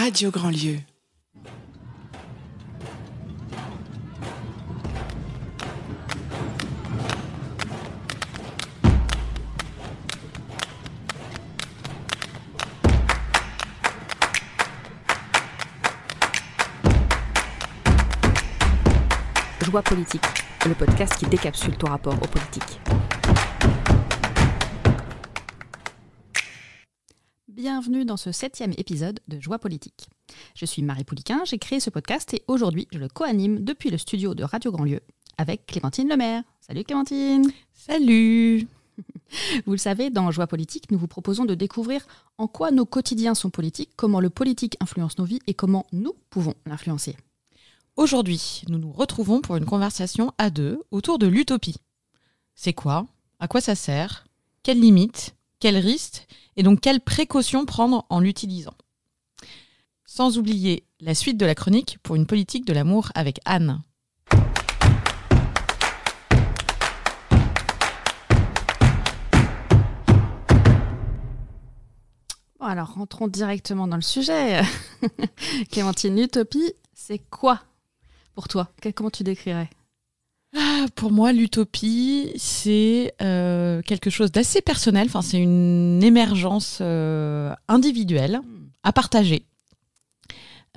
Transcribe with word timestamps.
Radio 0.00 0.30
Grandlieu. 0.30 0.78
Joie 19.60 19.82
politique, 19.82 20.22
le 20.64 20.72
podcast 20.72 21.14
qui 21.18 21.26
décapsule 21.26 21.76
ton 21.76 21.88
rapport 21.88 22.14
aux 22.14 22.26
politiques. 22.26 22.80
Bienvenue 27.80 28.04
dans 28.04 28.18
ce 28.18 28.30
septième 28.30 28.74
épisode 28.76 29.20
de 29.28 29.40
Joie 29.40 29.58
politique. 29.58 30.10
Je 30.54 30.66
suis 30.66 30.82
Marie 30.82 31.04
Pouliquin, 31.04 31.46
j'ai 31.46 31.56
créé 31.56 31.80
ce 31.80 31.88
podcast 31.88 32.34
et 32.34 32.42
aujourd'hui 32.46 32.86
je 32.92 32.98
le 32.98 33.08
co-anime 33.08 33.64
depuis 33.64 33.88
le 33.88 33.96
studio 33.96 34.34
de 34.34 34.44
Radio 34.44 34.70
Grandlieu 34.70 35.00
avec 35.38 35.64
Clémentine 35.64 36.06
Lemaire. 36.06 36.42
Salut 36.60 36.84
Clémentine 36.84 37.50
Salut 37.72 38.68
Vous 39.64 39.72
le 39.72 39.78
savez, 39.78 40.10
dans 40.10 40.30
Joie 40.30 40.46
politique, 40.46 40.90
nous 40.90 40.98
vous 40.98 41.06
proposons 41.06 41.46
de 41.46 41.54
découvrir 41.54 42.06
en 42.36 42.48
quoi 42.48 42.70
nos 42.70 42.84
quotidiens 42.84 43.34
sont 43.34 43.48
politiques, 43.48 43.92
comment 43.96 44.20
le 44.20 44.28
politique 44.28 44.76
influence 44.80 45.16
nos 45.16 45.24
vies 45.24 45.40
et 45.46 45.54
comment 45.54 45.86
nous 45.92 46.12
pouvons 46.28 46.52
l'influencer. 46.66 47.16
Aujourd'hui, 47.96 48.60
nous 48.68 48.78
nous 48.78 48.92
retrouvons 48.92 49.40
pour 49.40 49.56
une 49.56 49.64
conversation 49.64 50.34
à 50.36 50.50
deux 50.50 50.82
autour 50.90 51.18
de 51.18 51.26
l'utopie. 51.26 51.76
C'est 52.54 52.74
quoi? 52.74 53.06
À 53.38 53.48
quoi 53.48 53.62
ça 53.62 53.74
sert? 53.74 54.26
Quelles 54.62 54.80
limites? 54.80 55.34
Quels 55.60 55.76
risques 55.76 56.26
Et 56.56 56.62
donc 56.62 56.80
quelles 56.80 57.02
précautions 57.02 57.66
prendre 57.66 58.06
en 58.08 58.18
l'utilisant 58.20 58.72
Sans 60.06 60.38
oublier 60.38 60.86
la 61.00 61.14
suite 61.14 61.36
de 61.36 61.44
la 61.44 61.54
chronique 61.54 61.98
pour 62.02 62.16
une 62.16 62.26
politique 62.26 62.64
de 62.64 62.72
l'amour 62.72 63.10
avec 63.14 63.40
Anne. 63.44 63.82
Bon, 72.58 72.66
alors 72.66 72.94
rentrons 72.94 73.28
directement 73.28 73.86
dans 73.86 73.96
le 73.96 74.02
sujet. 74.02 74.62
Clémentine, 75.70 76.18
l'utopie, 76.18 76.72
c'est 76.94 77.18
quoi 77.18 77.60
pour 78.34 78.48
toi? 78.48 78.72
Comment 78.94 79.10
tu 79.10 79.24
décrirais? 79.24 79.68
Ah, 80.56 80.86
Pour 80.96 81.12
moi, 81.12 81.32
l'utopie, 81.32 82.32
c'est 82.36 83.14
euh, 83.22 83.82
quelque 83.82 84.10
chose 84.10 84.32
d'assez 84.32 84.60
personnel. 84.60 85.06
Enfin, 85.06 85.22
c'est 85.22 85.38
une 85.38 86.02
émergence 86.02 86.78
euh, 86.80 87.54
individuelle 87.68 88.40
à 88.82 88.92
partager. 88.92 89.44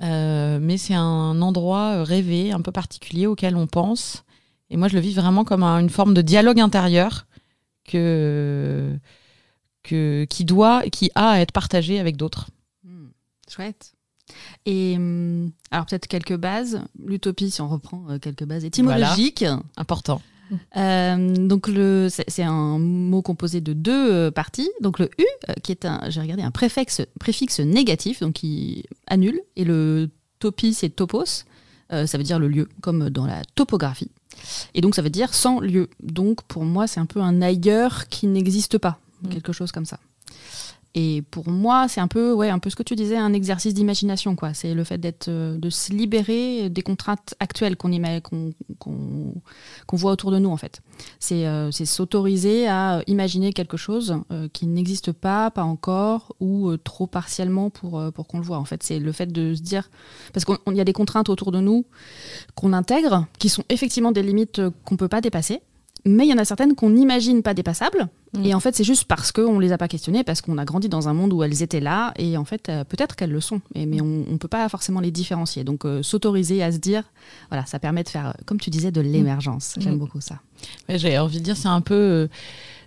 Euh, 0.02 0.58
mais 0.60 0.76
c'est 0.76 0.94
un 0.94 1.40
endroit 1.42 2.04
rêvé, 2.04 2.52
un 2.52 2.60
peu 2.60 2.72
particulier 2.72 3.26
auquel 3.26 3.56
on 3.56 3.66
pense. 3.66 4.24
Et 4.70 4.76
moi, 4.76 4.88
je 4.88 4.94
le 4.94 5.00
vis 5.00 5.14
vraiment 5.14 5.44
comme 5.44 5.62
un- 5.62 5.78
une 5.80 5.90
forme 5.90 6.14
de 6.14 6.22
dialogue 6.22 6.60
intérieur 6.60 7.26
que, 7.84 8.96
que, 9.82 10.24
qui 10.30 10.44
doit, 10.44 10.82
qui 10.90 11.10
a 11.14 11.30
à 11.30 11.38
être 11.40 11.52
partagé 11.52 11.98
avec 12.00 12.16
d'autres. 12.16 12.46
Hmm, 12.84 13.08
Chouette. 13.48 13.93
Et 14.66 14.94
hum, 14.96 15.50
alors 15.70 15.86
peut-être 15.86 16.06
quelques 16.06 16.36
bases. 16.36 16.80
L'utopie, 17.04 17.50
si 17.50 17.60
on 17.60 17.68
reprend 17.68 18.04
euh, 18.10 18.18
quelques 18.18 18.44
bases 18.44 18.64
étymologiques. 18.64 19.44
Important. 19.76 20.20
Euh, 20.76 21.34
donc 21.36 21.68
le, 21.68 22.08
c'est 22.10 22.42
un 22.42 22.78
mot 22.78 23.22
composé 23.22 23.60
de 23.60 23.72
deux 23.72 24.12
euh, 24.12 24.30
parties. 24.30 24.70
Donc 24.80 24.98
le 24.98 25.10
u, 25.18 25.24
qui 25.62 25.72
est 25.72 25.84
un, 25.84 26.00
j'ai 26.08 26.20
regardé 26.20 26.42
un 26.42 26.50
préfixe, 26.50 27.02
préfixe 27.18 27.60
négatif, 27.60 28.20
donc 28.20 28.34
qui 28.34 28.84
annule, 29.06 29.40
et 29.56 29.64
le 29.64 30.10
topi, 30.38 30.74
c'est 30.74 30.90
topos. 30.90 31.44
Euh, 31.92 32.06
ça 32.06 32.18
veut 32.18 32.24
dire 32.24 32.38
le 32.38 32.48
lieu, 32.48 32.68
comme 32.82 33.10
dans 33.10 33.26
la 33.26 33.42
topographie. 33.54 34.10
Et 34.74 34.80
donc 34.80 34.94
ça 34.94 35.02
veut 35.02 35.10
dire 35.10 35.32
sans 35.34 35.60
lieu. 35.60 35.88
Donc 36.02 36.42
pour 36.42 36.64
moi, 36.64 36.86
c'est 36.86 37.00
un 37.00 37.06
peu 37.06 37.20
un 37.20 37.40
ailleurs 37.42 38.08
qui 38.08 38.26
n'existe 38.26 38.78
pas, 38.78 38.98
Mm. 39.22 39.28
quelque 39.28 39.52
chose 39.52 39.72
comme 39.72 39.86
ça. 39.86 39.98
Et 40.96 41.22
pour 41.30 41.48
moi, 41.48 41.88
c'est 41.88 42.00
un 42.00 42.06
peu, 42.06 42.32
ouais, 42.32 42.50
un 42.50 42.60
peu 42.60 42.70
ce 42.70 42.76
que 42.76 42.84
tu 42.84 42.94
disais, 42.94 43.16
un 43.16 43.32
exercice 43.32 43.74
d'imagination, 43.74 44.36
quoi. 44.36 44.54
C'est 44.54 44.74
le 44.74 44.84
fait 44.84 44.96
d'être, 44.98 45.26
euh, 45.28 45.58
de 45.58 45.68
se 45.68 45.92
libérer 45.92 46.68
des 46.70 46.82
contraintes 46.82 47.34
actuelles 47.40 47.76
qu'on 47.76 47.90
qu'on 48.22 48.52
qu'on- 48.78 49.34
qu'on 49.88 49.96
voit 49.96 50.12
autour 50.12 50.30
de 50.30 50.38
nous, 50.38 50.50
en 50.50 50.56
fait. 50.56 50.82
C'est 51.18 51.46
euh, 51.48 51.72
s'autoriser 51.72 52.68
à 52.68 53.02
imaginer 53.08 53.52
quelque 53.52 53.76
chose 53.76 54.16
euh, 54.30 54.46
qui 54.52 54.66
n'existe 54.68 55.10
pas, 55.10 55.50
pas 55.50 55.64
encore, 55.64 56.36
ou 56.38 56.76
trop 56.76 57.08
partiellement 57.08 57.70
pour, 57.70 58.00
pour 58.14 58.28
qu'on 58.28 58.38
le 58.38 58.44
voit. 58.44 58.58
En 58.58 58.64
fait, 58.64 58.84
c'est 58.84 59.00
le 59.00 59.10
fait 59.10 59.32
de 59.32 59.54
se 59.54 59.62
dire, 59.62 59.90
parce 60.32 60.44
qu'il 60.44 60.76
y 60.76 60.80
a 60.80 60.84
des 60.84 60.92
contraintes 60.92 61.28
autour 61.28 61.50
de 61.50 61.58
nous 61.60 61.84
qu'on 62.54 62.72
intègre, 62.72 63.26
qui 63.40 63.48
sont 63.48 63.64
effectivement 63.68 64.12
des 64.12 64.22
limites 64.22 64.60
qu'on 64.84 64.96
peut 64.96 65.08
pas 65.08 65.20
dépasser. 65.20 65.60
Mais 66.06 66.26
il 66.26 66.30
y 66.30 66.34
en 66.34 66.38
a 66.38 66.44
certaines 66.44 66.74
qu'on 66.76 66.90
n'imagine 66.90 67.42
pas 67.42 67.54
dépassables. 67.54 68.08
Mm. 68.36 68.44
Et 68.44 68.54
en 68.54 68.60
fait, 68.60 68.74
c'est 68.74 68.84
juste 68.84 69.04
parce 69.04 69.32
qu'on 69.32 69.54
ne 69.56 69.60
les 69.60 69.72
a 69.72 69.78
pas 69.78 69.88
questionnées, 69.88 70.24
parce 70.24 70.40
qu'on 70.40 70.58
a 70.58 70.64
grandi 70.64 70.88
dans 70.88 71.08
un 71.08 71.14
monde 71.14 71.32
où 71.32 71.42
elles 71.42 71.62
étaient 71.62 71.80
là. 71.80 72.12
Et 72.18 72.36
en 72.36 72.44
fait, 72.44 72.68
euh, 72.68 72.84
peut-être 72.84 73.16
qu'elles 73.16 73.30
le 73.32 73.40
sont. 73.40 73.60
Et- 73.74 73.86
mais 73.86 74.00
on 74.00 74.24
ne 74.30 74.36
peut 74.38 74.48
pas 74.48 74.68
forcément 74.68 75.00
les 75.00 75.10
différencier. 75.10 75.64
Donc, 75.64 75.84
euh, 75.84 76.02
s'autoriser 76.02 76.62
à 76.62 76.72
se 76.72 76.78
dire, 76.78 77.04
voilà, 77.50 77.64
ça 77.66 77.78
permet 77.78 78.02
de 78.02 78.08
faire, 78.08 78.34
comme 78.46 78.58
tu 78.60 78.70
disais, 78.70 78.90
de 78.90 79.00
l'émergence. 79.00 79.74
J'aime 79.78 79.94
Mm. 79.94 79.98
beaucoup 79.98 80.20
ça. 80.20 80.40
Ouais, 80.88 80.98
J'avais 80.98 81.18
envie 81.18 81.38
de 81.38 81.44
dire, 81.44 81.56
c'est 81.56 81.68
un 81.68 81.80
peu 81.80 81.94
euh, 81.94 82.28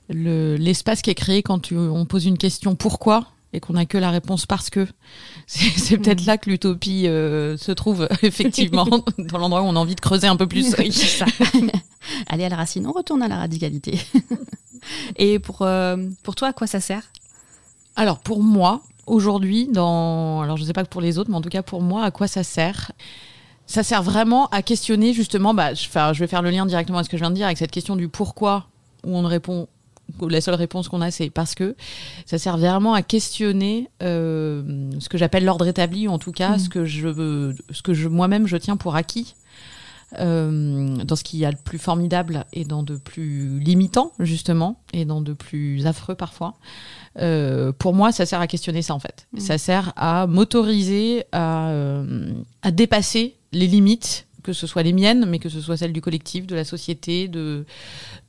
le- 0.10 0.56
l'espace 0.56 1.02
qui 1.02 1.10
est 1.10 1.16
créé 1.16 1.44
quand 1.44 1.60
tu- 1.60 1.78
on 1.78 2.06
pose 2.06 2.26
une 2.26 2.38
question 2.38 2.76
pourquoi? 2.76 3.28
Et 3.58 3.60
qu'on 3.60 3.74
n'a 3.74 3.86
que 3.86 3.98
la 3.98 4.12
réponse 4.12 4.46
parce 4.46 4.70
que. 4.70 4.88
C'est 5.48 5.98
peut-être 5.98 6.26
là 6.26 6.38
que 6.38 6.50
l'utopie 6.50 7.08
euh, 7.08 7.58
se 7.58 7.72
trouve, 7.72 8.08
effectivement, 8.22 8.88
dans 9.18 9.38
l'endroit 9.38 9.62
où 9.62 9.66
on 9.66 9.76
a 9.76 9.80
envie 9.80 9.96
de 9.96 10.02
creuser 10.02 10.28
un 10.28 10.36
peu 10.36 10.48
plus. 10.48 10.76
Oui, 10.78 10.92
ça. 10.92 11.26
Aller 12.28 12.46
à 12.46 12.50
la 12.50 12.56
racine, 12.56 12.88
on 12.88 12.94
retourne 12.94 13.22
à 13.22 13.28
la 13.28 13.38
radicalité. 13.38 14.00
Et 15.18 15.40
pour, 15.40 15.64
euh, 15.64 15.98
pour 16.24 16.36
toi, 16.36 16.50
à 16.50 16.54
quoi 16.54 16.68
ça 16.68 16.80
sert? 16.80 17.04
Alors, 17.96 18.20
pour 18.20 18.42
moi, 18.42 18.82
aujourd'hui, 19.08 19.68
dans. 19.68 20.42
Alors, 20.42 20.58
je 20.58 20.62
ne 20.62 20.68
sais 20.68 20.74
pas 20.74 20.84
que 20.84 20.90
pour 20.90 21.02
les 21.02 21.18
autres, 21.18 21.30
mais 21.30 21.38
en 21.38 21.42
tout 21.42 21.50
cas, 21.50 21.64
pour 21.64 21.82
moi, 21.82 22.04
à 22.04 22.12
quoi 22.12 22.28
ça 22.28 22.44
sert? 22.44 22.92
Ça 23.66 23.84
sert 23.84 24.04
vraiment 24.04 24.48
à 24.50 24.62
questionner, 24.62 25.14
justement, 25.14 25.54
bah, 25.54 25.74
je, 25.74 25.88
enfin, 25.88 26.14
je 26.14 26.20
vais 26.20 26.28
faire 26.28 26.42
le 26.42 26.52
lien 26.52 26.66
directement 26.66 27.00
à 27.00 27.04
ce 27.04 27.10
que 27.10 27.18
je 27.18 27.24
viens 27.24 27.32
de 27.32 27.36
dire, 27.36 27.48
avec 27.48 27.58
cette 27.58 27.72
question 27.72 27.96
du 27.96 28.08
pourquoi, 28.08 28.68
où 29.06 29.18
on 29.18 29.24
ne 29.24 29.28
répond. 29.28 29.68
La 30.30 30.42
seule 30.42 30.56
réponse 30.56 30.88
qu'on 30.90 31.02
a, 31.02 31.12
c'est 31.12 31.30
parce 31.30 31.54
que 31.54 31.76
ça 32.26 32.38
sert 32.38 32.58
vraiment 32.58 32.94
à 32.94 33.02
questionner 33.02 33.90
euh, 34.02 34.90
ce 35.00 35.10
que 35.10 35.18
j'appelle 35.18 35.46
l'ordre 35.46 35.68
établi, 35.68 36.08
ou 36.08 36.12
en 36.12 36.20
tout 36.20 36.32
cas 36.32 36.52
Mhm. 36.52 36.60
ce 36.60 36.70
que 36.70 36.86
je, 36.86 37.54
ce 37.72 37.82
que 37.82 37.94
je 37.94 38.08
moi-même 38.08 38.48
je 38.48 38.58
tiens 38.58 38.78
pour 38.78 38.96
acquis, 38.96 39.36
euh, 40.20 40.96
dans 41.04 41.16
ce 41.18 41.24
qu'il 41.24 41.40
y 41.40 41.46
a 41.46 41.52
de 41.52 41.58
plus 41.58 41.78
formidable 41.80 42.46
et 42.54 42.64
dans 42.64 42.82
de 42.84 42.96
plus 42.96 43.60
limitant 43.60 44.14
justement, 44.20 44.82
et 44.94 45.04
dans 45.06 45.20
de 45.22 45.34
plus 45.34 45.86
affreux 45.86 46.16
parfois. 46.16 46.56
Euh, 47.20 47.72
pour 47.74 47.94
moi, 47.94 48.12
ça 48.12 48.26
sert 48.26 48.40
à 48.40 48.48
questionner 48.48 48.82
ça 48.82 48.94
en 48.96 49.00
fait. 49.00 49.28
Mhm. 49.34 49.40
Ça 49.42 49.58
sert 49.58 49.92
à 49.98 50.26
m'autoriser 50.28 51.26
à, 51.34 51.70
euh, 51.70 52.32
à 52.62 52.72
dépasser 52.72 53.36
les 53.52 53.68
limites, 53.68 54.27
que 54.48 54.54
ce 54.54 54.66
soit 54.66 54.82
les 54.82 54.94
miennes, 54.94 55.26
mais 55.28 55.40
que 55.40 55.50
ce 55.50 55.60
soit 55.60 55.76
celles 55.76 55.92
du 55.92 56.00
collectif, 56.00 56.48
de 56.48 56.56
la 56.56 56.64
société, 56.64 57.28
de, 57.28 57.66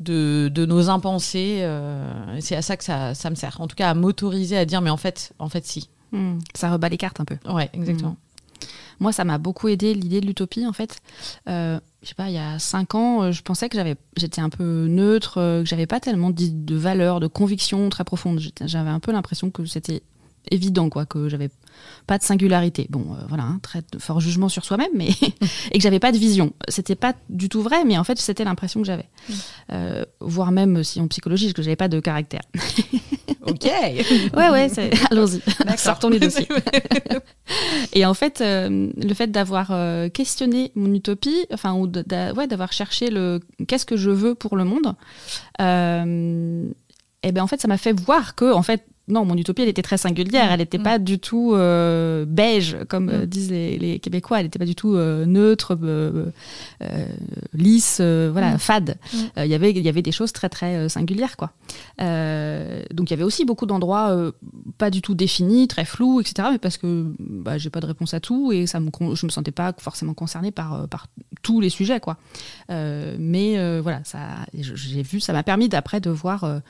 de, 0.00 0.50
de 0.52 0.66
nos 0.66 0.90
impensés. 0.90 1.58
euh, 1.60 2.40
c'est 2.40 2.56
à 2.56 2.62
ça 2.62 2.76
que 2.76 2.82
ça, 2.82 3.14
ça 3.14 3.30
me 3.30 3.36
sert. 3.36 3.60
En 3.60 3.68
tout 3.68 3.76
cas, 3.76 3.88
à 3.90 3.94
m'autoriser 3.94 4.56
à 4.58 4.64
dire, 4.64 4.80
mais 4.80 4.90
en 4.90 4.96
fait, 4.96 5.32
en 5.38 5.48
fait, 5.48 5.64
si. 5.64 5.88
Hmm, 6.10 6.38
Ça 6.54 6.72
rebat 6.72 6.88
les 6.88 6.96
cartes 6.96 7.20
un 7.20 7.24
peu. 7.24 7.36
Ouais, 7.48 7.70
exactement. 7.72 8.16
Moi, 8.98 9.12
ça 9.12 9.24
m'a 9.24 9.38
beaucoup 9.38 9.68
aidé 9.68 9.94
l'idée 9.94 10.20
de 10.20 10.26
l'utopie, 10.26 10.66
en 10.66 10.72
fait. 10.72 10.96
Euh, 11.48 11.78
je 12.02 12.08
sais 12.08 12.14
pas, 12.16 12.28
il 12.30 12.34
y 12.34 12.38
a 12.38 12.58
cinq 12.58 12.96
ans, 12.96 13.22
euh, 13.22 13.30
je 13.32 13.42
pensais 13.42 13.68
que 13.68 13.76
j'avais, 13.76 13.94
j'étais 14.16 14.40
un 14.40 14.48
peu 14.48 14.86
neutre, 14.88 15.34
que 15.34 15.62
j'avais 15.64 15.86
pas 15.86 16.00
tellement 16.00 16.30
de, 16.30 16.74
valeurs, 16.74 17.20
de 17.20 17.28
convictions 17.28 17.88
très 17.90 18.02
profondes. 18.02 18.40
J'avais 18.64 18.90
un 18.90 18.98
peu 18.98 19.12
l'impression 19.12 19.50
que 19.52 19.64
c'était 19.66 20.02
évident, 20.50 20.88
quoi, 20.90 21.06
que 21.06 21.28
j'avais 21.28 21.50
pas 22.06 22.18
de 22.18 22.22
singularité. 22.22 22.86
Bon, 22.90 23.14
euh, 23.14 23.24
voilà, 23.28 23.44
un 23.44 23.58
très 23.60 23.82
fort 23.98 24.20
jugement 24.20 24.48
sur 24.48 24.64
soi-même, 24.64 24.90
mais 24.94 25.08
et 25.72 25.78
que 25.78 25.80
j'avais 25.82 25.98
pas 26.00 26.12
de 26.12 26.18
vision. 26.18 26.52
C'était 26.68 26.96
pas 26.96 27.14
du 27.28 27.48
tout 27.48 27.62
vrai, 27.62 27.84
mais 27.84 27.96
en 27.98 28.04
fait, 28.04 28.18
c'était 28.18 28.44
l'impression 28.44 28.80
que 28.80 28.86
j'avais. 28.86 29.08
Euh, 29.72 30.04
voire 30.20 30.50
même, 30.52 30.82
si 30.84 31.00
en 31.00 31.08
psychologie, 31.08 31.52
que 31.52 31.62
j'avais 31.62 31.76
pas 31.76 31.88
de 31.88 32.00
caractère. 32.00 32.42
Ok. 33.42 33.64
Ouais, 34.36 34.50
ouais, 34.50 34.68
c'est- 34.68 34.90
allons-y, 35.10 35.40
sortons 35.78 36.10
les 36.10 36.18
dossiers. 36.20 36.46
Et 37.94 38.04
en 38.04 38.12
fait, 38.12 38.42
euh, 38.42 38.90
le 38.94 39.14
fait 39.14 39.28
d'avoir 39.28 39.68
euh, 39.70 40.10
questionné 40.10 40.70
mon 40.74 40.92
utopie, 40.92 41.46
enfin, 41.52 41.72
ou 41.72 41.90
ouais, 42.36 42.46
d'avoir 42.46 42.72
cherché 42.74 43.08
le 43.10 43.40
qu'est-ce 43.66 43.86
que 43.86 43.96
je 43.96 44.10
veux 44.10 44.34
pour 44.34 44.54
le 44.56 44.64
monde, 44.64 44.94
euh, 45.62 46.68
et 47.22 47.32
ben 47.32 47.42
en 47.42 47.46
fait, 47.46 47.60
ça 47.60 47.68
m'a 47.68 47.78
fait 47.78 47.98
voir 47.98 48.34
que 48.34 48.52
en 48.52 48.62
fait, 48.62 48.84
non, 49.08 49.24
mon 49.24 49.36
utopie, 49.36 49.62
elle 49.62 49.68
était 49.68 49.82
très 49.82 49.96
singulière. 49.96 50.52
Elle 50.52 50.60
n'était 50.60 50.78
pas 50.78 50.98
du 50.98 51.18
tout 51.18 51.52
euh, 51.54 52.24
beige, 52.26 52.76
comme 52.88 53.26
disent 53.26 53.50
les, 53.50 53.98
Québécois. 53.98 54.38
Elle 54.38 54.46
n'était 54.46 54.58
pas 54.58 54.66
du 54.66 54.74
tout 54.74 54.96
neutre, 54.96 55.78
lisse, 57.54 58.00
voilà, 58.00 58.58
fade. 58.58 58.96
Il 59.36 59.46
y 59.46 59.54
avait, 59.54 59.70
il 59.70 59.78
y 59.78 59.88
avait 59.88 60.02
des 60.02 60.12
choses 60.12 60.32
très 60.32 60.48
très 60.48 60.88
singulières, 60.88 61.36
quoi. 61.36 61.52
donc 61.98 63.10
il 63.10 63.10
y 63.10 63.14
avait 63.14 63.24
aussi 63.24 63.44
beaucoup 63.44 63.66
d'endroits 63.66 64.32
pas 64.76 64.90
du 64.90 65.02
tout 65.02 65.14
définis, 65.14 65.68
très 65.68 65.84
flous, 65.84 66.20
etc. 66.20 66.48
Mais 66.52 66.58
parce 66.58 66.76
que 66.76 67.12
bah, 67.18 67.58
j'ai 67.58 67.70
pas 67.70 67.80
de 67.80 67.86
réponse 67.86 68.14
à 68.14 68.20
tout 68.20 68.52
et 68.52 68.66
ça 68.66 68.80
me, 68.80 68.90
je 69.14 69.26
me 69.26 69.30
sentais 69.30 69.50
pas 69.50 69.72
forcément 69.78 70.14
concernée 70.14 70.50
par 70.50 70.88
par 70.88 71.06
tous 71.42 71.60
les 71.60 71.70
sujets, 71.70 72.00
quoi. 72.00 72.18
mais 72.68 73.80
voilà, 73.80 74.02
ça, 74.04 74.20
j'ai 74.54 75.02
vu, 75.02 75.20
ça 75.20 75.32
m'a 75.32 75.42
permis 75.42 75.68
d'après 75.68 76.00
de 76.00 76.10
voir 76.10 76.60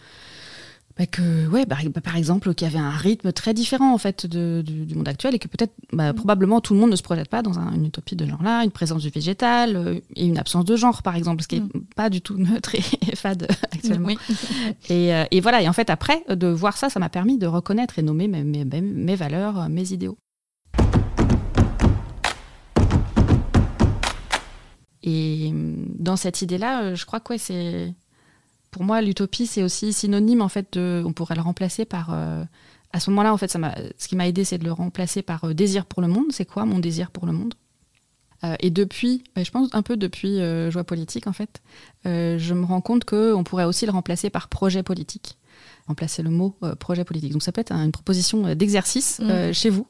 bah, 0.99 1.06
que, 1.06 1.47
ouais, 1.47 1.65
bah, 1.65 1.77
bah, 1.95 2.00
par 2.00 2.17
exemple, 2.17 2.53
qu'il 2.55 2.67
y 2.67 2.71
avait 2.71 2.83
un 2.83 2.91
rythme 2.91 3.33
très 3.33 3.55
différent 3.55 3.95
en 3.95 3.99
fait 3.99 4.27
du, 4.27 4.95
monde 4.97 5.09
actuel 5.09 5.35
et 5.35 5.39
que 5.39 5.47
peut-être, 5.47 5.73
bah, 5.93 6.12
mm. 6.12 6.17
probablement, 6.17 6.61
tout 6.61 6.75
le 6.75 6.81
monde 6.81 6.91
ne 6.91 6.97
se 6.97 7.03
projette 7.03 7.29
pas 7.29 7.43
dans 7.43 7.59
une 7.59 7.87
utopie 7.87 8.17
de 8.17 8.27
genre-là, 8.27 8.65
une 8.65 8.73
présence 8.73 9.03
du 9.03 9.11
végétal 9.11 9.77
euh, 9.77 10.00
et 10.17 10.27
une 10.27 10.39
absence 10.39 10.65
de 10.65 10.75
genre, 10.75 11.03
par 11.03 11.15
exemple, 11.15 11.43
ce 11.43 11.49
qui 11.49 11.61
n'est 11.61 11.67
mm. 11.67 11.85
pas 11.95 12.11
du 12.11 12.21
tout 12.21 12.37
neutre 12.37 12.75
et, 12.75 12.83
fade 13.15 13.47
actuellement. 13.73 14.09
Et, 14.89 15.15
euh, 15.15 15.25
et, 15.31 15.41
voilà, 15.41 15.62
et 15.62 15.69
en 15.69 15.73
fait, 15.73 15.89
après, 15.89 16.25
de 16.29 16.49
voir 16.49 16.77
ça, 16.77 16.91
ça 16.91 16.99
m'a 16.99 17.09
permis 17.09 17.39
de 17.39 17.47
reconnaître 17.47 17.99
et 17.99 18.03
nommer 18.03 18.27
mes, 18.27 18.43
mes, 18.43 18.65
mes 18.65 19.17
valeurs, 19.17 19.69
mes 19.69 19.93
idéaux. 19.93 20.19
Et 25.03 25.53
dans 25.55 26.17
cette 26.17 26.43
idée-là, 26.43 26.83
euh, 26.83 26.95
je 26.95 27.06
crois 27.06 27.21
que 27.21 27.33
ouais, 27.33 27.39
c'est 27.39 27.95
pour 28.70 28.85
moi, 28.85 29.00
l'utopie, 29.00 29.47
c'est 29.47 29.62
aussi 29.62 29.93
synonyme, 29.93 30.43
en 30.43 30.49
fait, 30.49 30.75
de, 30.75 31.03
on 31.05 31.12
pourrait 31.12 31.35
le 31.35 31.43
remplacer 31.43 31.85
par. 31.85 32.11
Euh, 32.12 32.44
à 32.93 33.00
ce 33.00 33.11
moment-là, 33.11 33.35
en 33.35 33.37
fait, 33.37 33.49
ça 33.49 33.59
ce 33.99 34.09
qui 34.09 34.17
m'a 34.17 34.26
aidé, 34.26 34.44
c'est 34.44 34.59
de 34.59 34.65
le 34.65 34.73
remplacer 34.73 35.23
par 35.23 35.44
euh, 35.44 35.55
désir 35.55 35.85
pour 35.87 36.00
le 36.03 36.09
monde. 36.09 36.26
C'est 36.31 36.47
quoi 36.47 36.65
mon 36.65 36.79
désir 36.79 37.11
pour 37.11 37.26
le 37.26 37.32
monde? 37.32 37.55
Euh, 38.44 38.56
Et 38.61 38.70
depuis, 38.70 39.25
bah, 39.35 39.43
je 39.43 39.50
pense 39.50 39.69
un 39.73 39.82
peu 39.82 39.97
depuis 39.97 40.38
Joie 40.70 40.85
politique, 40.85 41.26
en 41.26 41.32
fait, 41.32 41.62
je 42.05 42.55
me 42.55 42.65
rends 42.65 42.81
compte 42.81 43.05
qu'on 43.05 43.44
pourrait 43.44 43.65
aussi 43.65 43.87
le 43.87 43.93
remplacer 43.93 44.31
par 44.31 44.49
projet 44.49 44.82
politique 44.82 45.38
remplacer 45.88 46.22
le 46.22 46.31
mot 46.31 46.55
euh, 46.62 46.75
projet 46.75 47.05
politique. 47.05 47.32
Donc 47.32 47.43
ça 47.43 47.50
peut 47.50 47.60
être 47.60 47.72
une 47.72 47.93
proposition 47.93 48.46
euh, 48.46 48.55
d'exercice 48.55 49.19
mm. 49.19 49.31
euh, 49.31 49.52
chez 49.52 49.70
vous, 49.70 49.87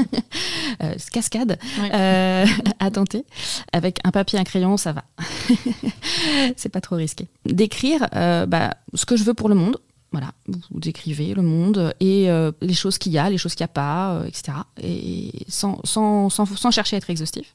cascade, 1.12 1.58
à 1.92 2.90
tenter. 2.90 3.24
Avec 3.72 3.98
un 4.04 4.12
papier, 4.12 4.38
un 4.38 4.44
crayon, 4.44 4.76
ça 4.76 4.92
va. 4.92 5.04
c'est 6.56 6.68
pas 6.68 6.80
trop 6.80 6.96
risqué. 6.96 7.28
D'écrire 7.44 8.06
bah, 8.12 8.74
ce 8.94 9.04
que 9.04 9.16
je 9.16 9.24
veux 9.24 9.34
pour 9.34 9.48
le 9.48 9.54
monde. 9.54 9.76
Voilà, 10.12 10.32
vous 10.46 10.80
décrivez 10.80 11.34
le 11.34 11.42
monde 11.42 11.94
et 12.00 12.28
les 12.60 12.74
choses 12.74 12.98
qu'il 12.98 13.12
y 13.12 13.18
a, 13.18 13.30
les 13.30 13.38
choses 13.38 13.54
qu'il 13.54 13.62
n'y 13.62 13.70
a 13.70 13.74
pas, 13.74 14.22
etc. 14.26 14.58
Et 14.82 15.30
sans, 15.46 15.78
sans, 15.84 16.28
sans, 16.30 16.46
sans, 16.46 16.70
chercher 16.72 16.96
à 16.96 16.98
être 16.98 17.10
exhaustif. 17.10 17.54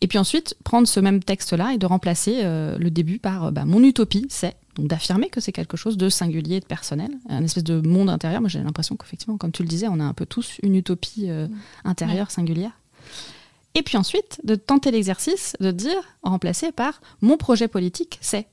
Et 0.00 0.06
puis 0.06 0.16
ensuite, 0.16 0.56
prendre 0.62 0.86
ce 0.86 1.00
même 1.00 1.20
texte-là 1.20 1.72
et 1.74 1.78
de 1.78 1.86
remplacer 1.86 2.42
le 2.44 2.90
début 2.90 3.18
par 3.18 3.50
bah, 3.50 3.64
mon 3.64 3.82
utopie, 3.82 4.26
c'est 4.28 4.54
d'affirmer 4.86 5.28
que 5.28 5.40
c'est 5.40 5.52
quelque 5.52 5.76
chose 5.76 5.96
de 5.96 6.08
singulier, 6.08 6.60
de 6.60 6.64
personnel, 6.64 7.10
un 7.28 7.44
espèce 7.44 7.64
de 7.64 7.80
monde 7.80 8.10
intérieur. 8.10 8.40
Moi, 8.40 8.48
j'ai 8.48 8.62
l'impression 8.62 8.96
qu'effectivement, 8.96 9.36
comme 9.36 9.52
tu 9.52 9.62
le 9.62 9.68
disais, 9.68 9.88
on 9.88 10.00
a 10.00 10.04
un 10.04 10.14
peu 10.14 10.26
tous 10.26 10.58
une 10.62 10.74
utopie 10.74 11.26
euh, 11.28 11.48
intérieure 11.84 12.30
singulière. 12.30 12.72
Et 13.74 13.82
puis 13.82 13.96
ensuite, 13.96 14.40
de 14.44 14.56
tenter 14.56 14.90
l'exercice 14.90 15.56
de 15.60 15.70
dire, 15.70 16.02
remplacé 16.22 16.72
par 16.72 17.00
mon 17.20 17.36
projet 17.36 17.68
politique, 17.68 18.18
c'est 18.20 18.48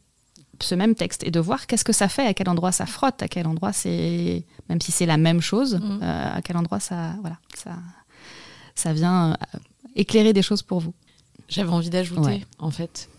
ce 0.60 0.76
même 0.76 0.96
texte 0.96 1.24
et 1.24 1.32
de 1.32 1.40
voir 1.40 1.68
qu'est-ce 1.68 1.84
que 1.84 1.94
ça 1.94 2.08
fait, 2.08 2.26
à 2.26 2.34
quel 2.34 2.50
endroit 2.50 2.72
ça 2.72 2.86
frotte, 2.86 3.22
à 3.22 3.28
quel 3.28 3.48
endroit 3.48 3.74
c'est, 3.74 4.44
même 4.70 4.82
si 4.82 4.92
c'est 4.92 5.06
la 5.06 5.18
même 5.18 5.42
chose, 5.42 5.76
mm. 5.76 6.00
euh, 6.02 6.36
à 6.36 6.42
quel 6.42 6.58
endroit 6.58 6.80
ça, 6.80 7.16
voilà, 7.22 7.38
ça, 7.56 7.78
ça 8.76 8.94
vient 8.94 9.32
euh, 9.32 9.60
éclairer 9.96 10.34
des 10.34 10.42
choses 10.42 10.62
pour 10.62 10.80
vous. 10.80 10.94
J'avais 11.48 11.70
envie 11.70 11.90
d'ajouter, 11.90 12.46
en 12.60 12.72
fait, 12.72 13.10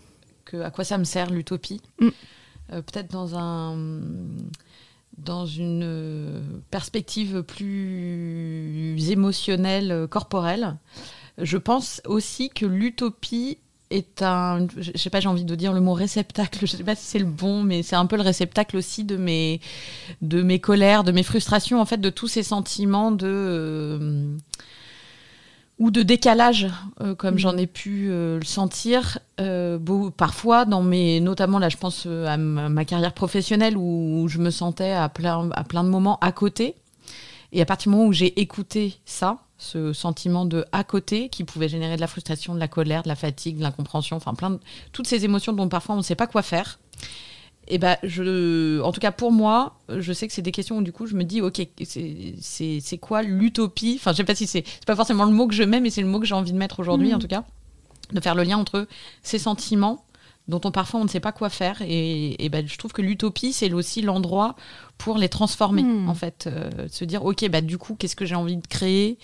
que 0.45 0.57
à 0.57 0.71
quoi 0.71 0.83
ça 0.83 0.97
me 0.97 1.03
sert 1.03 1.29
l'utopie? 1.31 1.81
Mm. 1.99 2.09
Euh, 2.71 2.81
peut-être 2.81 3.11
dans 3.11 3.37
un 3.37 3.77
dans 5.17 5.45
une 5.45 5.83
euh, 5.83 6.41
perspective 6.71 7.43
plus 7.43 9.11
émotionnelle, 9.11 9.91
euh, 9.91 10.07
corporelle. 10.07 10.77
Je 11.37 11.57
pense 11.57 12.01
aussi 12.05 12.49
que 12.49 12.65
l'utopie 12.65 13.57
est 13.89 14.21
un, 14.21 14.67
je 14.77 14.91
sais 14.95 15.09
pas, 15.09 15.19
j'ai 15.19 15.27
envie 15.27 15.45
de 15.45 15.55
dire 15.55 15.73
le 15.73 15.81
mot 15.81 15.93
réceptacle, 15.93 16.59
je 16.61 16.77
sais 16.77 16.83
pas 16.83 16.95
si 16.95 17.05
c'est 17.05 17.19
le 17.19 17.25
bon, 17.25 17.63
mais 17.63 17.81
c'est 17.81 17.95
un 17.95 18.05
peu 18.05 18.17
le 18.17 18.21
réceptacle 18.21 18.77
aussi 18.77 19.03
de 19.03 19.17
mes, 19.17 19.61
de 20.21 20.41
mes 20.41 20.59
colères, 20.59 21.03
de 21.03 21.11
mes 21.11 21.23
frustrations, 21.23 21.81
en 21.81 21.85
fait, 21.85 21.97
de 21.97 22.09
tous 22.09 22.27
ces 22.27 22.43
sentiments 22.43 23.11
de, 23.11 24.37
ou 25.79 25.91
de 25.91 26.03
décalage, 26.03 26.67
euh, 26.99 27.15
comme 27.15 27.37
j'en 27.37 27.57
ai 27.57 27.65
pu 27.65 28.09
euh, 28.09 28.37
le 28.37 28.45
sentir 28.45 29.19
euh, 29.39 29.79
parfois 30.15 30.65
dans 30.65 30.83
mes, 30.83 31.21
notamment 31.21 31.57
là, 31.57 31.69
je 31.69 31.77
pense 31.77 32.05
à 32.05 32.35
ma, 32.35 32.85
carrière 32.85 33.13
professionnelle 33.13 33.77
où, 33.77 34.27
je 34.27 34.39
me 34.39 34.51
sentais 34.51 34.91
à 34.91 35.07
plein, 35.07 35.49
à 35.51 35.63
plein 35.63 35.85
de 35.85 35.89
moments 35.89 36.19
à 36.19 36.33
côté. 36.33 36.75
Et 37.53 37.61
à 37.61 37.65
partir 37.65 37.89
du 37.89 37.95
moment 37.95 38.09
où 38.09 38.13
j'ai 38.13 38.39
écouté 38.39 38.99
ça, 39.05 39.37
ce 39.57 39.93
sentiment 39.93 40.45
de 40.45 40.65
à 40.71 40.83
côté 40.83 41.29
qui 41.29 41.43
pouvait 41.45 41.69
générer 41.69 41.95
de 41.95 42.01
la 42.01 42.07
frustration, 42.07 42.53
de 42.53 42.59
la 42.59 42.67
colère, 42.67 43.03
de 43.03 43.07
la 43.07 43.15
fatigue, 43.15 43.57
de 43.57 43.63
l'incompréhension, 43.63 44.17
enfin 44.17 44.33
plein 44.33 44.51
de, 44.51 44.59
toutes 44.91 45.07
ces 45.07 45.25
émotions 45.25 45.53
dont 45.53 45.67
parfois 45.67 45.95
on 45.95 45.99
ne 45.99 46.03
sait 46.03 46.15
pas 46.15 46.27
quoi 46.27 46.41
faire 46.41 46.79
et 47.69 47.77
ben 47.77 47.97
je, 48.03 48.81
en 48.81 48.91
tout 48.91 48.99
cas 48.99 49.11
pour 49.11 49.31
moi, 49.31 49.77
je 49.89 50.13
sais 50.13 50.27
que 50.27 50.33
c'est 50.33 50.41
des 50.41 50.51
questions 50.51 50.77
où 50.77 50.81
du 50.81 50.91
coup 50.91 51.05
je 51.05 51.15
me 51.15 51.23
dis, 51.23 51.41
ok, 51.41 51.61
c'est 51.83 52.97
quoi 52.99 53.21
l'utopie? 53.21 53.95
Enfin, 53.99 54.11
je 54.11 54.17
sais 54.17 54.23
pas 54.23 54.35
si 54.35 54.47
c'est 54.47 54.63
pas 54.85 54.95
forcément 54.95 55.25
le 55.25 55.31
mot 55.31 55.47
que 55.47 55.53
je 55.53 55.63
mets, 55.63 55.79
mais 55.79 55.89
c'est 55.89 56.01
le 56.01 56.07
mot 56.07 56.19
que 56.19 56.25
j'ai 56.25 56.35
envie 56.35 56.51
de 56.51 56.57
mettre 56.57 56.79
aujourd'hui, 56.79 57.13
en 57.13 57.17
mm. 57.17 57.21
tout 57.21 57.27
cas, 57.27 57.43
de 58.11 58.19
faire 58.19 58.35
le 58.35 58.43
lien 58.43 58.57
entre 58.57 58.87
ces 59.21 59.39
sentiments 59.39 60.05
dont 60.49 60.59
on 60.65 60.71
parfois 60.71 60.99
on 60.99 61.03
ne 61.03 61.09
sait 61.09 61.19
pas 61.19 61.31
quoi 61.31 61.49
faire. 61.49 61.81
Et, 61.81 62.43
et 62.43 62.49
ben, 62.49 62.67
je 62.67 62.77
trouve 62.77 62.91
que 62.91 63.01
l'utopie, 63.01 63.53
c'est 63.53 63.71
aussi 63.71 64.01
l'endroit 64.01 64.55
pour 64.97 65.17
les 65.17 65.29
transformer, 65.29 65.83
mm. 65.83 66.09
en 66.09 66.15
fait. 66.15 66.47
Euh, 66.47 66.87
se 66.89 67.05
dire, 67.05 67.23
ok, 67.23 67.47
bah, 67.49 67.61
du 67.61 67.77
coup, 67.77 67.95
qu'est-ce 67.95 68.15
que 68.15 68.25
j'ai 68.25 68.35
envie 68.35 68.57
de 68.57 68.67
créer? 68.67 69.17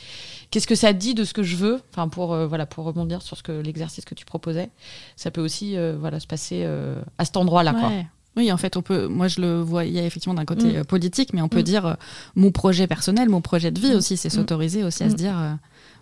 Qu'est-ce 0.52 0.68
que 0.68 0.76
ça 0.76 0.94
dit 0.94 1.16
de 1.16 1.24
ce 1.24 1.34
que 1.34 1.44
je 1.44 1.58
veux? 1.58 1.82
Enfin, 1.92 2.08
pour, 2.08 2.34
euh, 2.34 2.48
voilà, 2.48 2.66
pour 2.66 2.86
rebondir 2.86 3.22
sur 3.22 3.36
ce 3.38 3.44
que 3.44 3.52
l'exercice 3.52 4.06
que 4.06 4.16
tu 4.16 4.24
proposais, 4.24 4.70
ça 5.16 5.32
peut 5.32 5.42
aussi 5.42 5.76
euh, 5.76 5.98
voilà, 6.00 6.20
se 6.20 6.28
passer 6.28 6.66
à 7.18 7.26
cet 7.26 7.38
endroit-là. 7.38 7.74
Quoi. 7.74 7.92
Oui, 8.36 8.52
en 8.52 8.58
fait, 8.58 8.76
on 8.76 8.82
peut. 8.82 9.08
Moi, 9.08 9.28
je 9.28 9.40
le 9.40 9.62
voyais 9.62 10.06
effectivement 10.06 10.34
d'un 10.34 10.46
côté 10.46 10.66
mm. 10.66 10.76
euh, 10.78 10.84
politique, 10.84 11.34
mais 11.34 11.42
on 11.42 11.48
peut 11.48 11.60
mm. 11.60 11.64
dire 11.64 11.86
euh, 11.86 11.94
mon 12.36 12.52
projet 12.52 12.88
personnel, 12.88 13.30
mon 13.30 13.42
projet 13.42 13.72
de 13.72 13.80
vie 13.80 13.94
mm. 13.94 13.98
aussi, 13.98 14.18
c'est 14.18 14.30
s'autoriser 14.30 14.84
aussi 14.84 15.04
à 15.04 15.10
se 15.10 15.16
dire 15.16 15.40
euh, 15.40 15.54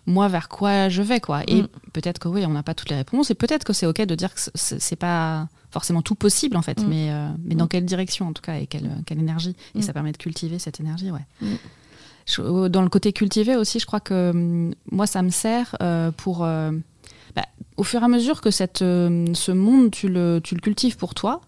moi 0.06 0.28
vers 0.28 0.48
quoi 0.48 0.88
je 0.88 1.02
vais, 1.02 1.20
quoi. 1.20 1.42
Et 1.46 1.62
peut-être 1.92 2.18
que 2.18 2.28
oui, 2.28 2.44
on 2.44 2.50
n'a 2.50 2.62
pas 2.62 2.74
toutes 2.74 2.90
les 2.90 2.96
réponses, 2.96 3.30
et 3.30 3.34
peut-être 3.34 3.64
que 3.64 3.72
c'est 3.72 3.86
ok 3.86 4.02
de 4.02 4.14
dire 4.14 4.34
que 4.34 4.40
c'est 4.54 4.96
pas 4.96 5.48
forcément 5.70 6.02
tout 6.02 6.14
possible 6.14 6.56
en 6.56 6.62
fait, 6.62 6.84
mais 6.86 7.10
mais 7.44 7.54
dans 7.54 7.66
quelle 7.66 7.84
direction 7.84 8.28
en 8.28 8.32
tout 8.32 8.42
cas 8.42 8.56
et 8.58 8.66
quelle, 8.66 8.90
quelle 9.06 9.18
énergie. 9.18 9.56
Et 9.74 9.82
ça 9.82 9.92
permet 9.92 10.12
de 10.12 10.16
cultiver 10.16 10.58
cette 10.58 10.80
énergie, 10.80 11.10
ouais. 11.10 12.68
dans 12.68 12.82
le 12.82 12.88
côté 12.88 13.12
cultivé 13.12 13.56
aussi, 13.56 13.78
je 13.78 13.86
crois 13.86 14.00
que 14.00 14.70
moi, 14.90 15.06
ça 15.06 15.22
me 15.22 15.30
sert 15.30 15.76
pour 16.16 16.40
bah, 16.40 17.46
au 17.76 17.82
fur 17.82 18.02
et 18.02 18.04
à 18.04 18.08
mesure 18.08 18.40
que 18.40 18.50
cette, 18.50 18.78
ce 18.78 19.52
monde, 19.52 19.90
tu 19.90 20.08
le, 20.08 20.40
tu 20.44 20.54
le 20.54 20.60
cultives 20.60 20.96
pour 20.96 21.14
toi, 21.14 21.40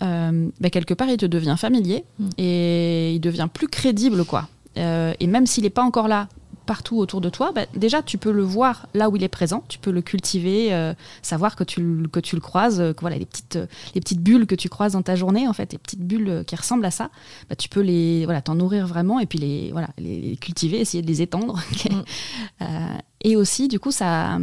bah, 0.00 0.70
quelque 0.70 0.94
part, 0.94 1.08
il 1.08 1.16
te 1.16 1.26
devient 1.26 1.56
familier 1.58 2.04
mm. 2.18 2.28
et 2.38 3.14
il 3.14 3.20
devient 3.20 3.48
plus 3.52 3.68
crédible, 3.68 4.24
quoi. 4.24 4.48
Euh, 4.78 5.14
et 5.20 5.26
même 5.26 5.46
s'il 5.46 5.64
n'est 5.64 5.70
pas 5.70 5.82
encore 5.82 6.08
là 6.08 6.28
partout 6.66 6.98
autour 6.98 7.20
de 7.20 7.30
toi, 7.30 7.52
bah, 7.54 7.62
déjà 7.76 8.02
tu 8.02 8.18
peux 8.18 8.32
le 8.32 8.42
voir 8.42 8.88
là 8.92 9.08
où 9.08 9.14
il 9.14 9.22
est 9.22 9.28
présent, 9.28 9.62
tu 9.68 9.78
peux 9.78 9.92
le 9.92 10.02
cultiver, 10.02 10.74
euh, 10.74 10.94
savoir 11.22 11.54
que 11.54 11.62
tu, 11.62 12.08
que 12.10 12.18
tu 12.18 12.34
le 12.34 12.40
croises, 12.40 12.78
que 12.78 13.00
voilà 13.00 13.16
les 13.16 13.24
petites, 13.24 13.58
les 13.94 14.00
petites 14.00 14.20
bulles 14.20 14.46
que 14.46 14.56
tu 14.56 14.68
croises 14.68 14.94
dans 14.94 15.02
ta 15.02 15.14
journée, 15.14 15.46
en 15.46 15.52
fait, 15.52 15.72
les 15.72 15.78
petites 15.78 16.02
bulles 16.02 16.42
qui 16.44 16.56
ressemblent 16.56 16.84
à 16.84 16.90
ça, 16.90 17.10
bah, 17.48 17.54
tu 17.54 17.68
peux 17.68 17.80
les 17.80 18.24
voilà 18.24 18.42
t'en 18.42 18.56
nourrir 18.56 18.88
vraiment 18.88 19.20
et 19.20 19.26
puis 19.26 19.38
les 19.38 19.70
voilà 19.70 19.90
les 19.96 20.36
cultiver, 20.40 20.80
essayer 20.80 21.02
de 21.02 21.08
les 21.08 21.22
étendre. 21.22 21.60
Mm. 21.86 22.66
et 23.22 23.36
aussi 23.36 23.68
du 23.68 23.78
coup 23.78 23.92
ça 23.92 24.38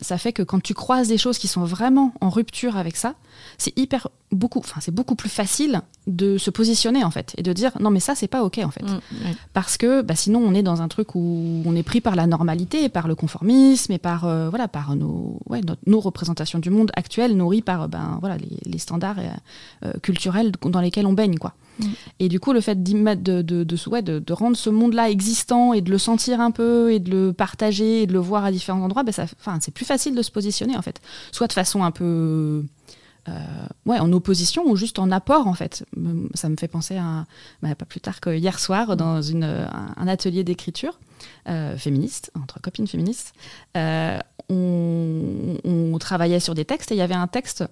ça 0.00 0.18
fait 0.18 0.32
que 0.32 0.42
quand 0.42 0.62
tu 0.62 0.74
croises 0.74 1.08
des 1.08 1.18
choses 1.18 1.38
qui 1.38 1.48
sont 1.48 1.64
vraiment 1.64 2.12
en 2.20 2.30
rupture 2.30 2.76
avec 2.76 2.96
ça, 2.96 3.14
c'est 3.58 3.76
hyper 3.78 4.08
beaucoup, 4.32 4.58
enfin 4.58 4.80
c'est 4.80 4.94
beaucoup 4.94 5.14
plus 5.14 5.28
facile 5.28 5.82
de 6.06 6.38
se 6.38 6.50
positionner 6.50 7.04
en 7.04 7.10
fait 7.10 7.34
et 7.38 7.42
de 7.42 7.52
dire 7.52 7.72
non 7.80 7.90
mais 7.90 8.00
ça 8.00 8.14
c'est 8.14 8.28
pas 8.28 8.42
ok 8.42 8.60
en 8.64 8.70
fait 8.70 8.82
mm, 8.82 9.00
parce 9.52 9.76
que 9.76 10.02
bah, 10.02 10.14
sinon 10.16 10.40
on 10.40 10.54
est 10.54 10.62
dans 10.62 10.82
un 10.82 10.88
truc 10.88 11.14
où 11.14 11.62
on 11.64 11.76
est 11.76 11.82
pris 11.82 12.00
par 12.00 12.16
la 12.16 12.26
normalité, 12.26 12.88
par 12.88 13.08
le 13.08 13.14
conformisme 13.14 13.92
et 13.92 13.98
par 13.98 14.24
euh, 14.24 14.48
voilà 14.48 14.68
par 14.68 14.96
nos 14.96 15.38
ouais, 15.46 15.60
nos 15.86 16.00
représentations 16.00 16.58
du 16.58 16.70
monde 16.70 16.90
actuel 16.96 17.36
nourries 17.36 17.62
par 17.62 17.88
ben 17.88 18.18
voilà 18.20 18.36
les, 18.66 18.78
standards 18.78 19.18
euh, 19.84 19.92
culturels 20.02 20.52
dans 20.62 20.80
lesquels 20.80 21.06
on 21.06 21.12
baigne 21.12 21.36
quoi. 21.36 21.54
Mm. 21.78 21.86
Et 22.20 22.28
du 22.28 22.40
coup, 22.40 22.52
le 22.52 22.60
fait 22.60 22.82
de, 22.82 23.14
de, 23.14 23.42
de, 23.42 23.64
de, 23.64 24.18
de, 24.18 24.32
rendre 24.32 24.56
ce 24.56 24.70
monde-là 24.70 25.10
existant 25.10 25.72
et 25.72 25.80
de 25.80 25.90
le 25.90 25.98
sentir 25.98 26.40
un 26.40 26.50
peu 26.50 26.92
et 26.92 27.00
de 27.00 27.10
le 27.10 27.32
partager 27.32 28.02
et 28.02 28.06
de 28.06 28.12
le 28.12 28.18
voir 28.18 28.44
à 28.44 28.52
différents 28.52 28.82
endroits, 28.82 29.02
ben 29.02 29.12
ça, 29.12 29.26
c'est 29.60 29.74
plus 29.74 29.84
facile 29.84 30.14
de 30.14 30.22
se 30.22 30.30
positionner 30.30 30.76
en 30.76 30.82
fait. 30.82 31.00
Soit 31.32 31.48
de 31.48 31.52
façon 31.52 31.82
un 31.82 31.90
peu 31.90 32.64
ouais, 33.86 33.98
en 33.98 34.12
opposition 34.12 34.64
ou 34.66 34.76
juste 34.76 34.98
en 34.98 35.10
apport 35.10 35.46
en 35.46 35.54
fait. 35.54 35.84
Ça 36.34 36.48
me 36.48 36.56
fait 36.56 36.68
penser 36.68 36.96
à 36.96 37.26
bah, 37.62 37.74
pas 37.74 37.84
plus 37.84 38.00
tard 38.00 38.20
que 38.20 38.36
hier 38.36 38.58
soir 38.58 38.96
dans 38.96 39.22
une, 39.22 39.44
un 39.44 40.08
atelier 40.08 40.44
d'écriture 40.44 40.98
féministe 41.76 42.30
entre 42.34 42.60
copines 42.60 42.86
féministes. 42.86 43.32
On, 43.74 45.56
on, 45.64 45.98
travaillait 45.98 46.40
sur 46.40 46.54
des 46.54 46.66
textes 46.66 46.92
et 46.92 46.94
il 46.94 46.98
y 46.98 47.02
avait 47.02 47.14
un 47.14 47.28
texte 47.28 47.64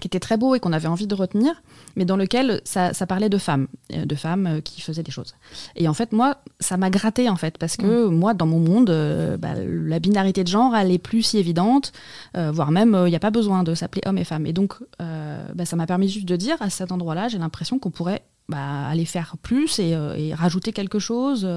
qui 0.00 0.08
était 0.08 0.20
très 0.20 0.36
beau 0.36 0.54
et 0.54 0.60
qu'on 0.60 0.72
avait 0.72 0.88
envie 0.88 1.06
de 1.06 1.14
retenir, 1.14 1.62
mais 1.96 2.04
dans 2.04 2.16
lequel 2.16 2.60
ça, 2.64 2.92
parlait 3.06 3.28
de 3.28 3.38
femmes, 3.38 3.68
euh, 3.94 4.04
de 4.04 4.14
femmes 4.14 4.46
euh, 4.46 4.60
qui 4.60 4.80
faisaient 4.80 5.02
des 5.02 5.10
choses. 5.10 5.34
Et 5.76 5.88
en 5.88 5.94
fait, 5.94 6.12
moi, 6.12 6.38
ça 6.58 6.76
m'a 6.76 6.90
gratté, 6.90 7.28
en 7.28 7.36
fait, 7.36 7.58
parce 7.58 7.76
que 7.76 8.06
mm. 8.06 8.14
moi, 8.14 8.34
dans 8.34 8.46
mon 8.46 8.58
monde, 8.58 8.90
euh, 8.90 9.36
bah, 9.36 9.54
la 9.56 9.98
binarité 9.98 10.42
de 10.42 10.48
genre, 10.48 10.74
elle 10.74 10.90
est 10.90 10.98
plus 10.98 11.22
si 11.22 11.38
évidente, 11.38 11.92
voire 12.34 12.70
même, 12.70 12.96
il 13.06 13.10
n'y 13.10 13.16
a 13.16 13.20
pas 13.20 13.30
besoin 13.30 13.62
de 13.62 13.74
s'appeler 13.74 14.02
homme 14.06 14.18
et 14.18 14.24
femme. 14.24 14.46
Et 14.46 14.52
donc, 14.52 14.74
bah, 14.98 15.64
ça 15.64 15.76
m'a 15.76 15.86
permis 15.86 16.08
juste 16.08 16.26
de 16.26 16.36
dire, 16.36 16.56
à 16.60 16.70
cet 16.70 16.92
endroit-là, 16.92 17.28
j'ai 17.28 17.38
l'impression 17.38 17.78
qu'on 17.78 17.90
pourrait 17.90 18.22
bah, 18.48 18.86
aller 18.88 19.04
faire 19.04 19.36
plus 19.42 19.78
et, 19.78 19.94
rajouter 20.34 20.72
quelque 20.72 20.98
chose. 20.98 21.48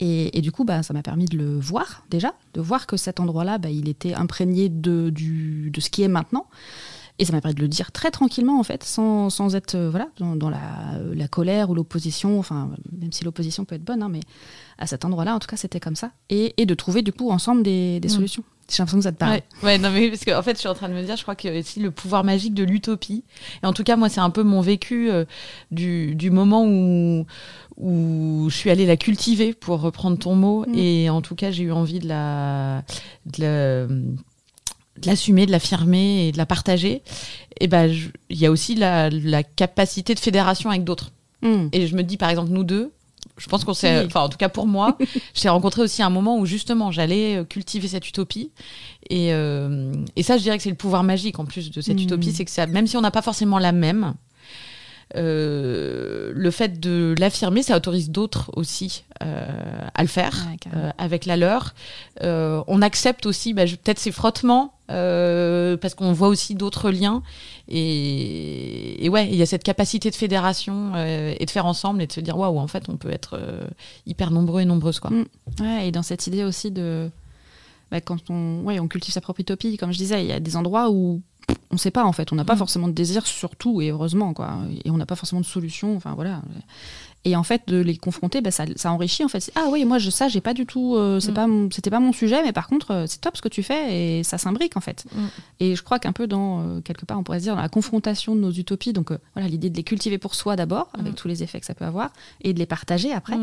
Et, 0.00 0.40
du 0.40 0.52
coup, 0.52 0.64
bah, 0.64 0.82
ça 0.82 0.92
m'a 0.92 1.02
permis 1.02 1.26
de 1.26 1.36
le 1.36 1.58
voir 1.58 2.04
déjà, 2.10 2.34
de 2.54 2.60
voir 2.60 2.86
que 2.86 2.96
cet 2.96 3.20
endroit-là, 3.20 3.58
bah, 3.58 3.70
il 3.70 3.88
était 3.88 4.14
imprégné 4.14 4.68
de, 4.68 5.10
du, 5.10 5.70
de 5.70 5.80
ce 5.80 5.90
qui 5.90 6.02
est 6.02 6.08
maintenant. 6.08 6.46
Et 7.18 7.24
ça 7.24 7.32
m'a 7.32 7.40
permis 7.40 7.56
de 7.56 7.60
le 7.60 7.68
dire 7.68 7.90
très 7.90 8.10
tranquillement, 8.10 8.60
en 8.60 8.62
fait, 8.62 8.84
sans, 8.84 9.28
sans 9.28 9.56
être 9.56 9.74
euh, 9.74 9.90
voilà, 9.90 10.08
dans, 10.18 10.50
la, 10.50 10.60
la, 11.14 11.28
colère 11.28 11.68
ou 11.68 11.74
l'opposition, 11.74 12.38
enfin, 12.38 12.70
même 12.92 13.12
si 13.12 13.24
l'opposition 13.24 13.64
peut 13.64 13.74
être 13.74 13.84
bonne, 13.84 14.02
hein, 14.02 14.08
mais 14.08 14.20
à 14.78 14.86
cet 14.86 15.04
endroit-là, 15.04 15.34
en 15.34 15.40
tout 15.40 15.48
cas, 15.48 15.56
c'était 15.56 15.80
comme 15.80 15.96
ça. 15.96 16.12
Et, 16.30 16.54
et, 16.58 16.66
de 16.66 16.74
trouver, 16.74 17.02
du 17.02 17.12
coup, 17.12 17.30
ensemble 17.30 17.64
des, 17.64 17.98
des 17.98 18.08
mm. 18.08 18.12
solutions. 18.12 18.44
J'ai 18.70 18.82
l'impression 18.82 18.98
que 18.98 19.04
ça 19.04 19.12
te 19.12 19.16
parle. 19.16 19.40
Ouais, 19.62 19.78
non, 19.78 19.90
mais 19.90 20.10
parce 20.10 20.24
qu'en 20.24 20.38
en 20.38 20.42
fait, 20.42 20.52
je 20.52 20.58
suis 20.58 20.68
en 20.68 20.74
train 20.74 20.90
de 20.90 20.94
me 20.94 21.02
dire, 21.02 21.16
je 21.16 21.22
crois 21.22 21.34
que 21.34 21.58
aussi 21.58 21.80
le 21.80 21.90
pouvoir 21.90 22.22
magique 22.22 22.52
de 22.52 22.64
l'utopie. 22.64 23.24
Et 23.62 23.66
en 23.66 23.72
tout 23.72 23.82
cas, 23.82 23.96
moi, 23.96 24.10
c'est 24.10 24.20
un 24.20 24.30
peu 24.30 24.42
mon 24.42 24.60
vécu 24.60 25.10
euh, 25.10 25.24
du, 25.70 26.14
du, 26.14 26.30
moment 26.30 26.64
où, 26.66 27.24
où 27.78 28.46
je 28.50 28.54
suis 28.54 28.70
allée 28.70 28.84
la 28.84 28.98
cultiver, 28.98 29.54
pour 29.54 29.80
reprendre 29.80 30.18
ton 30.18 30.34
mot. 30.34 30.66
Mm. 30.68 30.74
Et 30.74 31.10
en 31.10 31.22
tout 31.22 31.34
cas, 31.34 31.50
j'ai 31.50 31.64
eu 31.64 31.72
envie 31.72 31.98
de 31.98 32.08
la, 32.08 32.84
de 33.26 33.42
la 33.42 33.86
de 35.00 35.06
l'assumer, 35.06 35.46
de 35.46 35.52
l'affirmer 35.52 36.28
et 36.28 36.32
de 36.32 36.38
la 36.38 36.46
partager, 36.46 37.02
et 37.60 37.66
ben 37.66 37.92
il 38.30 38.36
y 38.36 38.46
a 38.46 38.50
aussi 38.50 38.74
la, 38.74 39.10
capacité 39.56 40.14
de 40.14 40.20
fédération 40.20 40.70
avec 40.70 40.84
d'autres. 40.84 41.12
Hmm. 41.42 41.68
Et 41.72 41.86
je 41.86 41.96
me 41.96 42.02
dis 42.02 42.16
par 42.16 42.30
exemple 42.30 42.50
nous 42.50 42.64
deux, 42.64 42.92
je 43.36 43.46
pense 43.48 43.64
qu'on 43.64 43.74
s'est, 43.74 44.04
enfin 44.04 44.20
en 44.20 44.28
tout 44.28 44.38
cas 44.38 44.48
pour 44.48 44.66
moi, 44.66 44.98
j'ai 45.34 45.48
rencontré 45.48 45.82
aussi 45.82 46.02
un 46.02 46.10
moment 46.10 46.38
où 46.38 46.46
justement 46.46 46.90
j'allais 46.90 47.36
euh, 47.36 47.44
cultiver 47.44 47.88
cette 47.88 48.08
utopie. 48.08 48.50
Et, 49.10 49.32
euh, 49.32 49.92
et 50.16 50.22
ça, 50.22 50.36
je 50.36 50.42
dirais 50.42 50.56
que 50.56 50.62
c'est 50.62 50.70
le 50.70 50.76
pouvoir 50.76 51.04
magique 51.04 51.38
en 51.38 51.44
plus 51.44 51.70
de 51.70 51.80
cette 51.80 51.96
hmm. 51.96 52.04
utopie, 52.04 52.32
c'est 52.32 52.44
que 52.44 52.50
ça, 52.50 52.66
même 52.66 52.86
si 52.86 52.96
on 52.96 53.00
n'a 53.00 53.10
pas 53.10 53.22
forcément 53.22 53.58
la 53.58 53.72
même, 53.72 54.14
euh, 55.16 56.32
le 56.34 56.50
fait 56.50 56.80
de 56.80 57.14
l'affirmer, 57.18 57.62
ça 57.62 57.76
autorise 57.76 58.10
d'autres 58.10 58.50
aussi 58.54 59.04
euh, 59.22 59.46
à 59.98 60.02
le 60.02 60.08
faire 60.08 60.46
euh, 60.74 60.90
avec 60.96 61.26
la 61.26 61.36
leur. 61.36 61.74
on 62.22 62.82
accepte 62.82 63.26
aussi 63.26 63.52
bah, 63.52 63.64
peut-être 63.64 63.98
ces 63.98 64.12
frottements 64.12 64.74
parce 64.86 65.94
qu'on 65.94 66.12
voit 66.12 66.28
aussi 66.28 66.54
d'autres 66.54 66.90
liens. 66.90 67.22
Et, 67.68 69.06
ouais, 69.10 69.28
il 69.28 69.34
y 69.34 69.42
a 69.42 69.46
cette 69.46 69.64
capacité 69.64 70.08
de 70.10 70.14
fédération 70.14 70.96
et 70.96 71.44
de 71.44 71.50
faire 71.50 71.66
ensemble 71.66 72.00
et 72.00 72.06
de 72.06 72.12
se 72.12 72.20
dire 72.20 72.38
waouh, 72.38 72.58
en 72.58 72.68
fait, 72.68 72.88
on 72.88 72.96
peut 72.96 73.10
être 73.10 73.38
hyper 74.06 74.30
nombreux 74.30 74.62
et 74.62 74.64
nombreuses. 74.64 75.00
Quoi. 75.00 75.10
Mm. 75.10 75.24
Ouais, 75.60 75.88
et 75.88 75.92
dans 75.92 76.02
cette 76.02 76.26
idée 76.26 76.44
aussi 76.44 76.70
de. 76.70 77.10
Bah, 77.90 78.00
quand 78.00 78.30
on, 78.30 78.62
ouais, 78.64 78.78
on 78.80 78.88
cultive 78.88 79.12
sa 79.12 79.20
propre 79.20 79.40
utopie, 79.40 79.76
comme 79.78 79.92
je 79.92 79.98
disais, 79.98 80.22
il 80.22 80.28
y 80.28 80.32
a 80.32 80.40
des 80.40 80.56
endroits 80.56 80.90
où 80.90 81.22
on 81.70 81.74
ne 81.74 81.78
sait 81.78 81.90
pas 81.90 82.04
en 82.04 82.12
fait, 82.12 82.32
on 82.32 82.36
n'a 82.36 82.44
pas 82.44 82.54
mm. 82.54 82.58
forcément 82.58 82.88
de 82.88 82.92
désir 82.92 83.26
sur 83.26 83.56
tout 83.56 83.80
et 83.80 83.90
heureusement 83.90 84.32
quoi, 84.34 84.58
et 84.84 84.90
on 84.90 84.96
n'a 84.96 85.06
pas 85.06 85.16
forcément 85.16 85.40
de 85.40 85.46
solution, 85.46 85.96
enfin 85.96 86.14
voilà. 86.14 86.42
Et 87.24 87.36
en 87.36 87.42
fait 87.42 87.62
de 87.66 87.78
les 87.78 87.96
confronter, 87.96 88.40
bah, 88.40 88.50
ça, 88.50 88.64
enrichit 88.92 89.24
en 89.24 89.28
fait. 89.28 89.50
Ah 89.54 89.66
oui, 89.70 89.84
moi 89.84 89.98
je, 89.98 90.10
ça 90.10 90.28
j'ai 90.28 90.40
pas 90.40 90.54
du 90.54 90.66
tout, 90.66 90.94
euh, 90.96 91.20
c'est 91.20 91.32
mm. 91.32 91.34
pas, 91.34 91.46
c'était 91.72 91.90
pas 91.90 92.00
mon 92.00 92.12
sujet, 92.12 92.42
mais 92.42 92.52
par 92.52 92.68
contre 92.68 92.92
euh, 92.92 93.04
c'est 93.06 93.20
top 93.20 93.36
ce 93.36 93.42
que 93.42 93.48
tu 93.48 93.62
fais 93.62 94.18
et 94.18 94.24
ça 94.24 94.38
s'imbrique 94.38 94.76
en 94.76 94.80
fait. 94.80 95.04
Mm. 95.12 95.26
Et 95.60 95.76
je 95.76 95.82
crois 95.82 95.98
qu'un 95.98 96.12
peu 96.12 96.26
dans 96.26 96.60
euh, 96.60 96.80
quelque 96.80 97.04
part 97.04 97.18
on 97.18 97.24
pourrait 97.24 97.40
se 97.40 97.44
dire 97.44 97.56
dans 97.56 97.62
la 97.62 97.68
confrontation 97.68 98.34
de 98.36 98.40
nos 98.40 98.52
utopies, 98.52 98.92
donc 98.92 99.12
voilà 99.34 99.48
l'idée 99.48 99.68
de 99.68 99.76
les 99.76 99.82
cultiver 99.82 100.18
pour 100.18 100.34
soi 100.34 100.56
d'abord 100.56 100.90
avec 100.98 101.16
tous 101.16 101.28
les 101.28 101.42
effets 101.42 101.60
que 101.60 101.66
ça 101.66 101.74
peut 101.74 101.84
avoir 101.84 102.10
et 102.40 102.52
de 102.52 102.58
les 102.58 102.66
partager 102.66 103.12
après 103.12 103.36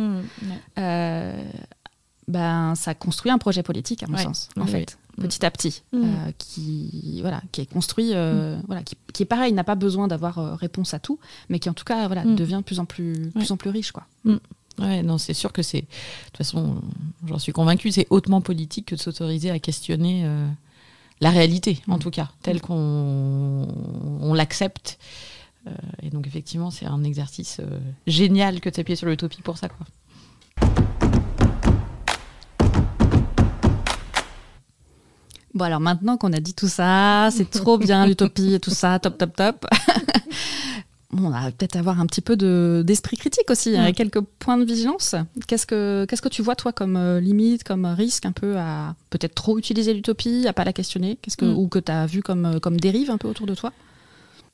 ben, 2.27 2.73
ça 2.75 2.95
construit 2.95 3.31
un 3.31 3.37
projet 3.37 3.61
politique, 3.61 4.03
à 4.03 4.07
mon 4.07 4.17
sens, 4.17 4.49
en 4.59 4.65
fait, 4.65 4.97
petit 5.15 5.45
à 5.45 5.51
petit, 5.51 5.83
mm. 5.93 6.01
euh, 6.03 6.31
qui, 6.37 7.19
voilà, 7.21 7.41
qui 7.51 7.61
est 7.61 7.65
construit, 7.65 8.11
euh, 8.13 8.57
mm. 8.57 8.63
voilà, 8.67 8.83
qui, 8.83 8.95
qui, 9.13 9.23
est 9.23 9.25
pareil, 9.25 9.53
n'a 9.53 9.63
pas 9.63 9.75
besoin 9.75 10.07
d'avoir 10.07 10.39
euh, 10.39 10.55
réponse 10.55 10.93
à 10.93 10.99
tout, 10.99 11.19
mais 11.49 11.59
qui 11.59 11.69
en 11.69 11.73
tout 11.73 11.85
cas 11.85 12.07
voilà, 12.07 12.25
mm. 12.25 12.35
devient 12.35 12.57
de 12.57 12.63
plus 12.63 12.79
en 12.79 12.85
plus, 12.85 13.31
plus, 13.31 13.51
en 13.51 13.57
plus 13.57 13.69
riche. 13.69 13.91
Quoi. 13.91 14.05
Ouais, 14.79 15.03
non, 15.03 15.17
c'est 15.17 15.33
sûr 15.33 15.53
que 15.53 15.61
c'est, 15.61 15.81
de 15.81 15.87
toute 16.27 16.37
façon, 16.37 16.81
j'en 17.27 17.39
suis 17.39 17.53
convaincue, 17.53 17.91
c'est 17.91 18.07
hautement 18.09 18.41
politique 18.41 18.87
que 18.87 18.95
de 18.95 18.99
s'autoriser 18.99 19.49
à 19.49 19.59
questionner 19.59 20.29
la 21.21 21.29
réalité, 21.29 21.81
en 21.87 21.97
tout 21.97 22.11
cas, 22.11 22.29
telle 22.41 22.59
qu'on 22.59 23.67
on, 24.21 24.33
l'accepte. 24.33 24.99
et 26.03 26.09
donc, 26.09 26.27
effectivement, 26.27 26.71
c'est 26.71 26.87
un 26.87 27.05
exercice 27.05 27.61
génial 28.05 28.59
que 28.59 28.69
de 28.69 28.75
s'appuyer 28.75 28.97
sur 28.97 29.07
l'utopie 29.07 29.41
pour 29.41 29.57
ça. 29.57 29.69
Quoi. 29.69 29.85
Bon, 35.55 35.63
alors 35.63 35.79
maintenant 35.79 36.17
qu'on 36.17 36.33
a 36.33 36.39
dit 36.39 36.53
tout 36.53 36.67
ça, 36.67 37.29
c'est 37.31 37.49
trop 37.49 37.77
bien 37.77 38.05
l'utopie 38.07 38.53
et 38.53 38.59
tout 38.59 38.71
ça, 38.71 38.99
top, 38.99 39.17
top, 39.17 39.35
top. 39.35 39.65
on 41.13 41.29
va 41.29 41.51
peut-être 41.51 41.77
avoir 41.77 41.99
un 41.99 42.05
petit 42.05 42.21
peu 42.21 42.35
d'esprit 42.83 43.17
critique 43.17 43.49
aussi, 43.49 43.77
hein, 43.77 43.93
quelques 43.93 44.19
points 44.19 44.57
de 44.57 44.65
vigilance. 44.65 45.15
Qu'est-ce 45.47 45.65
que, 45.65 46.05
qu'est-ce 46.09 46.21
que 46.21 46.29
tu 46.29 46.41
vois, 46.41 46.55
toi, 46.55 46.73
comme 46.73 46.97
euh, 46.97 47.21
limite, 47.21 47.63
comme 47.63 47.85
risque 47.85 48.25
un 48.25 48.33
peu 48.33 48.57
à 48.57 48.95
peut-être 49.09 49.33
trop 49.33 49.57
utiliser 49.57 49.93
l'utopie, 49.93 50.45
à 50.45 50.53
pas 50.53 50.65
la 50.65 50.73
questionner? 50.73 51.17
Qu'est-ce 51.21 51.37
que, 51.37 51.45
mm. 51.45 51.57
Ou 51.57 51.67
que 51.67 51.79
tu 51.79 51.91
as 51.91 52.05
vu 52.05 52.21
comme, 52.21 52.45
euh, 52.45 52.59
comme 52.59 52.77
dérive 52.77 53.09
un 53.09 53.17
peu 53.17 53.27
autour 53.27 53.47
de 53.47 53.55
toi? 53.55 53.71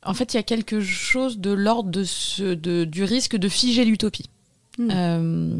En 0.03 0.13
fait, 0.13 0.33
il 0.33 0.37
y 0.37 0.39
a 0.39 0.43
quelque 0.43 0.81
chose 0.81 1.39
de 1.39 1.51
l'ordre 1.51 1.89
de 1.89 2.03
ce, 2.03 2.53
de, 2.53 2.85
du 2.85 3.03
risque 3.03 3.35
de 3.37 3.49
figer 3.49 3.85
l'utopie. 3.85 4.29
Mm. 4.77 4.89
Euh, 4.91 5.55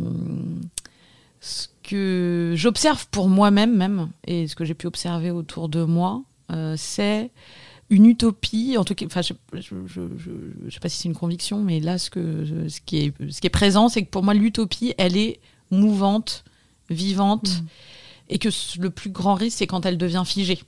que 1.92 2.54
j'observe 2.56 3.06
pour 3.12 3.28
moi-même 3.28 3.76
même, 3.76 4.10
et 4.26 4.48
ce 4.48 4.56
que 4.56 4.64
j'ai 4.64 4.74
pu 4.74 4.88
observer 4.88 5.30
autour 5.30 5.68
de 5.68 5.84
moi, 5.84 6.24
euh, 6.52 6.76
c'est 6.78 7.32
une 7.90 8.06
utopie, 8.06 8.78
en 8.78 8.86
tout 8.86 8.96
cas, 8.96 9.06
enfin, 9.06 9.22
je, 9.22 9.34
ne 9.54 10.70
sais 10.70 10.80
pas 10.80 10.88
si 10.88 10.98
c'est 10.98 11.10
une 11.10 11.16
conviction, 11.16 11.62
mais 11.62 11.82
là, 11.82 11.98
ce, 11.98 12.10
que, 12.10 12.70
ce, 12.70 12.80
qui, 12.80 12.98
est, 13.00 13.14
ce 13.30 13.42
qui 13.42 13.48
est 13.48 13.52
présent, 13.52 13.90
c'est 13.90 14.04
que 14.04 14.10
pour 14.10 14.24
moi, 14.24 14.34
l'utopie, 14.34 14.94
elle 14.98 15.18
est 15.18 15.42
mouvante, 15.70 16.46
vivante, 16.90 17.50
mm. 17.50 17.66
et 18.30 18.40
que 18.40 18.50
le 18.80 18.90
plus 18.90 19.10
grand 19.10 19.34
risque, 19.34 19.58
c'est 19.58 19.68
quand 19.68 19.86
elle 19.86 19.98
devient 19.98 20.24
figée. 20.26 20.64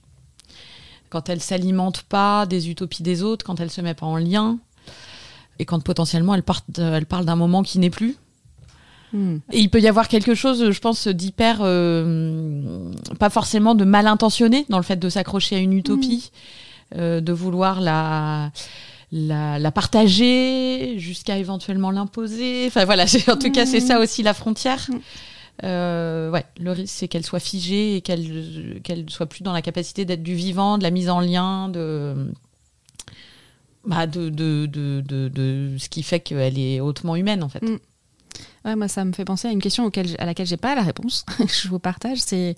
Quand 1.09 1.29
elle 1.29 1.41
s'alimente 1.41 2.01
pas 2.01 2.45
des 2.45 2.69
utopies 2.69 3.03
des 3.03 3.23
autres, 3.23 3.45
quand 3.45 3.61
elle 3.61 3.71
se 3.71 3.79
met 3.79 3.93
pas 3.93 4.05
en 4.05 4.17
lien, 4.17 4.59
et 5.59 5.65
quand 5.65 5.81
potentiellement 5.81 6.35
elle, 6.35 6.43
elle 6.77 7.05
parle 7.05 7.23
d'un 7.23 7.37
moment 7.37 7.63
qui 7.63 7.79
n'est 7.79 7.89
plus. 7.89 8.17
Et 9.51 9.59
il 9.59 9.69
peut 9.69 9.79
y 9.79 9.87
avoir 9.87 10.07
quelque 10.07 10.33
chose, 10.33 10.71
je 10.71 10.79
pense, 10.79 11.07
d'hyper, 11.07 11.59
euh, 11.61 12.91
pas 13.19 13.29
forcément 13.29 13.75
de 13.75 13.85
mal 13.85 14.07
intentionné 14.07 14.65
dans 14.69 14.77
le 14.77 14.83
fait 14.83 14.97
de 14.97 15.09
s'accrocher 15.09 15.55
à 15.55 15.59
une 15.59 15.73
utopie, 15.73 16.31
mm. 16.91 16.97
euh, 16.97 17.21
de 17.21 17.31
vouloir 17.31 17.79
la, 17.79 18.51
la, 19.11 19.71
partager 19.71 20.95
jusqu'à 20.97 21.37
éventuellement 21.37 21.91
l'imposer. 21.91 22.65
Enfin 22.67 22.85
voilà, 22.85 23.05
en 23.27 23.37
tout 23.37 23.51
cas, 23.51 23.65
c'est 23.65 23.81
ça 23.81 23.99
aussi 23.99 24.23
la 24.23 24.33
frontière. 24.33 24.87
Mm. 24.89 24.97
Euh, 25.63 26.31
ouais, 26.31 26.45
le 26.59 26.71
risque, 26.71 26.95
c'est 26.97 27.07
qu'elle 27.07 27.25
soit 27.25 27.39
figée 27.39 27.95
et 27.95 28.01
qu'elle 28.01 28.81
qu'elle 28.83 29.07
soit 29.11 29.27
plus 29.27 29.43
dans 29.43 29.53
la 29.53 29.61
capacité 29.61 30.03
d'être 30.05 30.23
du 30.23 30.33
vivant, 30.33 30.79
de 30.79 30.83
la 30.83 30.89
mise 30.89 31.09
en 31.09 31.19
lien, 31.19 31.69
de. 31.69 32.31
Bah 33.85 34.07
de, 34.07 34.29
de, 34.29 34.65
de, 34.65 35.01
de, 35.01 35.75
ce 35.77 35.89
qui 35.89 36.03
fait 36.03 36.21
qu'elle 36.21 36.57
est 36.57 36.79
hautement 36.79 37.17
humaine 37.17 37.43
en 37.43 37.49
fait. 37.49 37.61
Mm. 37.61 37.77
Ouais, 38.65 38.75
moi, 38.75 38.87
ça 38.87 39.03
me 39.03 39.11
fait 39.11 39.25
penser 39.25 39.47
à 39.47 39.51
une 39.51 39.61
question 39.61 39.85
auquel, 39.85 40.15
à 40.19 40.25
laquelle 40.25 40.47
j'ai 40.47 40.57
pas 40.57 40.75
la 40.75 40.83
réponse. 40.83 41.25
je 41.39 41.67
vous 41.67 41.79
partage. 41.79 42.19
C'est 42.19 42.55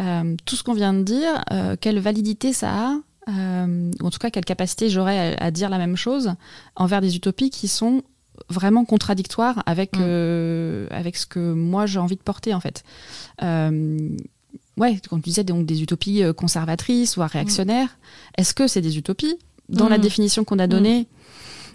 euh, 0.00 0.36
tout 0.44 0.56
ce 0.56 0.62
qu'on 0.62 0.72
vient 0.72 0.94
de 0.94 1.02
dire, 1.02 1.44
euh, 1.52 1.76
quelle 1.78 1.98
validité 1.98 2.52
ça 2.52 2.70
a, 2.70 2.96
euh, 3.28 3.90
ou 4.00 4.06
en 4.06 4.10
tout 4.10 4.18
cas 4.18 4.30
quelle 4.30 4.44
capacité 4.44 4.88
j'aurais 4.88 5.36
à, 5.38 5.50
dire 5.50 5.68
la 5.68 5.78
même 5.78 5.96
chose 5.96 6.34
envers 6.74 7.00
des 7.00 7.16
utopies 7.16 7.50
qui 7.50 7.68
sont 7.68 8.02
vraiment 8.48 8.86
contradictoires 8.86 9.62
avec, 9.66 9.96
mm. 9.96 10.86
avec 10.90 11.16
ce 11.16 11.26
que 11.26 11.52
moi 11.52 11.84
j'ai 11.84 11.98
envie 11.98 12.16
de 12.16 12.22
porter 12.22 12.54
en 12.54 12.60
fait. 12.60 12.82
ouais, 13.42 15.00
quand 15.10 15.16
tu 15.16 15.22
disais 15.22 15.44
donc 15.44 15.66
des 15.66 15.82
utopies 15.82 16.22
conservatrices, 16.34 17.16
voire 17.16 17.28
réactionnaires, 17.28 17.98
est-ce 18.38 18.54
que 18.54 18.66
c'est 18.66 18.80
des 18.80 18.96
utopies? 18.96 19.36
Dans 19.68 19.88
la 19.88 19.98
mm. 19.98 20.02
définition 20.02 20.44
qu'on 20.44 20.58
a 20.58 20.66
donnée, 20.66 21.00
mm. 21.00 21.06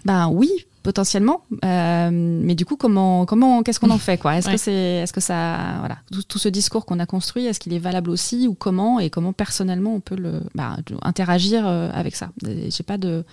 ben 0.04 0.28
oui, 0.28 0.50
potentiellement. 0.86 1.42
Euh, 1.64 2.10
mais 2.12 2.54
du 2.54 2.64
coup, 2.64 2.76
comment, 2.76 3.26
comment, 3.26 3.64
qu'est-ce 3.64 3.80
qu'on 3.80 3.90
en 3.90 3.98
fait, 3.98 4.18
quoi? 4.18 4.36
Est-ce 4.36 4.48
que 4.48 4.56
c'est, 4.56 5.02
est-ce 5.02 5.12
que 5.12 5.20
ça, 5.20 5.78
voilà, 5.80 5.98
tout, 6.28 6.38
ce 6.38 6.48
discours 6.48 6.86
qu'on 6.86 7.00
a 7.00 7.06
construit, 7.06 7.44
est-ce 7.46 7.58
qu'il 7.58 7.74
est 7.74 7.80
valable 7.80 8.08
aussi 8.08 8.46
ou 8.46 8.54
comment? 8.54 9.00
Et 9.00 9.10
comment 9.10 9.32
personnellement 9.32 9.96
on 9.96 10.00
peut 10.00 10.14
le 10.14 10.42
bah, 10.54 10.76
interagir 11.02 11.66
euh, 11.66 11.90
avec 11.92 12.14
ça? 12.14 12.30
J'ai 12.44 12.84
pas 12.84 12.98
de, 12.98 13.24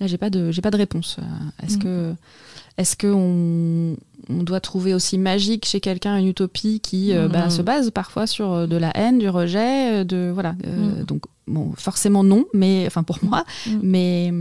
là, 0.00 0.06
j'ai 0.06 0.16
pas 0.16 0.30
de, 0.30 0.50
j'ai 0.52 0.62
pas 0.62 0.70
de 0.70 0.78
réponse. 0.78 1.18
Est-ce 1.62 1.76
mm. 1.76 1.80
que, 1.80 2.14
est-ce 2.78 2.96
que 2.96 3.08
on, 3.08 3.94
on, 4.30 4.42
doit 4.42 4.60
trouver 4.60 4.94
aussi 4.94 5.18
magique 5.18 5.66
chez 5.66 5.80
quelqu'un 5.80 6.16
une 6.16 6.28
utopie 6.28 6.80
qui 6.80 7.12
euh, 7.12 7.28
bah, 7.28 7.48
mm. 7.48 7.50
se 7.50 7.60
base 7.60 7.90
parfois 7.90 8.26
sur 8.26 8.66
de 8.66 8.76
la 8.78 8.90
haine, 8.96 9.18
du 9.18 9.28
rejet, 9.28 10.06
de 10.06 10.30
voilà. 10.32 10.52
Mm. 10.52 11.04
Donc 11.06 11.24
bon, 11.46 11.74
forcément 11.76 12.24
non, 12.24 12.46
mais 12.54 12.84
enfin 12.86 13.02
pour 13.02 13.18
moi, 13.22 13.44
mais 13.82 14.32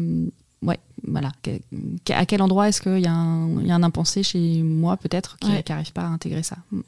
ouais, 0.64 0.80
voilà. 1.08 1.32
À 2.10 2.26
quel 2.26 2.42
endroit 2.42 2.70
est-ce 2.70 2.82
qu'il 2.82 3.00
y, 3.00 3.08
a 3.08 3.12
un 3.14 3.84
impensé 3.84 4.24
chez 4.24 4.62
moi, 4.62 4.98
peut-être, 4.98 5.38
qui 5.40 5.50
n'arrive 5.50 5.94
pas 5.94 6.04
à 6.04 6.08
intégrer 6.08 6.44
ça? 6.44 6.58
Mm. 6.72 6.82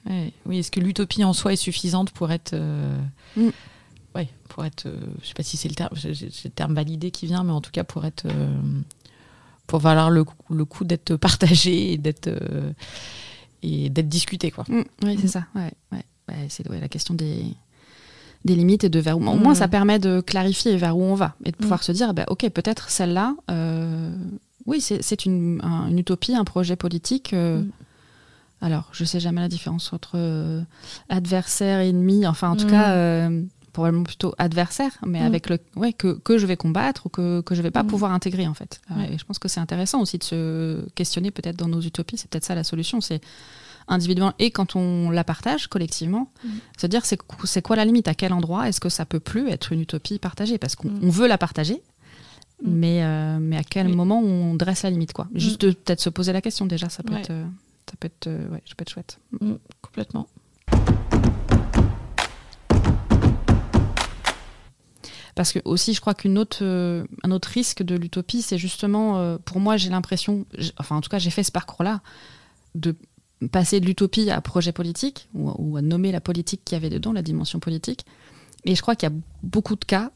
Oui, 0.46 0.60
est-ce 0.60 0.72
que 0.72 0.79
l'utopie 0.79 1.24
en 1.24 1.34
soi 1.34 1.53
est 1.53 1.58
suffisante 1.58 2.12
pour 2.12 2.32
être. 2.32 2.53
Euh, 2.53 2.98
mm. 3.36 3.50
Ouais, 4.15 4.29
pour 4.50 4.65
être. 4.65 4.86
Euh, 4.86 5.00
je 5.22 5.27
sais 5.27 5.34
pas 5.34 5.43
si 5.43 5.58
c'est 5.58 5.70
le, 5.70 5.75
terme, 5.75 5.96
le 6.03 6.50
terme 6.50 6.74
validé 6.75 7.12
qui 7.12 7.25
vient, 7.25 7.43
mais 7.43 7.51
en 7.51 7.62
tout 7.62 7.72
cas 7.72 7.84
pour 7.84 8.05
être. 8.05 8.25
Euh, 8.25 8.58
pour 9.65 9.79
valoir 9.79 10.10
le, 10.10 10.25
le 10.50 10.65
coup 10.65 10.84
d'être 10.84 11.15
partagé 11.17 11.93
et 11.93 11.98
d'être. 11.98 12.29
et 13.63 13.89
d'être 13.89 14.10
discuté, 14.10 14.51
quoi. 14.51 14.65
Mm. 14.67 14.84
oui, 15.03 15.17
c'est 15.20 15.27
ça. 15.27 15.46
Ouais, 15.55 15.72
ouais. 15.91 16.05
c'est 16.50 16.67
la 16.67 16.89
question 16.89 17.13
des 17.15 17.46
des 18.46 18.56
limites 18.56 18.84
et 18.84 18.90
de 18.90 19.00
vers 19.00 19.18
où. 19.18 19.26
Au 19.26 19.36
moins, 19.36 19.56
ça 19.56 19.68
permet 19.68 20.00
de 20.00 20.22
clarifier 20.22 20.76
vers 20.78 20.98
où 20.98 21.04
on 21.04 21.16
va 21.16 21.36
et 21.46 21.52
de 21.52 21.58
pouvoir 21.58 21.84
se 21.84 21.92
dire, 21.92 22.14
bah, 22.14 22.26
ok, 22.28 22.50
peut-être 22.50 22.90
celle-là, 22.90 23.36
euh, 23.50 24.12
oui, 24.66 24.82
c'est 24.82 25.26
une, 25.26 25.62
une, 25.62 26.00
utopie, 26.00 26.36
un 26.36 26.44
projet 26.44 26.76
politique. 26.76 27.34
Euh, 27.34 27.62
mm. 27.62 27.72
Alors, 28.62 28.90
je 28.92 29.04
sais 29.04 29.20
jamais 29.20 29.42
la 29.42 29.50
différence 29.50 29.92
entre 29.92 30.14
euh, 30.16 30.62
adversaire 31.10 31.80
et 31.82 31.90
ennemi. 31.90 32.26
Enfin, 32.26 32.50
en 32.50 32.56
tout 32.56 32.68
mm. 32.68 32.72
cas, 32.72 33.30
probablement 33.72 34.04
plutôt 34.04 34.34
adversaire, 34.38 34.92
mais 35.06 35.22
mm. 35.22 35.26
avec 35.26 35.50
le 35.50 35.60
ouais, 35.76 35.94
que, 35.94 36.14
que, 36.14 36.38
je 36.38 36.46
vais 36.46 36.58
combattre 36.58 37.08
ou 37.08 37.10
que, 37.10 37.42
que 37.42 37.56
je 37.56 37.62
vais 37.62 37.72
pas 37.72 37.84
pouvoir 37.84 38.12
intégrer 38.12 38.48
en 38.48 38.54
fait. 38.54 38.82
Et 39.10 39.18
je 39.18 39.26
pense 39.26 39.40
que 39.40 39.48
c'est 39.48 39.60
intéressant 39.60 40.02
aussi 40.02 40.18
de 40.18 40.24
se 40.24 40.90
questionner 40.96 41.32
peut-être 41.32 41.58
dans 41.58 41.68
nos 41.68 41.82
utopies. 41.82 42.18
C'est 42.18 42.30
peut-être 42.30 42.46
ça 42.46 42.56
la 42.56 42.64
solution. 42.64 43.02
C'est 43.02 43.22
individuellement 43.88 44.34
et 44.40 44.52
quand 44.52 44.75
on 44.75 45.10
la 45.10 45.24
partage 45.24 45.68
collectivement, 45.68 46.32
mm. 46.44 46.50
se 46.78 46.88
dire 46.88 47.04
c'est, 47.06 47.62
quoi 47.62 47.75
la 47.75 47.86
limite, 47.86 48.08
à 48.08 48.13
quel 48.13 48.34
endroit 48.34 48.68
est-ce 48.68 48.80
que 48.80 48.90
ça 48.90 49.06
peut 49.06 49.20
plus 49.20 49.50
être 49.50 49.72
une 49.72 49.82
utopie 49.82 50.20
partagée? 50.20 50.58
Parce 50.58 50.75
qu'on 50.75 50.90
mm. 50.90 51.10
veut 51.10 51.28
la 51.28 51.38
partager, 51.38 51.82
mm. 52.63 52.72
mais, 52.72 53.04
euh, 53.04 53.38
mais 53.40 53.58
à 53.58 53.63
quel 53.63 53.90
moment 53.90 54.20
on 54.20 54.56
dresse 54.56 54.84
la 54.84 54.90
limite 54.90 55.13
quoi? 55.13 55.28
Juste 55.34 55.62
de 55.62 55.72
peut-être 55.72 56.02
se 56.02 56.10
poser 56.10 56.34
la 56.34 56.42
question 56.42 56.66
déjà, 56.66 56.90
ça 56.90 57.04
peut 57.04 57.16
être, 57.16 57.32
euh, 57.32 57.46
ça 57.90 57.96
peut 58.00 58.08
être, 58.08 58.28
euh, 58.28 58.50
ouais, 58.50 58.63
ça 58.66 58.75
peut 58.75 58.84
être 58.84 58.92
chouette. 58.92 59.20
complètement. 59.82 60.28
Parce 65.36 65.52
que 65.52 65.58
aussi, 65.66 65.96
je 65.96 66.02
crois 66.02 66.13
qu'un 66.13 66.36
autre, 66.36 66.63
un 66.63 67.32
autre 67.32 67.50
risque 67.50 67.82
de 67.82 67.96
l'utopie, 67.96 68.44
c'est 68.44 68.60
justement, 68.60 69.40
pour 69.40 69.60
moi, 69.60 69.78
j'ai 69.78 69.90
l'impression, 69.90 70.46
enfin 70.78 70.96
en 70.96 71.02
tout 71.02 71.10
cas, 71.10 71.18
j'ai 71.18 71.32
fait 71.32 71.42
ce 71.42 71.52
parcours-là, 71.52 72.02
de 72.75 72.96
passer 73.50 73.80
de 73.80 73.86
l'utopie 73.86 74.30
à 74.30 74.42
projet 74.42 74.72
politique, 74.72 75.30
ou, 75.34 75.78
à 75.78 75.82
nommer 75.82 76.12
la 76.12 76.22
politique 76.22 76.62
qu'il 76.66 76.76
y 76.76 76.78
avait 76.78 76.90
dedans, 76.90 77.14
la 77.14 77.22
dimension 77.22 77.60
politique. 77.60 78.06
Et 78.66 78.76
je 78.76 78.82
crois 78.82 78.96
qu'il 78.96 79.10
y 79.10 79.12
a 79.12 79.16
beaucoup 79.44 79.76
de 79.76 79.86
cas 79.86 80.12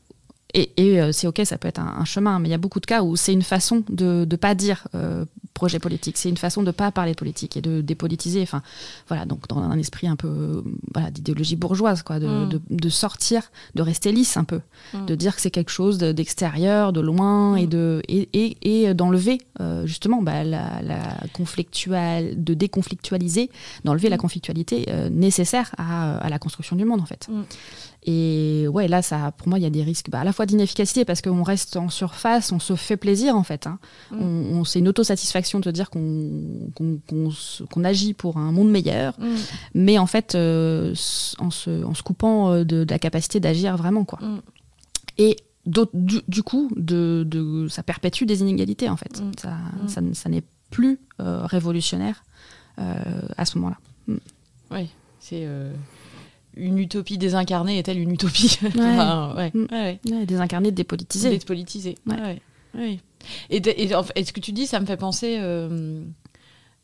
et, 0.54 1.02
euh, 1.02 1.12
c'est 1.12 1.28
ok, 1.28 1.42
ça 1.44 1.58
peut 1.58 1.68
être 1.68 1.80
un, 1.80 2.06
chemin, 2.06 2.40
mais 2.40 2.48
il 2.48 2.52
y 2.52 2.56
a 2.56 2.58
beaucoup 2.58 2.80
de 2.80 2.86
cas 2.86 3.04
où 3.04 3.16
c'est 3.16 3.34
une 3.34 3.44
façon 3.44 3.84
de 3.90 4.26
ne 4.30 4.36
pas 4.38 4.56
dire 4.56 4.88
euh, 4.96 5.26
projet 5.58 5.80
politique, 5.80 6.18
c'est 6.18 6.30
une 6.30 6.38
façon 6.38 6.62
de 6.62 6.68
ne 6.68 6.72
pas 6.72 6.92
parler 6.92 7.16
politique 7.16 7.58
et 7.58 7.62
de 7.62 7.82
dépolitiser. 7.82 8.44
Enfin, 8.44 8.62
voilà, 9.08 9.26
donc 9.26 9.48
dans 9.48 9.58
un 9.58 9.78
esprit 9.80 10.08
un 10.08 10.16
peu 10.16 10.64
voilà, 10.94 11.10
d'idéologie 11.10 11.56
bourgeoise, 11.56 12.04
quoi, 12.04 12.20
de, 12.20 12.28
mm. 12.28 12.60
de, 12.70 12.90
sortir, 12.90 13.42
de 13.74 13.82
rester 13.82 14.12
lisse 14.12 14.38
un 14.38 14.44
peu, 14.44 14.62
mm. 14.94 15.06
de 15.06 15.16
dire 15.16 15.36
que 15.36 15.42
c'est 15.42 15.50
quelque 15.52 15.72
chose 15.72 15.98
d'extérieur, 15.98 16.94
de, 16.94 17.02
loin, 17.02 17.56
et 17.56 17.66
mm. 17.66 17.70
de 17.70 18.02
et, 18.08 18.58
et, 18.62 18.94
d'enlever 18.94 19.40
euh, 19.60 19.88
justement 19.88 20.22
bah, 20.22 20.44
la, 20.44 20.82
la 20.84 21.00
conflictuelle, 21.34 22.44
de 22.44 22.54
déconflictualiser, 22.54 23.50
d'enlever 23.84 24.10
la 24.10 24.18
conflictualité 24.18 24.86
nécessaire 25.10 25.74
à, 25.78 26.18
à, 26.18 26.30
la 26.30 26.38
construction 26.38 26.76
du 26.76 26.86
monde 26.86 27.02
en 27.02 27.06
fait. 27.06 27.28
Et 28.10 28.70
ouais, 28.70 28.88
là, 28.88 29.02
ça, 29.02 29.34
pour 29.38 29.50
moi, 29.50 29.60
il 29.60 29.64
y 29.64 29.66
a 29.66 29.70
des 29.70 29.84
risques 29.84 30.10
bah, 30.10 30.22
à 30.22 30.24
la 30.24 30.32
fois 30.32 30.46
d'inefficacité 30.46 31.04
parce 31.04 31.22
qu'on 31.22 31.44
reste 31.44 31.76
en 31.76 31.90
surface, 31.90 32.54
on 32.54 32.60
se 32.60 32.78
fait 32.78 32.96
plaisir 32.96 33.36
en 33.36 33.44
fait. 33.44 33.68
Hein. 33.68 33.80
Mm. 34.12 34.22
On, 34.22 34.64
c'est 34.64 34.80
une 34.80 34.88
autosatisfaction 34.88 35.60
de 35.60 35.70
dire 35.72 35.90
qu'on 35.90 36.72
qu'on 36.78 37.84
agit 37.84 38.14
pour 38.14 38.38
un 38.38 38.54
monde 38.54 38.72
meilleur, 38.72 39.14
mm. 39.20 39.36
mais 39.74 39.98
en 39.98 40.08
fait, 40.08 40.36
euh, 40.36 40.92
en, 41.40 41.52
se, 41.52 41.84
en, 41.84 41.94
se, 41.94 42.02
coupant 42.02 42.50
euh, 42.54 42.64
de, 42.64 42.86
la 42.90 42.98
capacité 42.98 43.42
d'agir 43.42 43.76
vraiment. 43.76 44.06
quoi. 44.06 44.20
Mm. 44.22 44.42
Et 45.18 45.36
du, 45.66 46.22
du, 46.30 46.44
coup, 46.44 46.72
de, 46.78 47.26
de, 47.28 47.68
ça 47.68 47.84
perpétue 47.84 48.24
des 48.24 48.40
inégalités 48.40 48.88
en 48.88 48.96
fait. 48.96 49.22
Ça, 49.38 49.58
ça, 49.88 50.02
ça 50.14 50.30
n'est 50.30 50.44
plus 50.70 51.02
euh, 51.20 51.46
révolutionnaire 51.46 52.24
à 52.78 53.44
ce 53.44 53.58
moment-là. 53.58 53.78
Oui, 54.72 54.88
c'est 55.20 55.46
une 56.58 56.80
utopie 56.80 57.18
désincarnée 57.18 57.78
est-elle 57.78 58.00
une 58.00 58.12
utopie 58.12 58.60
ouais. 58.76 59.52
Mm. 59.54 60.26
Désincarnée, 60.26 60.72
dépolitisée. 60.72 61.30
Dépolitisée. 61.30 61.96
Et, 63.50 63.58
et, 63.58 64.24
ce 64.24 64.34
que 64.34 64.40
tu 64.40 64.52
dis, 64.52 64.68
ça 64.68 64.80
me 64.80 64.86
fait 64.86 64.98
penser 64.98 65.38
euh, 65.40 66.02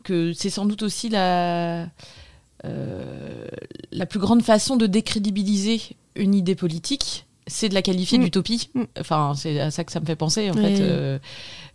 que 0.04 0.34
c'est 0.34 0.50
sans 0.50 0.66
doute 0.66 0.84
aussi 0.84 1.10
la, 1.10 1.88
euh, 2.66 3.48
la 3.92 4.06
plus 4.06 4.20
grande 4.20 4.42
façon 4.42 4.76
de 4.76 4.88
décrédibiliser 4.88 5.82
une 6.16 6.34
idée 6.34 6.56
politique, 6.56 7.26
c'est 7.48 7.70
de 7.70 7.74
la 7.74 7.82
qualifier 7.82 8.18
mm. 8.18 8.24
d'utopie. 8.24 8.70
Mm. 8.74 8.84
Enfin, 9.00 9.34
c'est 9.36 9.60
à 9.60 9.72
ça 9.72 9.84
que 9.84 9.92
ça 9.92 10.00
me 10.00 10.06
fait 10.06 10.16
penser, 10.16 10.50
en 10.50 10.54
fait. 10.54 10.80
Euh, 10.80 11.20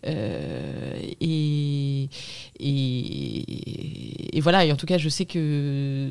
euh, 0.06 1.00
et, 1.20 2.08
et, 2.60 4.40
voilà, 4.40 4.64
et 4.64 4.72
en 4.72 4.76
tout 4.76 4.86
cas, 4.86 4.98
je 4.98 5.08
sais 5.08 5.24
que 5.24 6.08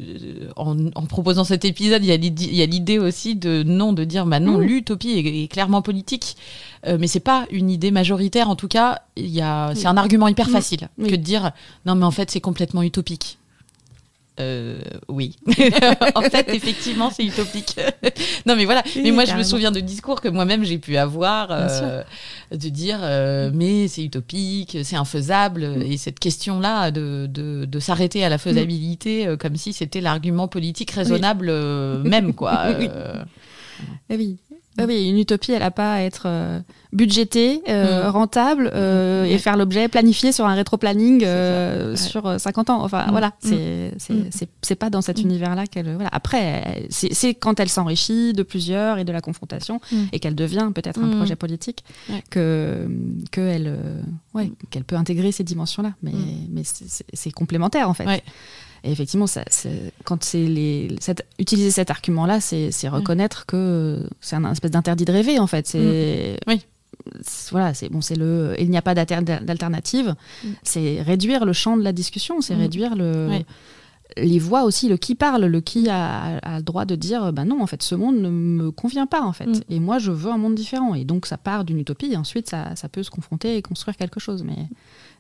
en, 0.56 1.06
proposant 1.06 1.44
cet 1.44 1.66
épisode, 1.66 2.04
il 2.04 2.10
y 2.10 2.62
a 2.62 2.66
l'idée 2.66 3.00
aussi 3.00 3.36
de 3.36 3.64
non, 3.64 3.94
de 3.94 4.04
dire 4.04 4.26
bah 4.26 4.40
non, 4.40 4.58
mm. 4.58 4.62
l'utopie 4.62 5.12
est, 5.12 5.48
clairement 5.48 5.82
politique, 5.82 6.36
euh, 6.86 6.98
mais 7.00 7.08
c'est 7.08 7.20
pas 7.22 7.46
une 7.52 7.70
idée 7.70 7.92
majoritaire. 7.92 8.50
En 8.50 8.56
tout 8.56 8.68
cas, 8.68 9.02
il 9.16 9.30
y 9.30 9.42
a, 9.42 9.74
c'est 9.76 9.88
un 9.88 9.98
argument 9.98 10.28
hyper 10.28 10.50
facile 10.50 10.90
que 11.00 11.12
de 11.12 11.16
dire 11.16 11.52
non, 11.86 11.96
mais 11.96 12.06
en 12.06 12.12
fait, 12.12 12.30
c'est 12.30 12.42
complètement 12.42 12.84
utopique. 12.84 13.40
Euh, 14.40 14.80
oui. 15.08 15.36
en 16.16 16.22
fait, 16.22 16.50
effectivement, 16.54 17.10
c'est 17.10 17.26
utopique. 17.26 17.76
non, 18.46 18.56
mais 18.56 18.66
voilà. 18.66 18.84
mais 18.96 19.12
moi, 19.12 19.26
je 19.26 19.36
me 19.36 19.44
souviens 19.44 19.72
de 19.72 19.80
discours 19.80 20.22
que 20.22 20.28
moi-même 20.28 20.64
j'ai 20.64 20.78
pu 20.78 20.98
avoir, 20.98 21.48
euh, 21.52 22.04
de 22.52 22.70
dire, 22.70 23.00
euh, 23.02 23.50
mais 23.54 23.88
c'est 23.88 24.04
utopique, 24.04 24.78
c'est 24.84 24.96
infaisable. 24.96 25.68
Mm. 25.68 25.82
Et 25.84 25.98
cette 25.98 26.20
question-là 26.20 26.92
de, 26.92 27.28
de, 27.30 27.66
de 27.66 27.80
s'arrêter 27.80 28.24
à 28.24 28.30
la 28.30 28.38
faisabilité, 28.38 29.28
comme 29.40 29.56
si 29.56 29.74
c'était 29.74 30.02
l'argument 30.02 30.48
politique 30.48 30.92
raisonnable 30.92 31.52
même, 32.04 32.34
quoi. 32.34 32.66
oui. 32.80 32.90
Eh 34.10 34.16
oui. 34.16 34.38
Ah 34.78 34.86
oui, 34.88 35.10
une 35.10 35.18
utopie, 35.18 35.52
elle 35.52 35.62
n'a 35.62 35.72
pas 35.72 35.94
à 35.94 36.02
être 36.02 36.24
euh, 36.26 36.60
budgétée, 36.94 37.62
euh, 37.68 38.08
mm. 38.08 38.10
rentable 38.10 38.72
euh, 38.74 39.26
et 39.26 39.38
faire 39.40 39.58
l'objet 39.58 39.88
planifié 39.88 40.32
sur 40.32 40.46
un 40.46 40.54
rétro-planning 40.54 41.22
sur 41.96 42.40
50 42.40 42.70
ans. 42.70 42.84
Enfin, 42.84 43.08
mm. 43.08 43.12
voilà, 43.12 43.34
mm. 43.44 44.48
c'est 44.62 44.76
pas 44.76 44.90
dans 44.90 45.02
cet 45.02 45.22
univers-là 45.22 45.66
qu'elle. 45.66 45.94
Voilà. 45.94 46.10
Après, 46.12 46.88
c'est 46.90 47.34
quand 47.34 47.60
elle 47.60 47.70
s'enrichit 47.70 48.34
de 48.34 48.44
plusieurs 48.44 49.00
et 49.00 49.04
de 49.04 49.12
la 49.12 49.22
confrontation 49.22 49.82
et 50.12 50.20
qu'elle 50.20 50.36
devient 50.36 50.70
peut-être 50.74 51.00
un 51.04 51.10
projet 51.18 51.36
politique 51.36 51.84
que 52.30 52.88
qu'elle 53.32 53.76
ouais, 54.34 54.52
qu'elle 54.70 54.84
peut 54.84 54.96
intégrer 54.96 55.32
ces 55.32 55.44
dimensions-là. 55.44 55.94
Mais, 56.04 56.12
mais 56.52 56.64
c'est 56.64 57.32
complémentaire 57.32 57.90
en 57.90 57.94
fait. 57.94 58.06
Et 58.84 58.92
effectivement, 58.92 59.28
ça, 59.28 59.44
quand 60.04 60.24
c'est 60.24 60.46
les, 60.46 60.96
utiliser 61.40 61.72
cet 61.72 61.90
argument-là, 61.90 62.40
c'est 62.40 62.90
reconnaître 62.90 63.46
que 63.46 64.08
c'est 64.22 64.36
un 64.36 64.52
espèce 64.52 64.72
d'interdit 64.72 65.06
de 65.06 65.12
rêver, 65.12 65.40
en 65.40 65.48
fait. 65.48 65.68
C'est 65.68 66.40
oui. 66.48 66.62
Voilà, 67.52 67.74
c'est 67.74 67.90
bon, 67.90 68.02
c'est 68.02 68.16
le. 68.16 68.56
Il 68.60 68.70
n'y 68.70 68.78
a 68.78 68.82
pas 68.82 68.96
d'alternative. 68.96 70.16
Mm. 70.44 70.48
C'est 70.64 71.02
réduire 71.02 71.46
le 71.46 71.54
champ 71.54 71.78
de 71.78 71.84
la 71.84 71.94
discussion, 71.94 72.42
c'est 72.42 72.56
mm. 72.56 72.60
réduire 72.60 72.96
le. 72.96 73.30
Les 74.16 74.40
voix 74.40 74.64
aussi, 74.64 74.88
le 74.88 74.96
qui 74.96 75.16
parle, 75.16 75.46
le 75.46 75.62
qui 75.62 75.90
a, 75.90 76.40
le 76.58 76.64
droit 76.64 76.86
de 76.86 76.96
dire 76.96 77.34
bah 77.34 77.44
non, 77.44 77.62
en 77.62 77.68
fait, 77.68 77.84
ce 77.84 77.94
monde 77.94 78.18
ne 78.18 78.30
me 78.30 78.72
convient 78.72 79.06
pas, 79.06 79.22
en 79.22 79.34
fait. 79.34 79.48
Mm. 79.48 79.62
Et 79.70 79.80
moi, 79.80 80.00
je 80.00 80.12
veux 80.12 80.32
un 80.32 80.38
monde 80.38 80.56
différent. 80.56 80.96
Et 80.96 81.04
donc, 81.04 81.26
ça 81.26 81.38
part 81.38 81.66
d'une 81.66 81.78
utopie, 81.78 82.14
et 82.14 82.18
ensuite, 82.18 82.50
ça, 82.50 82.76
ça, 82.76 82.88
peut 82.90 83.04
se 83.04 83.12
confronter 83.12 83.58
et 83.58 83.62
construire 83.62 83.98
quelque 83.98 84.20
chose. 84.20 84.44
Mais 84.44 84.70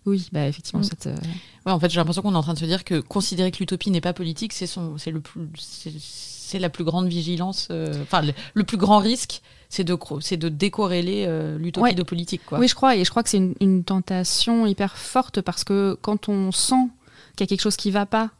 oui, 0.07 0.29
bah 0.31 0.47
effectivement. 0.47 0.79
Mm. 0.79 0.85
Cette, 0.85 1.07
euh, 1.07 1.15
ouais, 1.65 1.71
en 1.71 1.79
fait, 1.79 1.89
j'ai 1.89 1.97
l'impression 1.97 2.21
qu'on 2.21 2.33
est 2.33 2.37
en 2.37 2.41
train 2.41 2.53
de 2.53 2.59
se 2.59 2.65
dire 2.65 2.83
que 2.85 2.99
considérer 3.01 3.51
que 3.51 3.57
l'utopie 3.59 3.91
n'est 3.91 4.01
pas 4.01 4.13
politique, 4.13 4.53
c'est 4.53 4.65
son, 4.65 4.97
c'est 4.97 5.11
le 5.11 5.19
plus, 5.19 5.49
c'est 6.47 6.59
la 6.59 6.69
plus 6.69 6.85
grande 6.85 7.07
vigilance, 7.07 7.67
euh, 7.71 8.03
enfin 8.03 8.21
le, 8.53 8.63
plus 8.63 8.77
grand 8.77 8.99
risque 8.99 9.41
c'est 9.67 9.83
de, 9.83 9.97
c'est 10.21 10.37
de 10.37 10.47
décorréler 10.47 11.25
euh, 11.27 11.57
l'utopie 11.57 11.93
de 11.93 12.03
politique. 12.03 12.41
Quoi. 12.45 12.57
Oui, 12.57 12.69
je 12.69 12.75
crois, 12.75 12.95
et 12.95 13.03
je 13.03 13.09
crois 13.09 13.21
que 13.21 13.29
c'est 13.29 13.37
une, 13.37 13.53
une, 13.59 13.83
tentation 13.83 14.65
hyper 14.65 14.95
forte 14.97 15.41
parce 15.41 15.65
que 15.65 15.97
quand 16.01 16.29
on 16.29 16.53
sent 16.53 16.87
qu'il 17.35 17.41
y 17.41 17.43
a 17.43 17.47
quelque 17.47 17.61
chose 17.61 17.75
qui 17.75 17.89
ne 17.89 17.93
va 17.93 18.05
pas, 18.05 18.31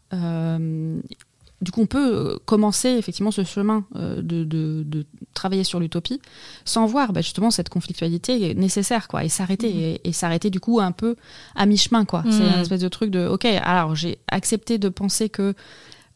du 1.62 1.72
coup, 1.72 1.82
on 1.82 1.88
peut 1.88 2.15
euh, 2.15 2.38
commencer 2.46 2.89
effectivement 2.89 3.32
ce 3.32 3.43
chemin 3.43 3.86
euh, 3.96 4.22
de, 4.22 4.43
de, 4.43 4.84
de, 4.86 5.06
travailler 5.34 5.63
sur 5.63 5.80
l'utopie 5.80 6.22
sans 6.65 6.86
voir 6.86 7.13
bah, 7.13 7.22
justement 7.22 7.50
cette 7.50 7.70
conflictualité 7.70 8.54
nécessaire, 8.54 9.08
quoi, 9.08 9.24
et 9.24 9.30
s'arrêter, 9.30 10.00
mmh. 10.04 10.08
et, 10.08 10.13
s'arrêter 10.13 10.50
du 10.50 10.60
coup 10.60 10.80
un 10.80 10.91
peu 10.91 11.15
à 11.56 11.65
mi-chemin, 11.65 12.06
quoi. 12.06 12.24
C'est 12.30 12.43
mmh. 12.43 12.54
une 12.54 12.62
espèce 12.62 12.82
de 12.82 12.88
truc 12.88 13.10
de, 13.10 13.28
ok, 13.28 13.46
alors 13.46 13.96
j'ai 13.96 14.20
accepté 14.28 14.78
de 14.78 14.89
penser 14.89 15.30
que 15.30 15.56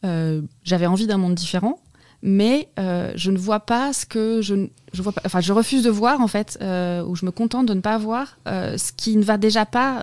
euh, 0.04 0.42
j'avais 0.64 0.86
envie 0.86 1.06
d'un 1.06 1.18
monde 1.18 1.34
différent, 1.34 1.80
mais 2.22 2.68
euh, 2.78 3.12
je 3.16 3.30
ne 3.30 3.38
vois 3.38 3.60
pas 3.60 3.92
ce 3.92 4.06
que 4.06 4.40
je, 4.42 4.68
je 4.92 5.02
vois 5.02 5.12
pas, 5.12 5.22
enfin 5.24 5.40
je 5.40 5.52
refuse 5.52 5.82
de 5.82 5.90
voir 5.90 6.20
en 6.20 6.28
fait, 6.28 6.58
euh, 6.60 7.04
ou 7.04 7.16
je 7.16 7.24
me 7.24 7.30
contente 7.30 7.66
de 7.66 7.74
ne 7.74 7.80
pas 7.80 7.98
voir 7.98 8.38
ce 8.46 8.92
qui 8.92 9.16
ne 9.16 9.22
va 9.22 9.38
déjà 9.38 9.66
pas 9.66 10.02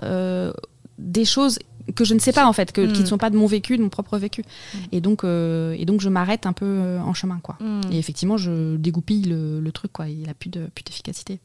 des 0.98 1.24
choses 1.24 1.58
que 1.94 2.04
je 2.04 2.14
ne 2.14 2.18
sais 2.18 2.32
pas 2.32 2.46
en 2.46 2.52
fait, 2.52 2.72
que, 2.72 2.80
qui 2.80 3.00
ne 3.00 3.04
mm. 3.04 3.06
sont 3.06 3.18
pas 3.18 3.30
de 3.30 3.36
mon 3.36 3.46
vécu, 3.46 3.76
de 3.76 3.82
mon 3.82 3.88
propre 3.88 4.18
vécu. 4.18 4.42
Mm. 4.42 4.78
Et 4.92 5.00
donc, 5.00 5.24
et 5.24 5.84
donc 5.84 6.00
je 6.00 6.08
m'arrête 6.08 6.46
un 6.46 6.52
peu 6.52 6.98
en 7.04 7.14
chemin 7.14 7.40
quoi. 7.42 7.56
Mm. 7.60 7.92
Et 7.92 7.98
effectivement, 7.98 8.36
je 8.36 8.76
dégoupille 8.76 9.22
le, 9.22 9.60
le, 9.60 9.72
truc 9.72 9.92
quoi. 9.92 10.08
Il 10.08 10.26
n'a 10.26 10.34
plus 10.34 10.50
de 10.50 10.66
plus 10.74 10.82
d'efficacité. 10.84 11.40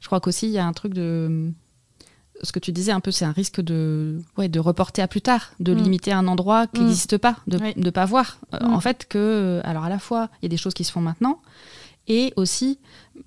Je 0.00 0.06
crois 0.06 0.20
qu'aussi 0.20 0.46
il 0.46 0.52
y 0.52 0.58
a 0.58 0.66
un 0.66 0.72
truc 0.72 0.94
de 0.94 1.52
ce 2.42 2.52
que 2.52 2.58
tu 2.58 2.72
disais 2.72 2.92
un 2.92 3.00
peu, 3.00 3.10
c'est 3.10 3.24
un 3.24 3.32
risque 3.32 3.60
de, 3.60 4.20
ouais, 4.36 4.48
de 4.48 4.60
reporter 4.60 5.02
à 5.02 5.08
plus 5.08 5.22
tard, 5.22 5.52
de 5.60 5.72
limiter 5.72 6.12
un 6.12 6.26
endroit 6.26 6.66
qui 6.66 6.80
n'existe 6.80 7.18
pas, 7.18 7.36
de 7.46 7.58
ne 7.76 7.90
pas 7.90 8.04
voir. 8.04 8.38
Euh. 8.54 8.58
En 8.62 8.80
fait, 8.80 9.06
que, 9.08 9.60
alors 9.64 9.84
à 9.84 9.88
la 9.88 9.98
fois, 9.98 10.28
il 10.40 10.44
y 10.44 10.46
a 10.46 10.48
des 10.48 10.56
choses 10.56 10.74
qui 10.74 10.84
se 10.84 10.92
font 10.92 11.00
maintenant, 11.00 11.40
et 12.08 12.32
aussi, 12.36 12.78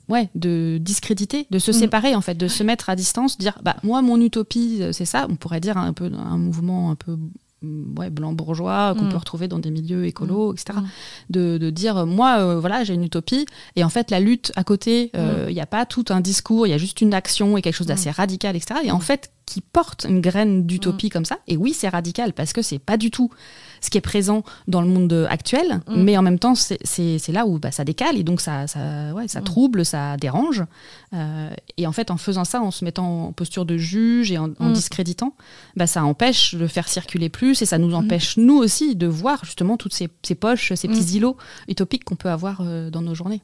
ouais, 0.08 0.30
de 0.36 0.78
discréditer, 0.80 1.48
de 1.50 1.60
se 1.60 1.72
séparer, 1.72 2.16
en 2.16 2.22
fait, 2.22 2.36
de 2.36 2.48
se 2.48 2.64
mettre 2.64 2.90
à 2.90 2.96
distance, 2.96 3.38
dire, 3.38 3.58
bah, 3.64 3.76
moi, 3.84 4.02
mon 4.02 4.20
utopie, 4.20 4.80
euh, 4.82 4.92
c'est 4.92 5.06
ça. 5.06 5.28
On 5.30 5.36
pourrait 5.36 5.60
dire 5.60 5.78
un 5.78 5.94
peu 5.94 6.12
un 6.14 6.38
mouvement 6.38 6.92
un 6.92 6.96
peu 6.96 7.18
Mm, 7.62 8.00
ouais, 8.00 8.10
blanc 8.10 8.32
bourgeois 8.32 8.96
qu'on 8.98 9.06
mm. 9.06 9.10
peut 9.10 9.18
retrouver 9.18 9.48
dans 9.50 9.60
des 9.60 9.70
milieux 9.70 10.06
écolos, 10.06 10.54
mm. 10.54 10.56
etc. 10.56 10.80
De, 11.30 11.58
de, 11.58 11.70
dire 11.70 12.06
moi 12.06 12.40
euh, 12.40 12.60
voilà 12.60 12.86
j'ai 12.86 12.94
une 12.94 13.04
utopie 13.04 13.46
et 13.76 13.84
en 13.84 13.90
fait 13.90 14.12
la 14.12 14.22
lutte 14.22 14.54
à 14.56 14.64
côté 14.64 15.12
euh, 15.16 15.48
il 15.50 15.54
n'y 15.54 15.62
a 15.62 15.66
pas 15.66 15.86
tout 15.86 16.06
un 16.10 16.22
discours 16.22 16.68
il 16.68 16.70
y 16.70 16.74
a 16.74 16.78
juste 16.78 17.02
une 17.02 17.14
action 17.14 17.58
et 17.58 17.62
quelque 17.62 17.76
chose 17.76 17.88
d'assez 17.88 18.12
radical 18.12 18.56
etc. 18.56 18.80
Et 18.84 18.92
en 18.92 19.00
fait 19.00 19.32
qui 19.46 19.62
porte 19.62 20.06
une 20.08 20.22
graine 20.22 20.66
d'utopie 20.66 21.10
comme 21.10 21.26
ça 21.26 21.40
et 21.48 21.58
oui 21.58 21.74
c'est 21.74 21.90
radical 21.90 22.34
parce 22.34 22.54
que 22.54 22.62
c'est 22.62 22.80
pas 22.80 22.98
du 22.98 23.12
tout 23.12 23.30
ce 23.82 23.90
qui 23.90 23.98
est 23.98 24.02
présent 24.02 24.44
dans 24.68 24.82
le 24.82 24.88
monde 24.88 25.28
actuel, 25.30 25.82
mm. 25.88 26.04
mais 26.04 26.18
en 26.18 26.22
même 26.22 26.40
temps, 26.40 26.56
c'est 26.56 27.28
là 27.30 27.46
où 27.46 27.60
bah, 27.60 27.72
ça 27.72 27.84
décale 27.84 28.18
et 28.18 28.24
donc 28.24 28.42
ça, 28.42 28.68
ça, 28.68 29.14
ouais, 29.14 29.28
ça 29.28 29.42
mm. 29.42 29.44
trouble, 29.44 29.86
ça 29.86 30.18
dérange. 30.18 30.64
Euh, 31.14 31.50
et 31.78 31.88
en 31.88 31.92
fait, 31.92 32.12
en 32.12 32.18
faisant 32.18 32.46
ça, 32.46 32.62
en 32.62 32.72
se 32.72 32.86
mettant 32.86 33.28
en 33.28 33.32
posture 33.32 33.66
de 33.66 33.78
juge 33.78 34.32
et 34.32 34.38
en, 34.38 34.48
mm. 34.48 34.74
discréditant, 34.74 35.34
bah, 35.76 35.88
ça 35.88 36.04
empêche 36.04 36.56
de 36.56 36.68
faire 36.68 36.88
circuler 36.88 37.30
plus 37.30 37.62
et 37.62 37.66
ça 37.66 37.78
nous 37.78 37.94
empêche, 37.94 38.38
nous 38.38 38.58
aussi, 38.58 38.96
de 38.96 39.08
voir 39.08 39.44
justement 39.46 39.78
toutes 39.78 39.94
ces, 39.94 40.10
ces 40.24 40.36
poches, 40.36 40.74
ces 40.74 40.88
petits 40.88 41.18
îlots 41.18 41.38
utopiques 41.68 42.04
qu'on 42.04 42.16
peut 42.16 42.30
avoir 42.30 42.62
euh, 42.62 42.90
dans 42.90 43.02
nos 43.02 43.16
journées 43.16 43.42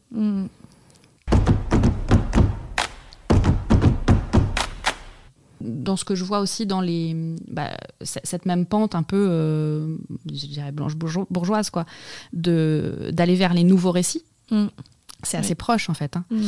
dans 5.65 5.95
ce 5.95 6.05
que 6.05 6.15
je 6.15 6.23
vois 6.23 6.39
aussi 6.39 6.65
dans 6.65 6.81
les 6.81 7.15
bah, 7.47 7.71
cette 8.01 8.45
même 8.45 8.65
pente 8.65 8.95
un 8.95 9.03
peu 9.03 9.27
euh, 9.29 9.97
je 10.31 10.47
dirais 10.47 10.71
blanche 10.71 10.95
bourgeoise 10.95 11.69
quoi 11.69 11.85
de 12.33 13.09
d'aller 13.11 13.35
vers 13.35 13.53
les 13.53 13.63
nouveaux 13.63 13.91
récits 13.91 14.23
mm. 14.51 14.67
c'est 15.23 15.37
assez 15.37 15.55
proche 15.55 15.89
en 15.89 15.93
fait 15.93 16.15
hein. 16.15 16.25
mm. 16.29 16.41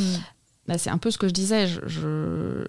bah, 0.68 0.78
c'est 0.78 0.90
un 0.90 0.98
peu 0.98 1.10
ce 1.10 1.18
que 1.18 1.28
je 1.28 1.32
disais 1.32 1.66
je, 1.66 2.64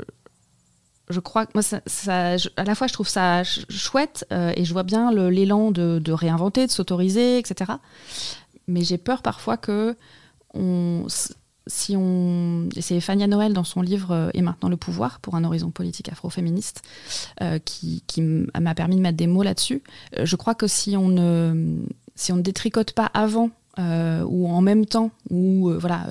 je, 1.10 1.20
crois 1.20 1.46
que 1.46 1.52
moi 1.54 1.64
ça, 1.64 2.36
à 2.58 2.64
la 2.64 2.76
fois 2.76 2.88
je 2.88 2.94
trouve 2.94 3.10
ça 3.10 3.44
chouette 3.44 4.26
euh, 4.32 4.52
et 4.56 4.66
je 4.66 4.74
vois 4.74 4.84
bien 4.84 5.12
l'élan 5.12 5.72
de, 5.72 6.00
de, 6.00 6.12
réinventer 6.12 6.66
de 6.66 6.72
s'autoriser 6.72 7.38
etc 7.38 7.74
mais 8.68 8.84
j'ai 8.84 8.98
peur 8.98 9.22
parfois 9.22 9.58
que 9.58 9.96
on, 10.54 11.06
si 11.70 11.96
on, 11.96 12.68
c'est 12.80 13.00
Fania 13.00 13.28
Noël 13.28 13.54
dans 13.54 13.64
son 13.64 13.82
livre 13.82 14.12
euh, 14.12 14.30
Et 14.34 14.42
maintenant 14.42 14.70
le 14.70 14.78
pouvoir 14.78 15.20
pour 15.20 15.36
un 15.36 15.44
horizon 15.44 15.70
politique 15.70 16.10
afroféministe 16.10 16.82
euh, 17.42 17.60
qui, 17.60 18.04
qui 18.08 18.22
m'a 18.22 18.76
permis 18.76 18.96
de 18.96 19.02
mettre 19.02 19.18
des 19.18 19.28
mots 19.28 19.44
là-dessus. 19.44 19.82
Euh, 20.18 20.26
je 20.26 20.36
crois 20.36 20.56
que 20.56 20.68
si 20.68 20.98
on 20.98 21.08
ne, 21.08 21.78
si 22.16 22.32
on 22.34 22.38
ne 22.38 22.42
détricote 22.42 22.92
pas 22.92 23.10
avant 23.14 23.52
ou 23.78 24.50
en 24.50 24.60
même 24.60 24.86
temps, 24.86 25.10
ou 25.30 25.72
voilà, 25.80 26.06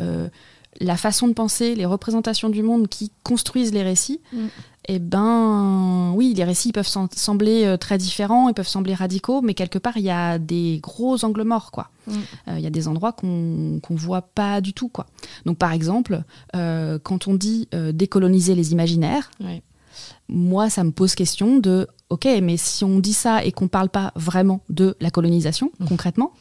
la 0.80 0.96
façon 0.96 1.28
de 1.28 1.32
penser, 1.32 1.74
les 1.74 1.86
représentations 1.86 2.48
du 2.48 2.62
monde 2.62 2.88
qui 2.88 3.10
construisent 3.22 3.72
les 3.72 3.82
récits, 3.82 4.20
mm 4.32 4.46
eh 4.90 4.98
ben 4.98 6.12
oui, 6.16 6.32
les 6.34 6.44
récits 6.44 6.72
peuvent 6.72 6.88
sembler 6.88 7.64
euh, 7.66 7.76
très 7.76 7.98
différents, 7.98 8.48
ils 8.48 8.54
peuvent 8.54 8.66
sembler 8.66 8.94
radicaux, 8.94 9.42
mais 9.42 9.52
quelque 9.52 9.78
part 9.78 9.98
il 9.98 10.02
y 10.02 10.10
a 10.10 10.38
des 10.38 10.80
gros 10.82 11.24
angles 11.26 11.44
morts, 11.44 11.70
quoi. 11.70 11.90
Mm. 12.06 12.12
Euh, 12.12 12.58
il 12.58 12.60
y 12.62 12.66
a 12.66 12.70
des 12.70 12.88
endroits 12.88 13.12
qu'on 13.12 13.26
ne 13.26 13.96
voit 13.96 14.22
pas 14.22 14.62
du 14.62 14.72
tout, 14.72 14.88
quoi. 14.88 15.06
Donc 15.44 15.58
par 15.58 15.72
exemple, 15.72 16.22
euh, 16.56 16.98
quand 17.02 17.28
on 17.28 17.34
dit 17.34 17.68
décoloniser 17.92 18.54
les 18.54 18.72
imaginaires, 18.72 19.30
moi 20.28 20.70
ça 20.70 20.84
me 20.84 20.90
pose 20.90 21.14
question 21.14 21.58
de, 21.58 21.86
ok, 22.08 22.26
mais 22.42 22.56
si 22.56 22.82
on 22.82 22.98
dit 22.98 23.12
ça 23.12 23.44
et 23.44 23.52
qu'on 23.52 23.68
parle 23.68 23.90
pas 23.90 24.12
vraiment 24.16 24.62
de 24.70 24.96
la 25.00 25.10
colonisation 25.10 25.70
mm. 25.80 25.86
concrètement, 25.86 26.32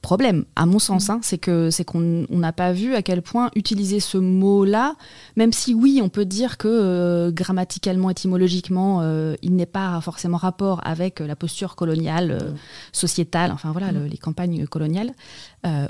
problème, 0.00 0.44
à 0.56 0.66
mon 0.66 0.78
sens, 0.78 1.08
mm. 1.08 1.12
hein, 1.12 1.20
c'est 1.22 1.38
que 1.38 1.70
c'est 1.70 1.84
qu'on 1.84 2.26
n'a 2.30 2.52
pas 2.52 2.72
vu 2.72 2.94
à 2.94 3.02
quel 3.02 3.22
point 3.22 3.50
utiliser 3.56 4.00
ce 4.00 4.16
mot-là, 4.18 4.94
même 5.36 5.52
si 5.52 5.74
oui, 5.74 6.00
on 6.02 6.08
peut 6.08 6.24
dire 6.24 6.56
que 6.56 6.68
euh, 6.68 7.30
grammaticalement, 7.32 8.10
étymologiquement, 8.10 9.00
euh, 9.02 9.34
il 9.42 9.56
n'est 9.56 9.66
pas 9.66 10.00
forcément 10.00 10.36
rapport 10.36 10.80
avec 10.84 11.20
la 11.20 11.34
posture 11.36 11.74
coloniale, 11.74 12.30
euh, 12.30 12.50
sociétale, 12.92 13.50
enfin 13.50 13.72
voilà, 13.72 13.92
mm. 13.92 14.06
les 14.06 14.18
campagnes 14.18 14.66
coloniales 14.66 15.12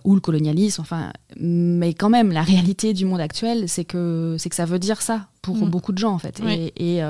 ou 0.04 0.14
le 0.14 0.20
colonialisme, 0.20 0.80
enfin, 0.80 1.12
mais 1.38 1.94
quand 1.94 2.10
même, 2.10 2.32
la 2.32 2.42
réalité 2.42 2.94
du 2.94 3.04
monde 3.04 3.20
actuel, 3.20 3.68
c'est 3.68 3.84
que 3.84 4.34
c'est 4.38 4.48
que 4.48 4.56
ça 4.56 4.64
veut 4.64 4.80
dire 4.80 5.00
ça 5.02 5.28
pour 5.40 5.56
mm. 5.56 5.70
beaucoup 5.70 5.92
de 5.92 5.98
gens 5.98 6.12
en 6.12 6.18
fait, 6.18 6.40
et 6.48 6.72
et 6.96 7.02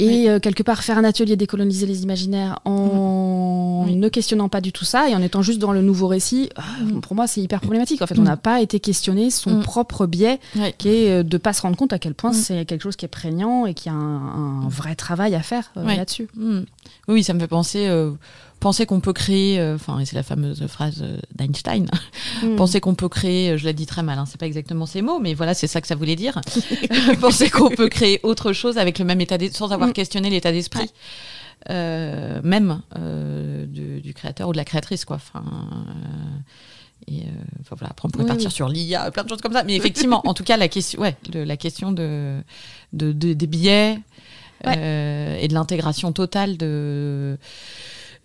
euh, 0.00 0.40
quelque 0.40 0.62
part 0.62 0.82
faire 0.82 0.98
un 0.98 1.04
atelier 1.04 1.36
décoloniser 1.36 1.86
les 1.86 2.02
imaginaires 2.02 2.58
en 2.64 3.86
mm. 3.86 3.94
ne 3.94 4.08
questionnant 4.08 4.48
pas 4.48 4.60
du 4.60 4.72
tout 4.72 4.84
ça 4.84 5.08
et 5.08 5.14
en 5.14 5.22
étant 5.22 5.42
juste 5.42 5.60
dans 5.60 5.72
le 5.72 5.82
nouveau 5.82 6.08
récit, 6.08 6.50
euh, 6.58 6.84
mm. 6.84 7.00
pour 7.00 7.14
moi 7.14 7.26
c'est 7.26 7.40
hyper 7.40 7.60
problématique. 7.60 8.02
En 8.02 8.06
fait, 8.06 8.18
on 8.18 8.22
mm. 8.22 8.24
n'a 8.24 8.36
pas 8.36 8.60
été 8.60 8.80
questionné 8.80 9.30
son 9.30 9.60
propre 9.60 10.06
biais, 10.06 10.40
qui 10.78 10.88
est 10.88 11.10
euh, 11.10 11.22
de 11.22 11.38
pas 11.38 11.52
se 11.52 11.62
rendre 11.62 11.76
compte 11.76 11.92
à 11.92 11.98
quel 11.98 12.14
point 12.14 12.32
c'est 12.32 12.64
quelque 12.64 12.82
chose 12.82 12.96
qui 12.96 13.04
est 13.04 13.08
prégnant 13.08 13.66
et 13.66 13.74
qui 13.74 13.88
a 13.88 13.92
un, 13.92 14.68
vrai 14.68 14.96
travail 14.96 15.34
à 15.34 15.42
faire 15.42 15.70
là-dessus. 15.76 16.28
Oui, 17.08 17.22
ça 17.22 17.34
me 17.34 17.38
fait 17.38 17.46
penser 17.48 17.88
penser 18.64 18.86
qu'on 18.86 19.00
peut 19.00 19.12
créer, 19.12 19.60
euh, 19.60 19.74
enfin, 19.74 20.02
c'est 20.06 20.16
la 20.16 20.22
fameuse 20.22 20.66
phrase 20.68 21.02
euh, 21.02 21.18
d'Einstein, 21.34 21.86
hmm. 22.42 22.56
penser 22.56 22.80
qu'on 22.80 22.94
peut 22.94 23.10
créer, 23.10 23.50
euh, 23.50 23.56
je 23.58 23.66
l'ai 23.66 23.74
dit 23.74 23.84
très 23.84 24.02
mal, 24.02 24.18
hein, 24.18 24.24
c'est 24.26 24.40
pas 24.40 24.46
exactement 24.46 24.86
ces 24.86 25.02
mots, 25.02 25.18
mais 25.18 25.34
voilà, 25.34 25.52
c'est 25.52 25.66
ça 25.66 25.82
que 25.82 25.86
ça 25.86 25.94
voulait 25.94 26.16
dire. 26.16 26.40
penser 27.20 27.50
qu'on 27.50 27.68
peut 27.68 27.90
créer 27.90 28.20
autre 28.22 28.54
chose 28.54 28.78
avec 28.78 28.98
le 28.98 29.04
même 29.04 29.20
état 29.20 29.36
sans 29.52 29.70
avoir 29.70 29.90
hmm. 29.90 29.92
questionné 29.92 30.30
l'état 30.30 30.50
d'esprit. 30.50 30.90
même 31.68 32.80
du, 33.68 34.14
créateur 34.14 34.48
ou 34.48 34.52
de 34.52 34.56
la 34.56 34.64
créatrice 34.64 35.04
quoi 35.04 35.16
enfin 35.16 35.44
et 37.06 37.24
voilà 37.68 37.90
après 37.90 38.06
on 38.06 38.10
pourrait 38.10 38.26
partir 38.26 38.50
sur 38.52 38.68
l'IA 38.68 39.10
plein 39.10 39.24
de 39.24 39.28
choses 39.28 39.40
comme 39.40 39.52
ça 39.52 39.64
mais 39.64 39.74
effectivement 39.80 40.22
en 40.24 40.34
tout 40.34 40.44
cas 40.44 40.56
la 40.56 40.68
question 40.68 41.00
ouais 41.00 41.16
la 41.32 41.56
question 41.56 41.92
de, 41.92 42.40
de, 42.92 43.12
des 43.12 43.46
biais 43.46 43.98
et 44.64 45.48
de 45.48 45.54
l'intégration 45.54 46.12
totale 46.12 46.56
de 46.56 47.38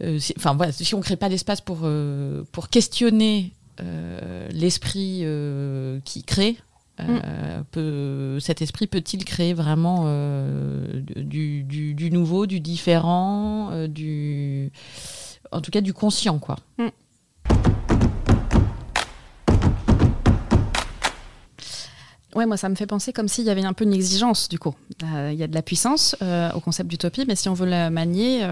euh, 0.02 0.20
enfin 0.38 0.56
voilà, 0.56 0.72
si 0.72 0.96
on 0.96 1.02
crée 1.02 1.18
pas 1.18 1.30
d'espace 1.30 1.62
pour 1.62 1.80
euh, 1.84 2.44
pour 2.52 2.70
questionner 2.70 3.54
euh, 3.82 4.48
l'esprit 4.52 5.26
qui 6.06 6.24
crée, 6.24 6.58
mm. 7.00 7.20
peut, 7.72 8.40
cet 8.40 8.62
esprit 8.62 8.88
peut-il 8.88 9.26
créer 9.26 9.54
vraiment 9.54 10.06
du, 11.16 11.64
du, 11.64 12.12
nouveau, 12.12 12.46
du 12.46 12.60
différent, 12.60 13.88
du, 13.88 14.72
en 15.52 15.62
tout 15.62 15.72
cas 15.72 15.82
du 15.82 15.94
conscient, 15.94 16.40
quoi. 16.40 16.58
Mm. 16.78 16.88
Ouais, 22.36 22.46
moi, 22.46 22.58
ça 22.58 22.70
me 22.70 22.76
fait 22.76 22.86
penser 22.86 23.12
comme 23.12 23.28
s'il 23.28 23.46
y 23.46 23.50
avait 23.50 23.64
un 23.64 23.74
peu 23.74 23.84
une 23.84 23.94
exigence, 23.94 24.50
du 24.50 24.60
coup. 24.60 24.76
Il 25.02 25.34
y 25.34 25.44
a 25.44 25.48
de 25.48 25.56
la 25.56 25.64
puissance 25.64 26.16
au 26.54 26.60
concept 26.60 26.90
d'utopie, 26.90 27.26
mais 27.28 27.36
si 27.36 27.50
on 27.50 27.54
veut 27.54 27.66
la 27.66 27.90
manier, 27.90 28.46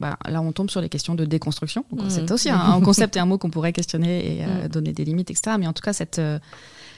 bah, 0.00 0.18
là, 0.28 0.42
on 0.42 0.52
tombe 0.52 0.70
sur 0.70 0.80
les 0.80 0.88
questions 0.88 1.14
de 1.14 1.24
déconstruction. 1.24 1.84
C'est 2.08 2.30
aussi 2.30 2.50
un, 2.50 2.80
concept 2.80 3.16
et 3.16 3.20
un 3.20 3.26
mot 3.26 3.38
qu'on 3.38 3.50
pourrait 3.50 3.72
questionner 3.72 4.40
et 4.40 4.68
donner 4.68 4.92
des 4.92 5.04
limites, 5.04 5.30
etc. 5.30 5.56
Mais 5.58 5.66
en 5.66 5.72
tout 5.72 5.82
cas, 5.82 5.92
cette 5.92 6.20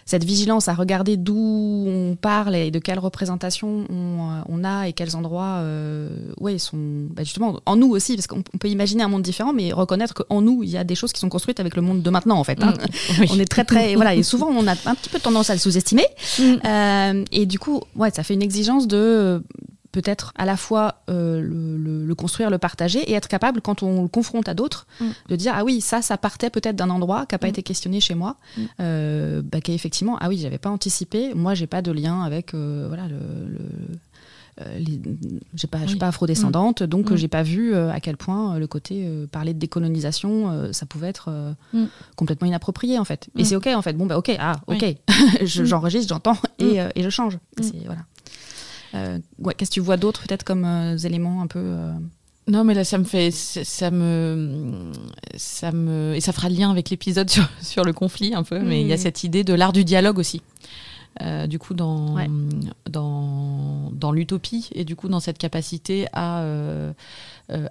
cette 0.09 0.25
vigilance 0.25 0.69
à 0.69 0.75
regarder 0.75 1.19
d'où 1.19 1.85
on 1.87 2.17
parle 2.17 2.57
et 2.57 2.71
de 2.71 2.79
quelles 2.79 2.99
représentations 2.99 3.85
on, 3.91 4.63
euh, 4.65 4.65
a 4.65 4.89
et 4.89 4.95
quels 4.95 5.15
endroits 5.15 5.59
euh, 5.59 6.09
ouais, 6.41 6.57
sont 6.57 6.79
bah, 7.11 7.25
justement 7.25 7.61
en 7.67 7.77
nous 7.77 7.91
aussi, 7.91 8.17
parce 8.17 8.27
qu'on 8.27 8.41
peut 8.41 8.69
imaginer 8.69 9.03
un 9.03 9.09
monde 9.09 9.21
différent, 9.21 9.53
mais 9.53 9.71
reconnaître 9.71 10.15
qu'en 10.15 10.41
nous, 10.41 10.63
il 10.63 10.71
y 10.71 10.79
a 10.79 10.85
des 10.85 10.95
choses 10.95 11.13
qui 11.13 11.21
sont 11.21 11.29
construites 11.29 11.61
avec 11.61 11.77
le 11.77 11.83
monde 11.83 12.01
de 12.01 12.09
maintenant, 12.09 12.39
en 12.39 12.45
fait. 12.45 12.63
Hein. 12.63 12.73
Mm. 13.19 13.25
On 13.33 13.39
est 13.39 13.45
très, 13.45 13.67
très. 13.67 13.97
voilà, 13.97 14.15
et 14.15 14.23
souvent, 14.23 14.49
on 14.49 14.67
a 14.67 14.73
un 14.73 14.95
petit 14.95 15.11
peu 15.11 15.21
tendance 15.21 15.51
à 15.51 15.53
le 15.53 15.61
sous-estimer. 15.61 16.07
Mm. 16.39 16.43
Euh, 16.65 17.25
et 17.31 17.45
du 17.45 17.59
coup, 17.59 17.83
ouais, 17.95 18.11
ça 18.11 18.23
fait 18.23 18.33
une 18.33 18.43
exigence 18.43 18.89
de 18.89 19.45
peut-être 19.92 20.33
à 20.37 20.44
la 20.44 20.57
fois 20.57 21.03
euh, 21.09 21.40
le, 21.40 22.14
construire, 22.14 22.51
le 22.51 22.59
partager 22.59 22.98
et 23.11 23.14
être 23.14 23.29
capable, 23.29 23.61
quand 23.61 23.83
on 23.83 24.03
le 24.03 24.09
confronte 24.09 24.48
à 24.48 24.55
d'autres, 24.55 24.87
mm. 25.01 25.07
de 25.29 25.37
dire 25.37 25.53
Ah 25.57 25.64
oui, 25.64 25.81
ça, 25.81 26.03
ça 26.03 26.16
partait 26.16 26.51
peut-être 26.51 26.77
d'un 26.77 26.90
endroit 26.90 27.27
qui 27.27 27.35
n'a 27.35 27.38
pas 27.38 27.46
mm. 27.46 27.51
été 27.51 27.62
questionné 27.62 28.01
chez 28.01 28.14
moi, 28.14 28.37
mm. 28.57 28.62
euh, 28.81 29.42
bah, 29.44 29.61
qu'effectivement, 29.61 30.18
ah 30.20 30.29
oui, 30.29 30.38
j'avais 30.38 30.59
pas 30.59 30.70
anticipé, 30.70 31.35
moi, 31.35 31.55
j'ai 31.55 31.66
pas 31.66 31.83
de 31.83 31.92
lien 31.92 32.22
avec 32.22 32.55
euh, 32.55 32.87
voilà, 32.88 33.09
le. 33.09 33.16
Euh, 34.61 34.81
j'ai 35.55 35.68
pas, 35.68 35.79
je 35.83 35.90
suis 35.90 35.98
pas 35.98 36.09
afrodescendante, 36.09 36.83
donc 36.83 37.14
j'ai 37.14 37.29
pas 37.29 37.44
vu 37.44 37.77
à 37.77 38.01
quel 38.01 38.16
point 38.16 38.59
le 38.59 38.66
côté 38.66 39.09
parler 39.31 39.55
de 39.55 39.59
décolonisation, 39.61 40.72
ça 40.72 40.85
pouvait 40.85 41.07
être 41.07 41.55
complètement 42.16 42.48
inapproprié 42.48 42.98
en 42.98 43.05
fait. 43.05 43.29
Et 43.37 43.44
c'est 43.44 43.55
ok 43.55 43.68
en 43.68 43.83
fait. 43.83 43.92
Bon 43.92 44.07
bah 44.07 44.18
ok, 44.18 44.35
ah 44.40 44.57
ok, 44.66 44.85
j'enregistre, 45.44 46.09
j'entends 46.09 46.37
et, 46.59 46.79
et, 46.96 47.05
je 47.05 47.09
change. 47.09 47.38
Voilà. 47.87 48.01
Euh, 48.94 49.18
qu'est-ce 49.57 49.70
que 49.70 49.74
tu 49.74 49.81
vois 49.81 49.96
d'autre 49.96 50.22
peut-être 50.27 50.44
comme 50.44 50.64
euh, 50.64 50.96
éléments 50.98 51.42
un 51.42 51.46
peu 51.46 51.59
euh, 51.59 51.92
non, 52.46 52.64
mais 52.64 52.72
là, 52.72 52.83
ça 52.83 52.96
me 52.96 53.05
fait, 53.05 53.31
ça 53.31 53.90
me, 53.90 54.90
ça 55.37 55.70
me, 55.70 56.14
et 56.14 56.20
ça 56.22 56.33
fera 56.33 56.48
le 56.48 56.55
lien 56.57 56.70
avec 56.70 56.88
l'épisode 56.88 57.29
sur, 57.31 57.46
sur 57.61 57.85
le 57.85 57.92
conflit 57.92 58.35
un 58.35 58.42
peu. 58.42 58.59
Mais 58.59 58.81
il 58.81 58.87
y 58.87 58.92
a 58.92 58.94
mm. 58.94 59.01
cette 59.01 59.22
idée 59.22 59.44
de 59.44 59.53
l'art 59.53 59.74
du 59.74 59.85
dialogue 59.85 60.18
aussi. 60.18 60.40
du 61.46 61.59
coup, 61.59 61.74
dans, 61.74 62.16
dans, 62.88 63.90
dans 63.92 64.12
l'utopie 64.12 64.70
et 64.72 64.85
du 64.85 64.96
coup 64.96 65.09
dans 65.09 65.20
cette 65.20 65.37
capacité 65.37 66.07
à 66.14 66.40
euh, 66.40 66.92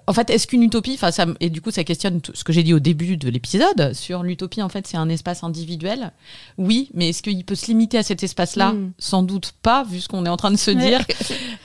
en 0.06 0.12
fait, 0.12 0.30
est-ce 0.30 0.46
qu'une 0.46 0.62
utopie, 0.64 0.94
enfin, 0.94 1.12
ça, 1.12 1.26
et 1.40 1.50
du 1.50 1.60
coup, 1.60 1.70
ça 1.70 1.84
questionne 1.84 2.20
ce 2.34 2.42
que 2.42 2.52
j'ai 2.52 2.62
dit 2.62 2.74
au 2.74 2.80
début 2.80 3.16
de 3.16 3.28
l'épisode 3.28 3.92
sur 3.92 4.22
l'utopie. 4.22 4.62
En 4.62 4.68
fait, 4.68 4.86
c'est 4.86 4.96
un 4.96 5.08
espace 5.08 5.44
individuel. 5.44 6.12
Oui, 6.56 6.90
mais 6.94 7.10
est-ce 7.10 7.22
qu'il 7.22 7.44
peut 7.44 7.54
se 7.54 7.66
limiter 7.66 7.98
à 7.98 8.02
cet 8.02 8.22
espace-là? 8.22 8.72
Hmm. 8.72 8.92
Sans 8.98 9.22
doute 9.22 9.54
pas, 9.62 9.84
vu 9.84 10.00
ce 10.00 10.08
qu'on 10.08 10.24
est 10.26 10.28
en 10.28 10.36
train 10.36 10.50
de 10.50 10.56
se 10.56 10.70
dire. 10.70 11.04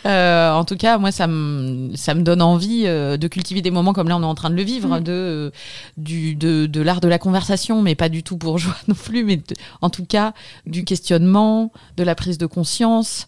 Euh, 0.05 0.51
en 0.51 0.65
tout 0.65 0.75
cas, 0.75 0.97
moi, 0.97 1.13
ça 1.13 1.27
me, 1.27 1.95
ça 1.95 2.13
me 2.13 2.23
donne 2.23 2.41
envie 2.41 2.83
euh, 2.87 3.15
de 3.15 3.29
cultiver 3.29 3.61
des 3.61 3.71
moments 3.71 3.93
comme 3.93 4.09
là, 4.09 4.17
on 4.17 4.21
est 4.21 4.25
en 4.25 4.35
train 4.35 4.49
de 4.49 4.55
le 4.55 4.61
vivre, 4.61 4.99
hmm. 4.99 5.03
de, 5.03 5.51
du, 5.95 6.35
de, 6.35 6.65
de 6.65 6.81
l'art 6.81 6.99
de 6.99 7.07
la 7.07 7.17
conversation, 7.17 7.81
mais 7.81 7.95
pas 7.95 8.09
du 8.09 8.21
tout 8.21 8.35
bourgeois 8.35 8.75
non 8.89 8.95
plus, 8.95 9.23
mais 9.23 9.41
en 9.79 9.89
tout 9.89 10.03
cas 10.03 10.33
du 10.65 10.83
questionnement, 10.83 11.71
de 11.95 12.03
la 12.03 12.15
prise 12.15 12.37
de 12.37 12.45
conscience, 12.45 13.27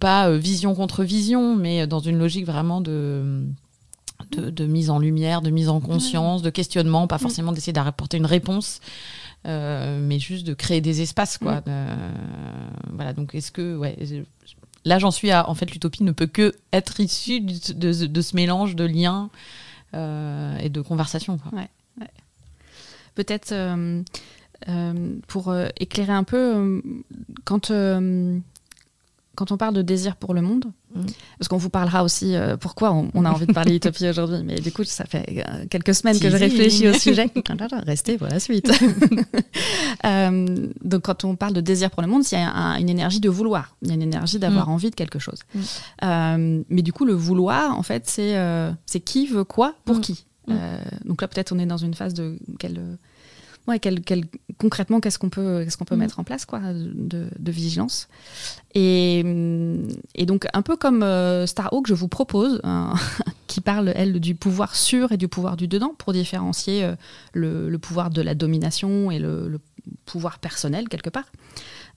pas 0.00 0.32
vision 0.32 0.74
contre 0.74 1.04
vision, 1.04 1.54
mais 1.54 1.86
dans 1.86 2.00
une 2.00 2.18
logique 2.18 2.44
vraiment 2.44 2.80
de 2.80 3.44
de, 4.30 4.66
mise 4.66 4.90
en 4.90 4.98
lumière, 4.98 5.42
de 5.42 5.50
mise 5.50 5.68
en 5.68 5.80
conscience, 5.80 6.42
de 6.42 6.50
questionnement, 6.50 7.06
pas 7.06 7.18
forcément 7.18 7.52
d'essayer 7.52 7.72
d'apporter 7.72 8.16
une 8.16 8.26
réponse, 8.26 8.80
euh, 9.46 10.00
mais 10.00 10.18
juste 10.18 10.46
de 10.46 10.54
créer 10.54 10.80
des 10.80 11.00
espaces, 11.00 11.38
quoi. 11.38 11.62
voilà, 12.92 13.12
donc 13.12 13.34
est-ce 13.34 13.50
que, 13.50 13.76
ouais, 13.76 13.96
là 14.84 14.98
j'en 14.98 15.10
suis 15.10 15.30
à, 15.30 15.48
en 15.48 15.54
fait, 15.54 15.70
l'utopie 15.70 16.04
ne 16.04 16.12
peut 16.12 16.26
que 16.26 16.54
être 16.72 17.00
issue 17.00 17.40
de, 17.40 17.92
ce 17.92 18.36
mélange 18.36 18.76
de 18.76 18.84
liens 18.84 19.30
euh, 19.94 20.56
et 20.58 20.68
de 20.68 20.80
conversations. 20.80 21.38
Peut-être 23.14 23.52
euh, 23.52 24.02
pour 25.26 25.54
éclairer 25.78 26.12
un 26.12 26.24
peu, 26.24 26.82
quand 27.44 27.72
quand 29.36 29.52
on 29.52 29.56
parle 29.56 29.74
de 29.74 29.80
désir 29.80 30.16
pour 30.16 30.34
le 30.34 30.42
monde, 30.42 30.66
mm. 30.94 31.06
parce 31.38 31.48
qu'on 31.48 31.56
vous 31.56 31.70
parlera 31.70 32.04
aussi 32.04 32.34
euh, 32.34 32.56
pourquoi 32.56 32.92
on, 32.92 33.24
a 33.24 33.30
envie 33.30 33.46
de 33.46 33.52
parler 33.52 33.76
utopie 33.76 34.08
aujourd'hui, 34.08 34.42
mais 34.44 34.56
du 34.56 34.72
coup, 34.72 34.84
ça 34.84 35.04
fait 35.04 35.44
euh, 35.48 35.64
quelques 35.68 35.94
semaines 35.94 36.18
que 36.18 36.30
je 36.30 36.36
réfléchis 36.36 36.88
au 36.88 36.92
sujet. 36.92 37.30
Restez 37.86 38.18
pour 38.18 38.28
la 38.28 38.40
suite. 38.40 38.70
Euh, 40.06 40.68
donc, 40.82 41.02
quand 41.02 41.24
on 41.24 41.36
parle 41.36 41.52
de 41.52 41.60
désir 41.60 41.90
pour 41.90 42.00
le 42.02 42.08
monde, 42.08 42.22
il 42.30 42.34
y 42.34 42.38
a 42.38 42.78
une 42.78 42.88
énergie 42.88 43.20
de 43.20 43.28
vouloir, 43.28 43.76
il 43.82 43.88
y 43.88 43.90
a 43.90 43.94
une 43.94 44.02
énergie 44.02 44.38
d'avoir 44.38 44.68
mm. 44.68 44.72
envie 44.72 44.90
de 44.90 44.94
quelque 44.94 45.18
chose. 45.18 45.40
Mm. 45.54 46.62
mais 46.70 46.82
du 46.82 46.92
coup, 46.92 47.04
le 47.04 47.12
vouloir, 47.12 47.78
en 47.78 47.82
fait, 47.82 48.08
c'est 48.08 48.34
c'est 48.86 49.00
qui 49.00 49.26
veut 49.26 49.44
quoi 49.44 49.74
pour 49.84 50.00
qui? 50.00 50.24
donc 51.04 51.22
là, 51.22 51.28
peut-être 51.28 51.52
on 51.52 51.58
est 51.58 51.66
dans 51.66 51.76
une 51.76 51.94
phase 51.94 52.14
de 52.14 52.38
quelle 52.58 52.80
concrètement, 54.58 55.00
qu'est-ce 55.00 55.18
qu'on 55.18 55.30
peut, 55.30 55.62
qu'est-ce 55.64 55.76
qu'on 55.76 55.84
peut 55.84 55.96
mm. 55.96 56.00
mettre 56.00 56.20
en 56.20 56.24
place 56.24 56.44
quoi, 56.44 56.60
de, 56.72 57.28
vigilance. 57.50 58.08
Et, 58.74 59.20
et, 60.14 60.26
donc, 60.26 60.46
un 60.52 60.62
peu 60.62 60.76
comme 60.76 61.02
euh, 61.02 61.46
Starhawk, 61.46 61.86
je 61.86 61.94
vous 61.94 62.08
propose, 62.08 62.60
qui 63.46 63.60
parle, 63.60 63.92
elle, 63.94 64.20
du 64.20 64.34
pouvoir 64.34 64.76
sur 64.76 65.12
et 65.12 65.16
du 65.16 65.28
pouvoir 65.28 65.56
du 65.56 65.68
dedans, 65.68 65.94
pour 65.98 66.12
différencier 66.12 66.84
euh, 66.84 66.94
le, 67.32 67.76
pouvoir 67.78 68.10
de 68.10 68.22
la 68.22 68.34
domination 68.34 69.10
et 69.10 69.18
le, 69.18 69.60
pouvoir 70.04 70.38
personnel, 70.38 70.88
quelque 70.88 71.10
part. 71.10 71.30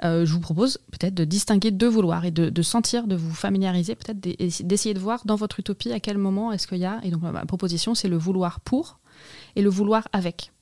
Euh, 0.04 0.26
je 0.26 0.34
vous 0.34 0.39
propose 0.39 0.80
peut-être 0.91 1.13
de 1.13 1.23
distinguer 1.26 1.71
deux 1.71 1.88
vouloirs 1.88 2.26
et 2.26 2.32
de, 2.32 2.49
de 2.49 2.62
sentir, 2.62 3.08
de 3.08 3.15
vous 3.15 3.34
familiariser, 3.34 3.95
peut-être 3.95 4.19
d'essayer 4.19 4.93
de 4.93 4.99
voir 4.99 5.21
dans 5.26 5.36
votre 5.36 5.60
utopie 5.60 5.91
à 5.91 5.99
quel 5.99 6.17
moment 6.17 6.52
est-ce 6.52 6.67
qu'il 6.67 6.80
y 6.80 6.86
a. 6.86 6.99
Et 7.04 7.12
donc, 7.12 7.21
ma 7.21 7.45
proposition, 7.45 7.93
c'est 7.93 8.08
le 8.08 8.17
vouloir 8.17 8.60
pour 8.62 8.99
et 9.56 9.62
le 9.62 9.69
vouloir 9.69 10.08
avec. 10.12 10.53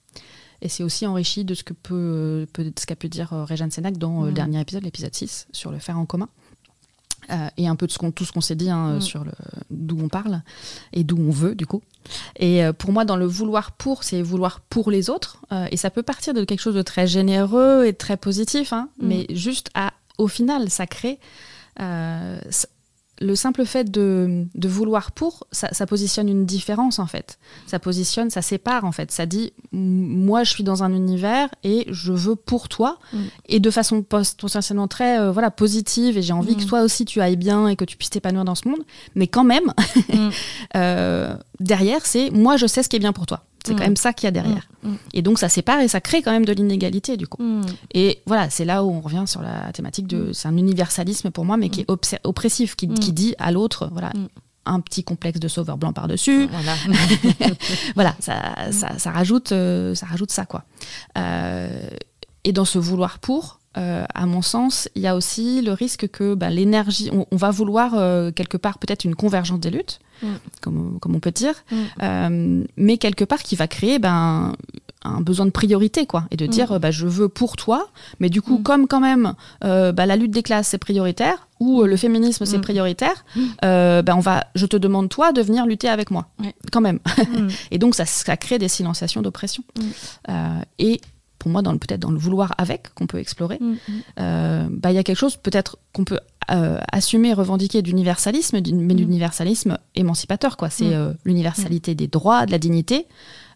Et 0.61 0.69
c'est 0.69 0.83
aussi 0.83 1.07
enrichi 1.07 1.43
de 1.43 1.53
ce 1.53 1.63
que 1.63 1.73
peut, 1.73 2.47
peut 2.53 2.71
ce 2.77 2.85
qu'a 2.85 2.95
pu 2.95 3.09
dire 3.09 3.33
euh, 3.33 3.43
Régane 3.43 3.71
Sénac 3.71 3.97
dans 3.97 4.21
euh, 4.21 4.25
le 4.25 4.31
mm. 4.31 4.35
dernier 4.35 4.61
épisode, 4.61 4.83
l'épisode 4.83 5.13
6, 5.13 5.47
sur 5.51 5.71
le 5.71 5.79
faire 5.79 5.97
en 5.97 6.05
commun. 6.05 6.29
Euh, 7.29 7.47
et 7.57 7.67
un 7.67 7.75
peu 7.75 7.85
de 7.87 7.91
ce 7.91 7.99
qu'on, 7.99 8.11
tout 8.11 8.25
ce 8.25 8.31
qu'on 8.31 8.41
s'est 8.41 8.55
dit 8.55 8.69
hein, 8.69 8.95
mm. 8.95 9.01
sur 9.01 9.23
le, 9.23 9.31
d'où 9.69 9.97
on 10.01 10.07
parle 10.07 10.41
et 10.91 11.03
d'où 11.03 11.17
on 11.17 11.31
veut 11.31 11.55
du 11.55 11.65
coup. 11.65 11.81
Et 12.35 12.63
pour 12.77 12.91
moi, 12.91 13.05
dans 13.05 13.15
le 13.15 13.25
vouloir 13.25 13.71
pour, 13.71 14.03
c'est 14.03 14.21
vouloir 14.21 14.59
pour 14.59 14.89
les 14.89 15.09
autres. 15.09 15.37
et 15.69 15.77
ça 15.77 15.91
peut 15.91 16.01
partir 16.01 16.33
de 16.33 16.43
quelque 16.43 16.59
chose 16.59 16.73
de 16.73 16.81
très 16.81 17.05
généreux 17.05 17.85
et 17.85 17.93
très 17.93 18.17
positif, 18.17 18.73
hein, 18.73 18.89
mm. 18.99 19.07
mais 19.07 19.27
juste 19.29 19.69
à, 19.75 19.93
au 20.17 20.27
final, 20.27 20.69
ça 20.69 20.87
crée 20.87 21.19
le 23.21 23.35
simple 23.35 23.65
fait 23.65 23.89
de, 23.89 24.47
vouloir 24.63 25.11
pour, 25.11 25.45
ça, 25.51 25.85
positionne 25.85 26.27
une 26.27 26.45
différence 26.45 26.99
en 26.99 27.05
fait. 27.05 27.37
Ça 27.67 27.79
positionne, 27.79 28.29
ça 28.29 28.41
sépare 28.41 28.83
en 28.83 28.91
fait. 28.91 29.11
Ça 29.11 29.25
dit, 29.25 29.53
moi 29.71 30.43
je 30.43 30.49
suis 30.49 30.63
dans 30.63 30.83
un 30.83 30.91
univers 30.91 31.49
et 31.63 31.85
je 31.89 32.11
veux 32.11 32.35
pour 32.35 32.67
toi 32.67 32.97
mm. 33.13 33.19
et 33.47 33.59
de 33.59 33.69
façon 33.69 34.01
potentiellement 34.01 34.87
très 34.87 35.19
euh, 35.19 35.31
voilà 35.31 35.51
positive 35.51 36.17
et 36.17 36.21
j'ai 36.21 36.33
envie 36.33 36.55
que 36.55 36.63
mm. 36.63 36.67
toi 36.67 36.81
aussi 36.81 37.05
tu 37.05 37.21
ailles 37.21 37.35
bien 37.35 37.67
et 37.67 37.75
que 37.75 37.85
tu 37.85 37.95
puisses 37.95 38.09
t'épanouir 38.09 38.43
dans 38.43 38.55
ce 38.55 38.67
monde. 38.67 38.83
Mais 39.15 39.27
quand 39.27 39.43
même, 39.43 39.71
mm. 40.09 40.29
euh, 40.75 41.35
derrière 41.59 42.05
c'est 42.05 42.31
moi 42.31 42.57
je 42.57 42.65
sais 42.65 42.81
ce 42.81 42.89
qui 42.89 42.95
est 42.95 42.99
bien 42.99 43.13
pour 43.13 43.27
toi. 43.27 43.43
C'est 43.65 43.73
quand 43.73 43.83
même 43.83 43.95
ça 43.95 44.13
qu'il 44.13 44.25
y 44.25 44.27
a 44.27 44.31
derrière. 44.31 44.67
Et 45.13 45.21
donc 45.21 45.39
ça 45.39 45.49
sépare 45.49 45.79
et 45.81 45.87
ça 45.87 46.01
crée 46.01 46.21
quand 46.21 46.31
même 46.31 46.45
de 46.45 46.53
l'inégalité 46.53 47.17
du 47.17 47.27
coup. 47.27 47.61
Et 47.93 48.21
voilà, 48.25 48.49
c'est 48.49 48.65
là 48.65 48.83
où 48.83 48.91
on 48.91 49.01
revient 49.01 49.23
sur 49.25 49.41
la 49.41 49.71
thématique 49.71 50.07
de. 50.07 50.33
C'est 50.33 50.47
un 50.47 50.57
universalisme 50.57 51.31
pour 51.31 51.45
moi, 51.45 51.57
mais 51.57 51.69
qui 51.69 51.81
est 51.81 52.19
oppressif, 52.23 52.75
qui, 52.75 52.87
qui 52.87 53.13
dit 53.13 53.35
à 53.39 53.51
l'autre, 53.51 53.89
voilà, 53.91 54.11
un 54.65 54.79
petit 54.79 55.03
complexe 55.03 55.39
de 55.39 55.47
sauveur 55.47 55.77
blanc 55.77 55.93
par-dessus. 55.93 56.47
Voilà, 56.47 56.75
voilà 57.95 58.15
ça, 58.19 58.55
ça, 58.71 58.97
ça, 58.97 59.11
rajoute, 59.11 59.51
euh, 59.51 59.95
ça 59.95 60.05
rajoute 60.05 60.31
ça, 60.31 60.45
quoi. 60.45 60.63
Euh, 61.17 61.89
et 62.43 62.53
dans 62.53 62.65
ce 62.65 62.79
vouloir 62.79 63.19
pour, 63.19 63.59
euh, 63.77 64.03
à 64.13 64.25
mon 64.25 64.41
sens, 64.41 64.89
il 64.95 65.01
y 65.01 65.07
a 65.07 65.15
aussi 65.15 65.61
le 65.61 65.73
risque 65.73 66.07
que 66.09 66.33
bah, 66.33 66.49
l'énergie, 66.49 67.09
on, 67.11 67.35
va 67.35 67.51
vouloir 67.51 67.91
quelque 68.33 68.57
part 68.57 68.77
peut-être 68.79 69.05
une 69.05 69.15
convergence 69.15 69.59
des 69.59 69.69
luttes, 69.69 69.99
mm. 70.21 70.27
comme, 70.61 70.99
comme, 70.99 71.15
on 71.15 71.19
peut 71.19 71.31
dire, 71.31 71.55
mm. 71.71 72.63
mais 72.77 72.97
quelque 72.97 73.23
part 73.23 73.43
qui 73.43 73.55
va 73.55 73.67
créer 73.67 73.99
ben, 73.99 74.53
un 75.03 75.21
besoin 75.21 75.45
de 75.45 75.51
priorité, 75.51 76.05
quoi, 76.05 76.25
et 76.31 76.37
de 76.37 76.45
dire, 76.45 76.73
mm. 76.73 76.77
bah, 76.79 76.91
je 76.91 77.07
veux 77.07 77.29
pour 77.29 77.55
toi, 77.55 77.87
mais 78.19 78.29
du 78.29 78.41
coup, 78.41 78.59
comme 78.59 78.87
quand 78.87 78.99
même 78.99 79.33
bah, 79.61 80.05
la 80.05 80.15
lutte 80.15 80.31
des 80.31 80.43
classes 80.43 80.69
c'est 80.69 80.77
prioritaire, 80.77 81.47
ou 81.61 81.83
euh, 81.83 81.87
le 81.87 81.95
féminisme 81.95 82.43
c'est 82.45 82.59
prioritaire, 82.59 83.23
euh, 83.63 84.01
ben 84.01 84.15
on 84.15 84.19
va, 84.19 84.47
je 84.55 84.65
te 84.65 84.75
demande 84.75 85.09
toi 85.09 85.31
de 85.31 85.41
venir 85.41 85.65
lutter 85.67 85.87
avec 85.87 86.09
moi, 86.09 86.27
quand 86.71 86.81
même. 86.81 86.99
Et 87.71 87.77
donc 87.77 87.95
ça, 87.95 88.05
ça, 88.05 88.35
crée 88.35 88.57
des 88.57 88.67
silenciations 88.67 89.21
d'oppression. 89.21 89.63
Euh, 90.27 90.59
et 90.79 90.99
pour 91.41 91.51
moi, 91.51 91.61
dans 91.61 91.77
peut-être 91.77 91.99
dans 91.99 92.11
le 92.11 92.17
vouloir 92.17 92.53
avec 92.57 92.93
qu'on 92.93 93.07
peut 93.07 93.19
explorer, 93.19 93.59
bah, 94.17 94.91
il 94.91 94.93
y 94.93 94.97
a 94.97 95.03
quelque 95.03 95.17
chose 95.17 95.37
peut-être 95.37 95.77
qu'on 95.93 96.03
peut 96.03 96.19
assumer, 96.47 97.33
revendiquer 97.33 97.81
d'universalisme, 97.81 98.57
mais 98.57 98.61
d'universalisme 98.61 99.77
émancipateur. 99.95 100.57
quoi. 100.57 100.69
C'est 100.69 100.93
l'universalité 101.25 101.95
des 101.95 102.07
droits, 102.07 102.45
de 102.45 102.51
la 102.51 102.59
dignité. 102.59 103.07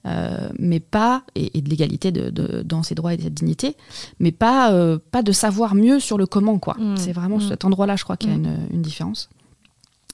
Euh, 0.05 0.49
mais 0.59 0.79
pas, 0.79 1.23
et, 1.33 1.61
de 1.61 1.69
l'égalité 1.69 2.11
de, 2.11 2.61
dans 2.61 2.83
ses 2.83 2.93
droits 2.93 3.15
et 3.15 3.17
cette 3.17 3.33
dignité, 3.33 3.75
mais 4.19 4.31
pas, 4.31 4.71
euh, 4.71 4.99
pas 5.11 5.23
de 5.23 5.31
savoir 5.31 5.73
mieux 5.73 5.99
sur 5.99 6.19
le 6.19 6.27
comment. 6.27 6.59
quoi. 6.59 6.75
Mm. 6.77 6.97
C'est 6.97 7.11
vraiment 7.11 7.37
mm. 7.37 7.49
cet 7.49 7.65
endroit-là, 7.65 7.95
je 7.95 8.03
crois, 8.03 8.15
qu'il 8.15 8.29
y 8.29 8.33
a 8.33 8.37
mm. 8.37 8.43
une, 8.43 8.57
une, 8.73 8.81
différence. 8.83 9.29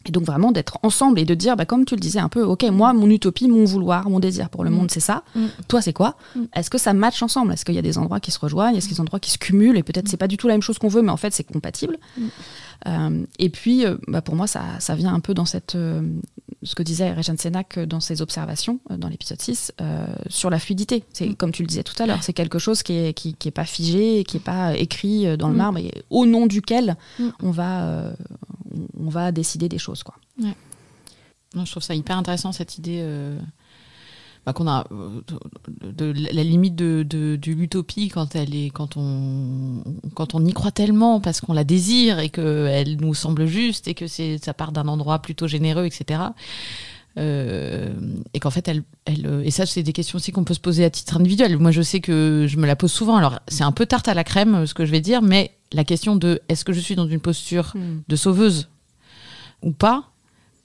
Et 0.05 0.11
donc 0.11 0.23
vraiment 0.23 0.51
d'être 0.51 0.79
ensemble 0.83 1.19
et 1.19 1.25
de 1.25 1.35
dire, 1.35 1.55
bah, 1.55 1.65
comme 1.65 1.85
tu 1.85 1.93
le 1.95 1.99
disais 1.99 2.19
un 2.19 2.29
peu, 2.29 2.43
ok, 2.43 2.63
moi, 2.71 2.91
mon 2.93 3.09
utopie, 3.09 3.47
mon 3.47 3.65
vouloir, 3.65 4.09
mon 4.09 4.19
désir 4.19 4.49
pour 4.49 4.63
le 4.63 4.69
Mm. 4.71 4.73
monde, 4.73 4.91
c'est 4.91 4.99
ça. 4.99 5.23
Mm. 5.35 5.45
Toi, 5.67 5.81
c'est 5.81 5.93
quoi 5.93 6.15
Mm. 6.35 6.39
Est-ce 6.55 6.69
que 6.71 6.77
ça 6.79 6.93
match 6.93 7.21
ensemble? 7.21 7.53
Est-ce 7.53 7.65
qu'il 7.65 7.75
y 7.75 7.79
a 7.79 7.83
des 7.83 7.97
endroits 7.99 8.19
qui 8.19 8.31
se 8.31 8.39
rejoignent? 8.39 8.75
Est-ce 8.75 8.87
qu'il 8.87 8.95
y 8.95 8.95
a 8.95 8.97
des 8.97 9.01
endroits 9.01 9.19
qui 9.19 9.29
se 9.31 9.37
cumulent? 9.37 9.77
Et 9.77 9.83
peut-être 9.83 10.07
c'est 10.07 10.17
pas 10.17 10.27
du 10.27 10.37
tout 10.37 10.47
la 10.47 10.55
même 10.55 10.61
chose 10.63 10.79
qu'on 10.79 10.87
veut, 10.87 11.01
mais 11.03 11.11
en 11.11 11.17
fait 11.17 11.33
c'est 11.33 11.43
compatible. 11.43 11.97
Euh, 12.87 13.23
et 13.37 13.49
puis, 13.49 13.85
euh, 13.85 13.97
bah, 14.07 14.21
pour 14.21 14.35
moi, 14.35 14.47
ça, 14.47 14.61
ça 14.79 14.95
vient 14.95 15.13
un 15.13 15.19
peu 15.19 15.33
dans 15.35 15.45
cette, 15.45 15.75
euh, 15.75 16.01
ce 16.63 16.75
que 16.75 16.83
disait 16.83 17.11
Régent 17.11 17.37
Sénac 17.37 17.77
euh, 17.77 17.85
dans 17.85 17.99
ses 17.99 18.21
observations 18.21 18.79
euh, 18.91 18.97
dans 18.97 19.07
l'épisode 19.07 19.41
6 19.41 19.73
euh, 19.81 20.05
sur 20.29 20.49
la 20.49 20.59
fluidité. 20.59 21.03
C'est 21.13 21.27
Mm. 21.27 21.35
comme 21.35 21.51
tu 21.51 21.63
le 21.63 21.67
disais 21.67 21.83
tout 21.83 21.95
à 22.01 22.05
l'heure, 22.05 22.21
c'est 22.23 22.33
quelque 22.33 22.59
chose 22.59 22.83
qui 22.83 22.93
est, 22.93 23.13
qui, 23.13 23.33
qui 23.33 23.47
est 23.47 23.51
pas 23.51 23.65
figé, 23.65 24.23
qui 24.23 24.37
est 24.37 24.41
pas 24.41 24.75
écrit 24.77 25.37
dans 25.37 25.47
le 25.47 25.53
Mm. 25.55 25.57
marbre 25.57 25.77
et 25.79 25.91
au 26.09 26.25
nom 26.25 26.45
duquel 26.47 26.95
Mm. 27.19 27.29
on 27.41 27.51
va, 27.51 27.83
euh, 27.87 28.13
on- 28.99 29.09
va 29.09 29.31
décider 29.31 29.67
des 29.69 29.77
choses, 29.79 30.03
quoi. 30.03 30.15
Non, 30.37 31.65
je 31.65 31.71
trouve 31.71 31.83
ça 31.83 31.93
hyper 31.95 32.17
intéressant 32.17 32.51
cette 32.53 32.77
idée 32.77 32.99
euh, 33.01 33.37
bah, 34.45 34.53
qu'on 34.53 34.67
a 34.67 34.85
euh, 34.91 35.21
de, 35.81 36.11
de 36.13 36.33
la 36.33 36.43
limite 36.43 36.75
de, 36.75 37.05
de, 37.07 37.35
de 37.35 37.51
l'utopie 37.51 38.09
quand 38.09 38.35
elle 38.35 38.55
est 38.55 38.71
quand 38.71 38.97
on 38.97 39.83
quand 40.15 40.33
on 40.33 40.43
y 40.45 40.53
croit 40.53 40.71
tellement 40.71 41.19
parce 41.19 41.41
qu'on 41.41 41.53
la 41.53 41.63
désire 41.63 42.19
et 42.19 42.29
que 42.29 42.65
elle 42.67 42.97
nous 42.99 43.13
semble 43.13 43.45
juste 43.45 43.87
et 43.87 43.93
que 43.93 44.07
c'est 44.07 44.43
ça 44.43 44.53
part 44.53 44.71
d'un 44.71 44.87
endroit 44.87 45.19
plutôt 45.19 45.47
généreux 45.47 45.85
etc. 45.85 46.21
Euh, 47.17 47.93
et 48.33 48.39
qu'en 48.39 48.51
fait 48.51 48.67
elle, 48.67 48.83
elle 49.05 49.27
euh, 49.27 49.43
et 49.43 49.51
ça 49.51 49.65
c'est 49.65 49.83
des 49.83 49.93
questions 49.93 50.15
aussi 50.15 50.31
qu'on 50.31 50.43
peut 50.43 50.53
se 50.53 50.59
poser 50.59 50.85
à 50.85 50.89
titre 50.89 51.17
individuel. 51.17 51.57
Moi 51.59 51.69
je 51.71 51.83
sais 51.83 51.99
que 51.99 52.47
je 52.49 52.57
me 52.57 52.65
la 52.65 52.75
pose 52.75 52.91
souvent. 52.91 53.17
Alors 53.17 53.39
c'est 53.47 53.63
un 53.63 53.71
peu 53.71 53.85
tarte 53.85 54.07
à 54.07 54.15
la 54.15 54.23
crème 54.23 54.65
ce 54.65 54.73
que 54.73 54.85
je 54.85 54.91
vais 54.91 55.01
dire, 55.01 55.21
mais 55.21 55.51
la 55.71 55.83
question 55.83 56.15
de 56.15 56.41
est-ce 56.49 56.65
que 56.65 56.73
je 56.73 56.79
suis 56.79 56.95
dans 56.95 57.07
une 57.07 57.19
posture 57.19 57.73
de 58.07 58.15
sauveuse 58.15 58.69
ou 59.61 59.71
pas, 59.71 60.10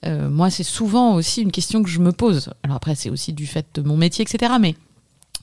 euh, 0.05 0.29
moi, 0.29 0.49
c'est 0.49 0.63
souvent 0.63 1.15
aussi 1.15 1.41
une 1.41 1.51
question 1.51 1.83
que 1.83 1.89
je 1.89 1.99
me 1.99 2.11
pose. 2.11 2.51
Alors 2.63 2.77
après, 2.77 2.95
c'est 2.95 3.09
aussi 3.09 3.33
du 3.33 3.47
fait 3.47 3.65
de 3.73 3.81
mon 3.81 3.97
métier, 3.97 4.23
etc. 4.23 4.53
Mais, 4.59 4.75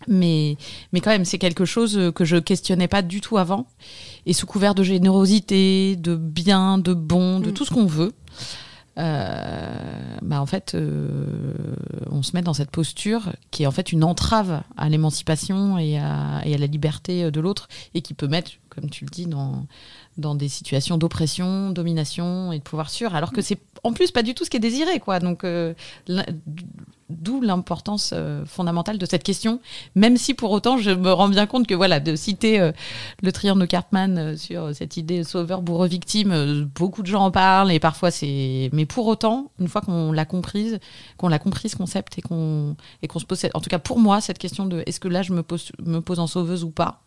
mais, 0.07 0.57
mais 0.93 1.01
quand 1.01 1.11
même, 1.11 1.25
c'est 1.25 1.39
quelque 1.39 1.65
chose 1.65 2.13
que 2.15 2.25
je 2.25 2.37
questionnais 2.37 2.89
pas 2.89 3.03
du 3.03 3.21
tout 3.21 3.37
avant. 3.37 3.67
Et 4.27 4.33
sous 4.33 4.47
couvert 4.47 4.75
de 4.75 4.83
générosité, 4.83 5.97
de 5.97 6.15
bien, 6.15 6.79
de 6.79 6.95
bon, 6.95 7.41
de 7.41 7.51
Mm. 7.51 7.55
tout 7.55 7.65
ce 7.65 7.71
qu'on 7.71 7.87
veut, 7.87 8.13
euh, 8.97 10.17
bah 10.23 10.41
en 10.41 10.47
fait, 10.47 10.75
euh, 10.75 11.27
on 12.11 12.23
se 12.23 12.31
met 12.35 12.43
dans 12.43 12.55
cette 12.55 12.71
posture 12.71 13.33
qui 13.51 13.65
est 13.65 13.67
en 13.67 13.73
fait 13.73 13.91
une 13.91 14.05
entrave 14.05 14.63
à 14.77 14.89
l'émancipation 14.89 15.79
et 15.79 15.99
à, 15.99 16.43
et 16.45 16.55
à 16.55 16.59
la 16.59 16.67
liberté 16.67 17.31
de 17.31 17.41
l'autre 17.41 17.67
et 17.95 18.03
qui 18.03 18.15
peut 18.15 18.29
mettre, 18.29 18.53
comme 18.69 18.89
tu 18.89 19.05
le 19.05 19.11
dis, 19.11 19.27
dans, 19.27 19.67
dans 20.17 20.35
des 20.35 20.49
situations 20.49 20.97
d'oppression, 20.99 21.71
domination 21.71 22.53
et 22.53 22.59
de 22.59 22.63
pouvoir 22.63 22.91
sûr, 22.91 23.15
alors 23.15 23.33
que 23.33 23.43
c'est 23.43 23.59
en 23.83 23.93
plus 23.93 24.11
pas 24.11 24.23
du 24.23 24.35
tout 24.35 24.45
ce 24.45 24.51
qui 24.51 24.57
est 24.57 24.61
désiré, 24.61 25.01
quoi. 25.01 25.19
Donc, 25.21 25.45
euh, 25.45 25.75
d'où 27.11 27.41
l'importance 27.43 28.13
euh, 28.15 28.45
fondamentale 28.47 28.97
de 28.97 29.05
cette 29.07 29.23
question, 29.23 29.61
même 29.95 30.17
si 30.17 30.33
pour 30.33 30.51
autant 30.53 30.79
je 30.79 30.91
me 30.91 31.13
rends 31.13 31.29
bien 31.29 31.47
compte 31.47 31.67
que 31.67 31.75
voilà, 31.75 32.01
de 32.01 32.17
citer 32.17 32.61
euh, 32.61 32.73
le 33.23 33.31
triangle 33.31 33.61
de 33.61 33.67
Cartman 33.67 34.37
sur 34.39 34.75
cette 34.75 34.97
idée 34.97 35.23
sauveur, 35.23 35.61
bourreau, 35.61 35.87
victime, 35.87 36.65
beaucoup 36.75 37.03
de 37.03 37.07
gens 37.07 37.25
en 37.27 37.31
parlent 37.31 37.71
et 37.73 37.79
parfois 37.79 38.11
c'est, 38.11 38.71
mais 38.73 38.87
pour 38.87 39.07
autant, 39.07 39.51
une 39.61 39.69
fois 39.69 39.83
qu'on 39.83 40.13
l'a 40.13 40.25
comprise, 40.25 40.79
qu'on 41.19 41.29
l'a 41.29 41.39
compris 41.39 41.69
ce 41.69 41.77
concept 41.77 42.19
et 42.19 42.23
qu'on 42.23 42.75
qu'on 43.09 43.19
se 43.19 43.27
pose, 43.27 43.39
cette- 43.39 43.55
en 43.55 43.61
tout 43.61 43.69
cas 43.69 43.79
pour 43.79 43.99
moi, 43.99 44.21
cette 44.23 44.39
question 44.39 44.65
de 44.65 44.83
est-ce 44.87 44.99
que 44.99 45.09
là 45.09 45.23
je 45.23 45.33
me 45.35 45.43
pose 45.43 45.73
me 45.85 46.01
pose 46.01 46.19
en 46.21 46.27
sauveuse 46.27 46.65
ou 46.65 46.71
pas 46.71 47.03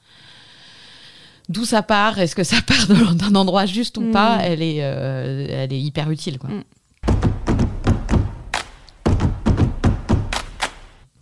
d'où 1.49 1.65
ça 1.65 1.81
part, 1.83 2.19
est-ce 2.19 2.35
que 2.35 2.43
ça 2.43 2.57
part 2.65 2.87
d'un 3.15 3.35
endroit 3.35 3.65
juste 3.65 3.97
ou 3.97 4.01
Mm. 4.01 4.11
pas, 4.11 4.39
elle 4.41 4.61
est, 4.61 4.79
euh, 4.83 5.47
elle 5.49 5.73
est 5.73 5.79
hyper 5.81 6.09
utile. 6.11 6.37
Quoi. 6.39 6.49
Mm. 6.49 6.63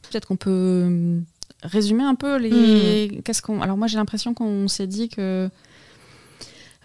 Peut-être 0.09 0.27
qu'on 0.27 0.37
peut 0.37 0.83
hum, 0.85 1.25
résumer 1.63 2.03
un 2.03 2.15
peu 2.15 2.37
les. 2.37 3.21
Qu'est-ce 3.25 3.41
qu'on. 3.41 3.61
Alors 3.61 3.77
moi 3.77 3.87
j'ai 3.87 3.97
l'impression 3.97 4.33
qu'on 4.33 4.67
s'est 4.67 4.87
dit 4.87 5.09
que 5.09 5.49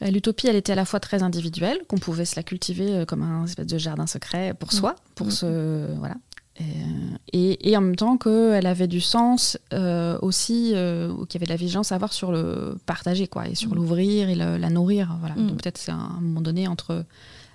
euh, 0.02 0.10
l'utopie 0.10 0.48
elle 0.48 0.56
était 0.56 0.72
à 0.72 0.76
la 0.76 0.84
fois 0.84 0.98
très 1.00 1.22
individuelle, 1.22 1.78
qu'on 1.88 1.98
pouvait 1.98 2.24
se 2.24 2.34
la 2.36 2.42
cultiver 2.42 2.90
euh, 2.90 3.04
comme 3.04 3.22
un 3.22 3.44
espèce 3.44 3.66
de 3.66 3.78
jardin 3.78 4.06
secret 4.06 4.54
pour 4.58 4.70
Mm. 4.72 4.76
soi, 4.76 4.96
pour 5.14 5.28
Mm. 5.28 5.30
se 5.30 5.86
voilà. 5.98 6.14
Et, 6.60 6.62
euh, 6.62 7.54
Et, 7.60 7.76
en 7.76 7.80
même 7.80 7.96
temps 7.96 8.16
qu'elle 8.16 8.66
avait 8.66 8.86
du 8.88 9.00
sens 9.00 9.58
euh, 9.72 10.18
aussi, 10.20 10.72
euh, 10.74 11.12
qu'il 11.26 11.34
y 11.34 11.36
avait 11.38 11.46
de 11.46 11.50
la 11.52 11.56
vigilance 11.56 11.92
à 11.92 11.94
avoir 11.94 12.12
sur 12.12 12.32
le 12.32 12.76
partager, 12.86 13.26
quoi, 13.28 13.48
et 13.48 13.54
sur 13.54 13.70
Mm. 13.70 13.74
l'ouvrir 13.74 14.28
et 14.28 14.34
le- 14.34 14.56
la 14.58 14.70
nourrir. 14.70 15.16
Voilà. 15.20 15.34
Mm. 15.36 15.46
Donc 15.48 15.56
peut-être 15.62 15.78
c'est 15.78 15.92
à 15.92 15.94
un 15.96 16.20
moment 16.20 16.40
donné 16.40 16.68
entre 16.68 17.04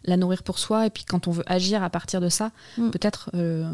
la 0.08 0.18
nourrir 0.18 0.44
pour 0.44 0.60
soi 0.60 0.86
et 0.86 0.90
puis 0.92 1.04
quand 1.04 1.28
on 1.28 1.32
veut 1.32 1.44
agir 1.48 1.82
à 1.84 1.90
partir 1.90 2.22
de 2.22 2.30
ça, 2.30 2.52
Mm. 2.78 2.90
peut-être 2.92 3.30
euh, 3.34 3.70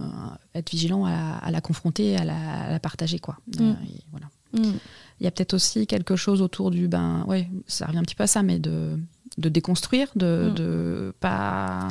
être 0.55 0.69
vigilant 0.71 1.05
à 1.05 1.11
la, 1.11 1.35
à 1.37 1.51
la 1.51 1.61
confronter, 1.61 2.15
à 2.17 2.23
la, 2.23 2.37
à 2.67 2.71
la 2.71 2.79
partager, 2.79 3.19
quoi. 3.19 3.37
Et 3.59 3.63
voilà. 4.11 4.27
Il 4.53 5.23
y 5.23 5.27
a 5.27 5.31
peut-être 5.31 5.53
aussi 5.53 5.87
quelque 5.87 6.15
chose 6.17 6.41
autour 6.41 6.71
du 6.71 6.87
ben 6.89 7.23
ouais, 7.27 7.47
ça 7.67 7.85
revient 7.85 7.99
un 7.99 8.03
petit 8.03 8.15
peu 8.15 8.23
à 8.23 8.27
ça, 8.27 8.43
mais 8.43 8.59
de, 8.59 8.97
de 9.37 9.49
déconstruire, 9.49 10.07
de, 10.15 10.51
de 10.55 11.13
pas 11.21 11.87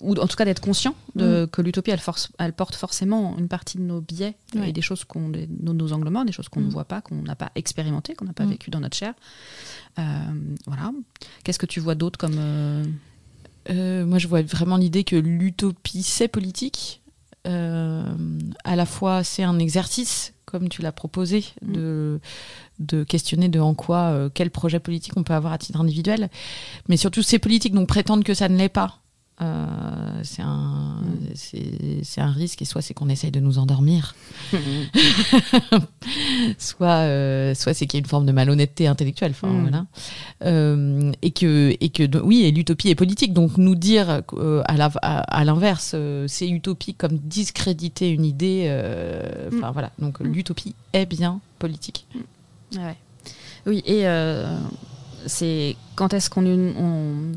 ou 0.00 0.14
en 0.16 0.26
tout 0.26 0.36
cas 0.36 0.44
d'être 0.44 0.60
conscient 0.60 0.94
de, 1.16 1.46
que 1.50 1.60
l'utopie 1.62 1.90
elle, 1.90 1.98
force, 2.00 2.30
elle 2.38 2.52
porte 2.52 2.74
forcément 2.74 3.36
une 3.38 3.48
partie 3.48 3.78
de 3.78 3.82
nos 3.82 4.00
biais 4.00 4.34
et 4.64 4.72
des 4.72 4.82
choses 4.82 5.04
qu'on 5.04 5.28
des- 5.28 5.48
nos, 5.60 5.92
angles 5.92 6.08
morts, 6.10 6.24
des 6.24 6.32
choses 6.32 6.48
qu'on 6.48 6.60
Mm. 6.60 6.66
ne 6.66 6.70
voit 6.70 6.84
pas, 6.84 7.00
qu'on 7.00 7.16
n'a 7.22 7.34
pas 7.36 7.50
expérimenté, 7.54 8.14
qu'on 8.14 8.24
n'a 8.26 8.32
pas 8.32 8.44
Mm. 8.46 8.50
vécu 8.50 8.70
dans 8.70 8.80
notre 8.80 8.96
chair. 8.96 9.14
Euh, 9.98 10.02
voilà. 10.66 10.92
Qu'est-ce 11.44 11.58
que 11.58 11.66
tu 11.66 11.80
vois 11.80 11.94
d'autre 11.94 12.18
comme 12.18 12.36
euh, 12.38 12.84
Euh, 13.70 14.04
moi, 14.04 14.18
je 14.18 14.26
vois 14.26 14.42
vraiment 14.42 14.76
l'idée 14.76 15.04
que 15.04 15.14
l'utopie, 15.14 16.02
c'est 16.02 16.26
politique. 16.28 17.00
À 17.44 18.76
la 18.76 18.86
fois, 18.86 19.24
c'est 19.24 19.42
un 19.42 19.58
exercice, 19.58 20.32
comme 20.46 20.68
tu 20.68 20.82
l'as 20.82 20.92
proposé, 20.92 21.44
Mm. 21.62 21.72
de, 21.72 22.20
de 22.80 23.04
questionner 23.04 23.48
de 23.48 23.60
en 23.60 23.74
quoi, 23.74 24.30
quel 24.34 24.50
projet 24.50 24.80
politique 24.80 25.12
on 25.16 25.22
peut 25.22 25.34
avoir 25.34 25.52
à 25.52 25.58
titre 25.58 25.80
individuel. 25.80 26.28
Mais 26.88 26.96
surtout, 26.96 27.22
c'est 27.22 27.38
politique, 27.38 27.74
donc 27.74 27.88
prétendre 27.88 28.24
que 28.24 28.34
ça 28.34 28.48
ne 28.48 28.56
l'est 28.56 28.68
pas. 28.68 28.98
Euh, 29.42 30.20
c'est 30.22 30.42
un, 30.42 31.00
Mm. 31.02 31.34
c'est 32.04 32.20
un 32.20 32.30
risque, 32.30 32.62
et 32.62 32.64
soit 32.64 32.80
c'est 32.82 32.94
qu'on 32.94 33.08
essaye 33.08 33.30
de 33.30 33.40
nous 33.40 33.58
endormir, 33.58 34.14
soit, 36.58 36.88
euh, 37.06 37.54
soit 37.54 37.74
c'est 37.74 37.86
qu'il 37.86 37.98
y 37.98 38.00
a 38.00 38.04
une 38.04 38.08
forme 38.08 38.26
de 38.26 38.32
malhonnêteté 38.32 38.86
intellectuelle. 38.86 39.32
Enfin, 39.32 39.48
Mm. 39.48 39.60
voilà. 39.62 39.86
Euh, 40.44 41.12
et 41.22 41.30
que, 41.30 41.74
et 41.80 41.88
que 41.88 42.18
oui, 42.18 42.42
et 42.42 42.50
l'utopie 42.52 42.88
est 42.90 42.94
politique. 42.94 43.32
Donc 43.32 43.56
nous 43.58 43.74
dire 43.74 44.22
à 44.62 45.44
l'inverse, 45.44 45.94
c'est 46.26 46.48
utopique 46.48 46.98
comme 46.98 47.18
discréditer 47.18 48.10
une 48.10 48.24
idée. 48.24 48.66
Enfin 49.52 49.70
voilà. 49.72 49.90
Donc 49.98 50.20
Mm. 50.20 50.24
l'utopie 50.32 50.74
est 50.92 51.06
bien 51.06 51.40
politique. 51.58 52.06
Ouais. 52.76 52.96
Oui, 53.66 53.82
et 53.86 54.04
c'est 55.26 55.76
quand 55.94 56.12
est-ce 56.14 56.30
qu'on. 56.30 57.32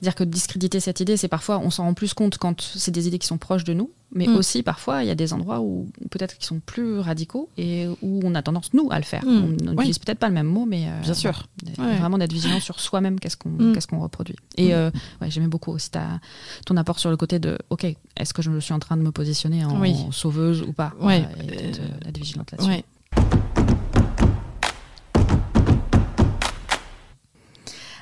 On... 0.00 0.04
Dire 0.04 0.14
que 0.14 0.24
discréditer 0.24 0.80
cette 0.80 1.00
idée, 1.00 1.16
c'est 1.16 1.28
parfois, 1.28 1.58
on 1.58 1.70
s'en 1.70 1.84
rend 1.84 1.94
plus 1.94 2.14
compte 2.14 2.38
quand 2.38 2.60
c'est 2.62 2.90
des 2.90 3.06
idées 3.06 3.18
qui 3.18 3.26
sont 3.26 3.36
proches 3.38 3.64
de 3.64 3.74
nous, 3.74 3.90
mais 4.12 4.26
Mm. 4.26 4.36
aussi 4.36 4.62
parfois, 4.62 5.02
il 5.04 5.08
y 5.08 5.10
a 5.10 5.14
des 5.14 5.32
endroits 5.34 5.60
où 5.60 5.88
peut-être 6.10 6.38
qui 6.38 6.46
sont 6.46 6.58
plus 6.60 6.98
radicaux 7.00 7.48
et 7.58 7.86
où 8.00 8.20
on 8.24 8.34
a 8.34 8.42
tendance, 8.42 8.72
nous, 8.72 8.88
à 8.90 8.96
le 8.98 9.04
faire. 9.04 9.22
Mm. 9.24 9.56
On 9.68 9.70
n'utilise 9.72 9.98
peut-être 9.98 10.18
pas 10.18 10.28
le 10.28 10.34
même 10.34 10.46
mot, 10.46 10.64
mais. 10.66 10.86
euh, 10.88 11.00
Bien 11.02 11.14
sûr. 11.14 11.46
Ouais. 11.78 11.96
Vraiment 11.98 12.16
d'être 12.18 12.32
vigilant 12.32 12.60
sur 12.60 12.80
soi-même, 12.80 13.20
qu'est-ce 13.20 13.36
qu'on 13.36 13.50
Mm. 13.50 13.72
qu'est-ce 13.74 13.86
qu'on 13.88 14.00
reproduit. 14.00 14.36
Et 14.56 14.74
euh, 14.74 14.90
ouais, 15.20 15.30
j'aimais 15.30 15.48
beaucoup 15.48 15.70
aussi 15.72 15.90
ta, 15.90 16.20
ton 16.64 16.76
apport 16.78 16.98
sur 16.98 17.10
le 17.10 17.16
côté 17.18 17.38
de 17.38 17.58
OK, 17.68 17.84
est-ce 18.16 18.32
que 18.32 18.40
je 18.42 18.58
suis 18.60 18.72
en 18.72 18.78
train 18.78 18.96
de 18.96 19.02
me 19.02 19.12
positionner 19.12 19.64
en 19.64 19.80
Oui. 19.80 19.94
sauveuse 20.12 20.62
ou 20.62 20.72
pas? 20.72 20.92
Voilà, 20.98 21.18
et 21.18 21.24
Euh, 21.26 22.04
d'être 22.04 22.18
vigilante 22.18 22.52
là-dessus. 22.52 22.84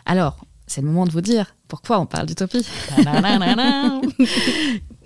Alors, 0.06 0.44
c'est 0.68 0.80
le 0.80 0.86
moment 0.86 1.06
de 1.06 1.10
vous 1.10 1.20
dire 1.20 1.56
pourquoi 1.66 1.98
on 1.98 2.06
parle 2.06 2.26
d'utopie. 2.26 2.64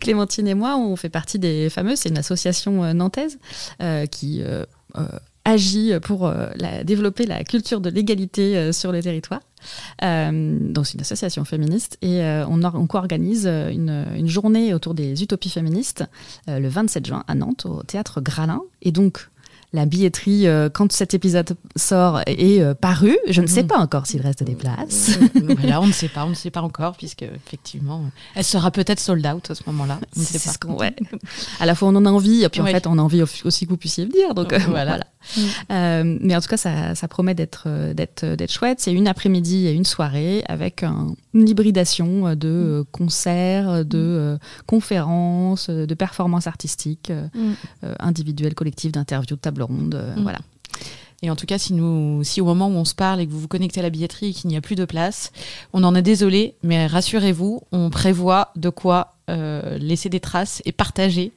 Clémentine 0.01 0.49
et 0.49 0.55
moi, 0.55 0.77
on 0.77 0.97
fait 0.97 1.09
partie 1.09 1.39
des 1.39 1.71
fameuses, 1.71 2.01
c'est 2.01 2.09
une 2.09 2.19
association 2.19 2.83
euh, 2.85 2.93
nantaise 2.93 3.39
euh, 3.83 4.07
qui 4.07 4.43
euh, 4.43 4.65
agit 5.45 5.93
pour 6.03 6.27
euh, 6.27 6.49
la- 6.57 6.83
développer 6.85 7.27
la 7.27 7.45
culture 7.45 7.81
de 7.81 7.91
l'égalité 7.91 8.73
sur 8.73 8.93
le 8.93 9.03
territoire. 9.03 9.41
Donc 10.01 10.87
c'est 10.87 10.95
une 10.95 11.01
association 11.03 11.45
féministe 11.45 11.97
et 12.03 12.21
on, 12.49 12.63
or- 12.65 12.75
on 12.75 12.87
co-organise 12.89 13.47
une, 13.47 14.07
une 14.17 14.27
journée 14.29 14.75
autour 14.75 14.95
des 14.95 15.23
utopies 15.23 15.51
féministes 15.51 16.05
le 16.49 16.69
27 16.69 17.07
juin 17.07 17.23
à 17.29 17.37
Nantes 17.37 17.67
au 17.67 17.83
théâtre 17.85 18.21
Gralin. 18.21 18.61
Et 18.83 18.91
donc 18.91 19.29
la 19.75 19.87
billetterie, 19.87 20.47
euh, 20.47 20.69
quand 20.69 20.93
cet 20.93 21.15
épisode 21.15 21.57
sort, 21.77 22.21
est 22.27 22.61
euh, 22.61 22.75
paru. 22.75 23.17
Je 23.29 23.41
ne 23.41 23.47
sais 23.47 23.63
Mhm. 23.63 23.69
pas 23.69 23.79
encore 23.79 24.07
s'il 24.07 24.21
reste 24.21 24.43
des 24.43 24.55
places. 24.55 25.19
voilà, 25.35 25.81
on 25.81 25.87
ne 25.87 25.93
sait 25.93 26.09
pas, 26.09 26.27
on 26.27 26.29
ne 26.31 26.35
sait 26.35 26.51
pas 26.51 26.61
encore, 26.61 26.97
puisque 26.97 27.23
effectivement, 27.23 28.03
elle 28.35 28.45
sera 28.45 28.71
peut-être 28.71 29.01
sold 29.01 29.27
out 29.27 29.51
à 29.51 29.55
ce 29.55 29.63
moment-là. 29.69 29.99
On 30.17 30.21
ne 30.21 30.25
C'est 30.25 30.39
ce 30.39 30.59
qu'on- 30.59 30.77
ouais. 30.77 30.95
À 31.59 31.65
la 31.67 31.75
fois, 31.75 31.89
on 31.89 31.97
en 31.97 32.05
a 32.05 32.11
envie, 32.11 32.43
et 32.45 32.49
puis 32.51 32.61
en 32.61 32.67
fait, 32.67 32.87
on 32.87 32.99
a 32.99 33.03
envie 33.03 33.23
aussi 33.23 33.65
que 33.65 33.71
vous 33.71 33.77
puissiez 33.79 34.05
venir. 34.05 34.35
Donc, 34.35 34.53
euh, 34.53 34.59
Voilà. 34.69 34.91
voilà. 34.91 35.05
Mm. 35.37 35.41
Euh, 35.73 36.19
mais 36.21 36.37
en 36.37 36.41
tout 36.41 36.49
cas, 36.49 36.57
ça, 36.57 36.95
ça 36.95 37.09
promet 37.09 37.35
d'être 37.35 37.67
chouette. 38.49 38.81
C'est 38.81 38.93
une 38.93 39.09
après-midi 39.09 39.67
et 39.69 39.73
une 39.73 39.85
soirée 39.85 40.43
avec 40.49 40.83
une 40.83 41.49
hybridation 41.49 42.35
de 42.35 42.81
mm. 42.83 42.85
concerts, 42.93 43.85
de 43.87 44.39
conférences, 44.67 45.71
de 45.71 45.95
performances 45.95 46.47
artistiques, 46.47 47.13
individuelles, 48.01 48.55
collectives, 48.55 48.93
d'interviews, 48.93 49.37
de 49.37 49.41
tables 49.67 49.81
rondes. 49.81 50.15
Voilà. 50.19 50.41
Et 51.25 51.31
en 51.31 51.37
tout 51.37 51.47
cas, 51.47 51.57
si, 51.57 51.73
nous, 51.73 52.25
si 52.25 52.41
au 52.41 52.45
moment 52.45 52.67
où 52.67 52.73
on 52.73 52.85
se 52.85 52.97
parle 52.97 53.21
et 53.21 53.27
que 53.27 53.31
vous 53.31 53.39
vous 53.39 53.47
connectez 53.49 53.79
à 53.79 53.85
la 53.85 53.91
billetterie 53.91 54.31
et 54.31 54.33
qu'il 54.33 54.49
n'y 54.51 54.57
a 54.57 54.61
plus 54.61 54.75
de 54.75 54.85
place, 54.85 55.31
on 55.73 55.85
en 55.85 55.95
est 55.95 56.03
désolé, 56.03 56.57
mais 56.65 56.89
rassurez-vous, 56.89 57.63
on 57.71 57.91
prévoit 57.91 58.51
de 58.57 58.69
quoi 58.71 59.15
euh, 59.31 59.79
laisser 59.79 60.09
des 60.09 60.19
traces 60.19 60.63
et 60.65 60.73
partager 60.73 61.31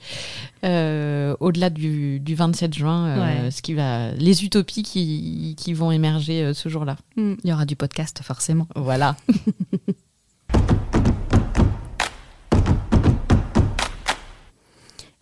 euh, 0.64 1.36
au-delà 1.40 1.70
du, 1.70 2.20
27 2.28 2.74
juin 2.74 3.06
euh, 3.06 3.52
ce 3.52 3.62
qui 3.62 3.76
va, 3.76 4.10
les 4.14 4.44
utopies 4.44 4.82
qui, 4.82 5.54
qui 5.56 5.74
vont 5.74 5.92
émerger 5.92 6.52
ce 6.56 6.68
jour-là. 6.68 6.98
Hmm. 7.16 7.36
Il 7.44 7.52
y 7.52 7.54
aura 7.54 7.66
du 7.66 7.76
podcast 7.76 8.22
forcément. 8.24 8.68
Voilà. 8.76 9.16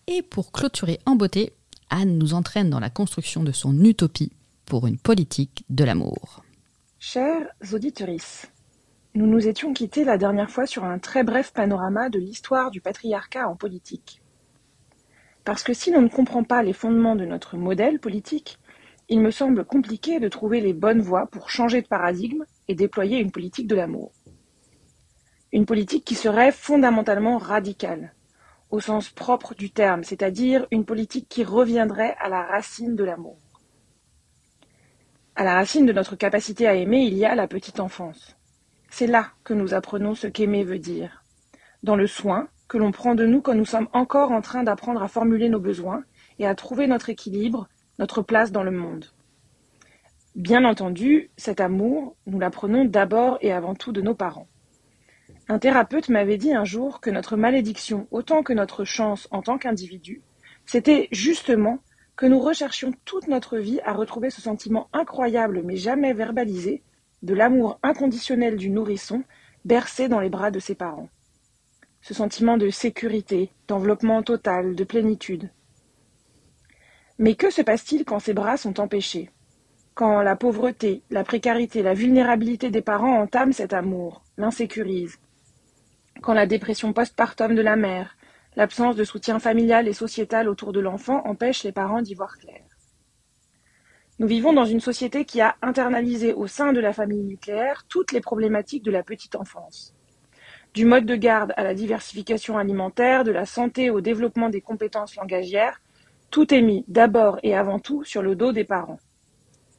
et 0.07 0.21
pour 0.21 0.53
clôturer 0.53 0.99
en 1.05 1.17
beauté, 1.17 1.51
Anne 1.93 2.17
nous 2.17 2.33
entraîne 2.33 2.71
dans 2.71 2.79
la 2.79 2.89
construction 2.89 3.43
de 3.43 3.51
son 3.51 3.85
utopie 3.85 4.31
pour 4.65 4.87
une 4.87 4.97
politique 4.97 5.63
de 5.69 5.83
l'amour. 5.83 6.43
Chers 6.97 7.47
auditeurs, 7.71 8.09
nous 9.13 9.27
nous 9.27 9.47
étions 9.47 9.73
quittés 9.73 10.03
la 10.03 10.17
dernière 10.17 10.49
fois 10.49 10.65
sur 10.65 10.85
un 10.85 10.97
très 10.97 11.23
bref 11.23 11.53
panorama 11.53 12.09
de 12.09 12.17
l'histoire 12.17 12.71
du 12.71 12.81
patriarcat 12.81 13.47
en 13.47 13.55
politique. 13.55 14.23
Parce 15.43 15.61
que 15.61 15.75
si 15.75 15.91
l'on 15.91 16.01
ne 16.01 16.09
comprend 16.09 16.43
pas 16.43 16.63
les 16.63 16.73
fondements 16.73 17.15
de 17.15 17.25
notre 17.25 17.57
modèle 17.57 17.99
politique, 17.99 18.57
il 19.07 19.19
me 19.19 19.29
semble 19.29 19.63
compliqué 19.63 20.19
de 20.19 20.29
trouver 20.29 20.61
les 20.61 20.73
bonnes 20.73 21.01
voies 21.01 21.27
pour 21.27 21.51
changer 21.51 21.83
de 21.83 21.87
paradigme 21.87 22.45
et 22.67 22.73
déployer 22.73 23.19
une 23.19 23.31
politique 23.31 23.67
de 23.67 23.75
l'amour. 23.75 24.13
Une 25.51 25.67
politique 25.67 26.05
qui 26.05 26.15
serait 26.15 26.51
fondamentalement 26.51 27.37
radicale, 27.37 28.15
au 28.73 28.79
sens 28.79 29.09
propre 29.09 29.53
du 29.53 29.69
terme, 29.69 30.03
c'est-à-dire 30.03 30.65
une 30.71 30.83
politique 30.83 31.29
qui 31.29 31.43
reviendrait 31.43 32.15
à 32.19 32.27
la 32.27 32.41
racine 32.41 32.95
de 32.95 33.03
l'amour. 33.03 33.37
À 35.35 35.43
la 35.43 35.53
racine 35.53 35.85
de 35.85 35.93
notre 35.93 36.15
capacité 36.15 36.65
à 36.65 36.73
aimer, 36.73 37.03
il 37.03 37.13
y 37.13 37.23
a 37.23 37.35
la 37.35 37.47
petite 37.47 37.79
enfance. 37.79 38.35
C'est 38.89 39.05
là 39.05 39.27
que 39.43 39.53
nous 39.53 39.75
apprenons 39.75 40.15
ce 40.15 40.25
qu'aimer 40.25 40.63
veut 40.63 40.79
dire. 40.79 41.23
Dans 41.83 41.95
le 41.95 42.07
soin 42.07 42.47
que 42.67 42.79
l'on 42.79 42.91
prend 42.91 43.13
de 43.13 43.27
nous 43.27 43.43
quand 43.43 43.53
nous 43.53 43.63
sommes 43.63 43.89
encore 43.93 44.31
en 44.31 44.41
train 44.41 44.63
d'apprendre 44.63 45.03
à 45.03 45.07
formuler 45.07 45.49
nos 45.49 45.59
besoins 45.59 46.03
et 46.39 46.47
à 46.47 46.55
trouver 46.55 46.87
notre 46.87 47.11
équilibre, 47.11 47.67
notre 47.99 48.23
place 48.23 48.51
dans 48.51 48.63
le 48.63 48.71
monde. 48.71 49.05
Bien 50.33 50.65
entendu, 50.65 51.29
cet 51.37 51.61
amour, 51.61 52.15
nous 52.25 52.39
l'apprenons 52.39 52.85
d'abord 52.85 53.37
et 53.41 53.51
avant 53.51 53.75
tout 53.75 53.91
de 53.91 54.01
nos 54.01 54.15
parents. 54.15 54.47
Un 55.49 55.59
thérapeute 55.59 56.07
m'avait 56.07 56.37
dit 56.37 56.53
un 56.53 56.63
jour 56.63 57.01
que 57.01 57.09
notre 57.09 57.35
malédiction, 57.35 58.07
autant 58.11 58.43
que 58.43 58.53
notre 58.53 58.85
chance 58.85 59.27
en 59.29 59.41
tant 59.41 59.57
qu'individu, 59.57 60.21
c'était 60.65 61.09
justement 61.11 61.79
que 62.15 62.25
nous 62.25 62.39
recherchions 62.39 62.93
toute 63.03 63.27
notre 63.27 63.57
vie 63.57 63.81
à 63.83 63.91
retrouver 63.91 64.29
ce 64.29 64.41
sentiment 64.41 64.87
incroyable 64.93 65.61
mais 65.63 65.75
jamais 65.75 66.13
verbalisé 66.13 66.81
de 67.23 67.33
l'amour 67.33 67.79
inconditionnel 67.83 68.55
du 68.55 68.69
nourrisson 68.69 69.23
bercé 69.65 70.07
dans 70.07 70.19
les 70.19 70.29
bras 70.29 70.51
de 70.51 70.59
ses 70.59 70.75
parents. 70.75 71.09
Ce 72.01 72.13
sentiment 72.13 72.57
de 72.57 72.69
sécurité, 72.69 73.49
d'enveloppement 73.67 74.23
total, 74.23 74.75
de 74.75 74.83
plénitude. 74.83 75.49
Mais 77.17 77.35
que 77.35 77.49
se 77.49 77.61
passe-t-il 77.61 78.05
quand 78.05 78.19
ces 78.19 78.33
bras 78.33 78.57
sont 78.57 78.79
empêchés? 78.79 79.29
Quand 79.93 80.21
la 80.21 80.35
pauvreté, 80.35 81.03
la 81.09 81.23
précarité, 81.23 81.81
la 81.81 81.93
vulnérabilité 81.93 82.71
des 82.71 82.81
parents 82.81 83.19
entament 83.19 83.53
cet 83.53 83.73
amour, 83.73 84.23
l'insécurisent 84.37 85.19
Quand 86.23 86.33
la 86.33 86.47
dépression 86.47 86.93
postpartum 86.93 87.53
de 87.53 87.61
la 87.61 87.75
mère, 87.75 88.17
L'absence 88.55 88.95
de 88.95 89.03
soutien 89.03 89.39
familial 89.39 89.87
et 89.87 89.93
sociétal 89.93 90.47
autour 90.47 90.73
de 90.73 90.79
l'enfant 90.79 91.25
empêche 91.25 91.63
les 91.63 91.71
parents 91.71 92.03
d'y 92.03 92.13
voir 92.13 92.37
clair. 92.37 92.61
Nous 94.19 94.27
vivons 94.27 94.53
dans 94.53 94.65
une 94.65 94.79
société 94.79 95.25
qui 95.25 95.41
a 95.41 95.55
internalisé 95.63 96.33
au 96.33 96.45
sein 96.45 96.71
de 96.71 96.79
la 96.79 96.93
famille 96.93 97.23
nucléaire 97.23 97.85
toutes 97.89 98.11
les 98.11 98.21
problématiques 98.21 98.83
de 98.83 98.91
la 98.91 99.01
petite 99.01 99.35
enfance. 99.35 99.95
Du 100.75 100.85
mode 100.85 101.05
de 101.05 101.15
garde 101.15 101.53
à 101.57 101.63
la 101.63 101.73
diversification 101.73 102.59
alimentaire, 102.59 103.23
de 103.23 103.31
la 103.31 103.47
santé 103.47 103.89
au 103.89 104.01
développement 104.01 104.49
des 104.49 104.61
compétences 104.61 105.15
langagières, 105.15 105.81
tout 106.29 106.53
est 106.53 106.61
mis 106.61 106.85
d'abord 106.87 107.39
et 107.41 107.55
avant 107.55 107.79
tout 107.79 108.03
sur 108.03 108.21
le 108.21 108.35
dos 108.35 108.51
des 108.51 108.65
parents. 108.65 108.99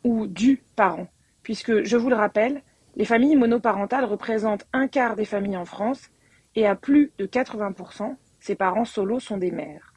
Ou 0.03 0.27
du 0.27 0.65
parent, 0.75 1.07
puisque, 1.45 1.85
je 1.85 1.97
vous 1.97 2.11
le 2.11 2.17
rappelle, 2.17 2.63
les 2.97 3.05
familles 3.05 3.37
monoparentales 3.37 4.05
représentent 4.05 4.67
un 4.73 4.89
quart 4.89 5.15
des 5.15 5.25
familles 5.25 5.57
en 5.57 5.65
France 5.65 6.11
et 6.55 6.67
à 6.67 6.75
plus 6.75 7.13
de 7.19 7.27
80%, 7.27 8.17
ses 8.41 8.55
parents 8.55 8.85
solos 8.85 9.21
sont 9.21 9.39
des 9.39 9.51
mères. 9.51 9.95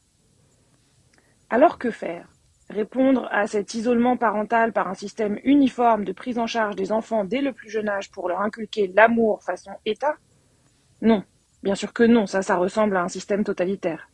Alors 1.49 1.77
que 1.77 1.91
faire? 1.91 2.27
Répondre 2.69 3.29
à 3.31 3.47
cet 3.47 3.75
isolement 3.75 4.17
parental 4.17 4.73
par 4.73 4.89
un 4.89 4.93
système 4.93 5.39
uniforme 5.43 6.03
de 6.03 6.11
prise 6.11 6.37
en 6.37 6.47
charge 6.47 6.75
des 6.75 6.91
enfants 6.91 7.23
dès 7.23 7.41
le 7.41 7.53
plus 7.53 7.69
jeune 7.69 7.87
âge 7.87 8.11
pour 8.11 8.27
leur 8.27 8.41
inculquer 8.41 8.91
l'amour 8.93 9.41
façon 9.41 9.71
État? 9.85 10.15
Non, 11.01 11.23
bien 11.63 11.75
sûr 11.75 11.93
que 11.93 12.03
non, 12.03 12.25
ça, 12.25 12.41
ça 12.41 12.57
ressemble 12.57 12.97
à 12.97 13.03
un 13.03 13.07
système 13.07 13.45
totalitaire. 13.45 14.09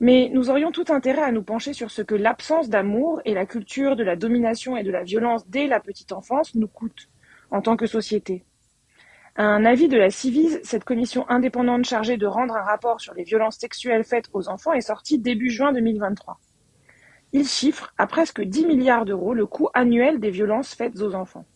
Mais 0.00 0.30
nous 0.32 0.48
aurions 0.48 0.72
tout 0.72 0.86
intérêt 0.88 1.22
à 1.22 1.30
nous 1.30 1.42
pencher 1.42 1.74
sur 1.74 1.90
ce 1.90 2.02
que 2.02 2.14
l'absence 2.14 2.70
d'amour 2.70 3.20
et 3.24 3.34
la 3.34 3.46
culture 3.46 3.96
de 3.96 4.02
la 4.02 4.16
domination 4.16 4.76
et 4.76 4.82
de 4.82 4.90
la 4.90 5.04
violence 5.04 5.46
dès 5.48 5.66
la 5.66 5.78
petite 5.78 6.12
enfance 6.12 6.54
nous 6.54 6.68
coûtent 6.68 7.08
en 7.50 7.60
tant 7.60 7.76
que 7.76 7.86
société. 7.86 8.44
Un 9.36 9.64
avis 9.64 9.88
de 9.88 9.96
la 9.96 10.10
Civise, 10.10 10.60
cette 10.62 10.84
commission 10.84 11.28
indépendante 11.30 11.86
chargée 11.86 12.18
de 12.18 12.26
rendre 12.26 12.54
un 12.54 12.62
rapport 12.62 13.00
sur 13.00 13.14
les 13.14 13.24
violences 13.24 13.56
sexuelles 13.56 14.04
faites 14.04 14.28
aux 14.34 14.50
enfants, 14.50 14.74
est 14.74 14.82
sorti 14.82 15.18
début 15.18 15.48
juin 15.48 15.72
2023. 15.72 16.38
Il 17.32 17.48
chiffre 17.48 17.94
à 17.96 18.06
presque 18.06 18.42
10 18.42 18.66
milliards 18.66 19.06
d'euros 19.06 19.32
le 19.32 19.46
coût 19.46 19.70
annuel 19.72 20.20
des 20.20 20.30
violences 20.30 20.74
faites 20.74 21.00
aux 21.00 21.14
enfants. 21.14 21.46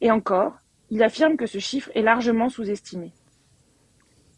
Et 0.00 0.10
encore, 0.10 0.58
il 0.90 1.04
affirme 1.04 1.36
que 1.36 1.46
ce 1.46 1.58
chiffre 1.58 1.92
est 1.94 2.02
largement 2.02 2.48
sous-estimé. 2.48 3.12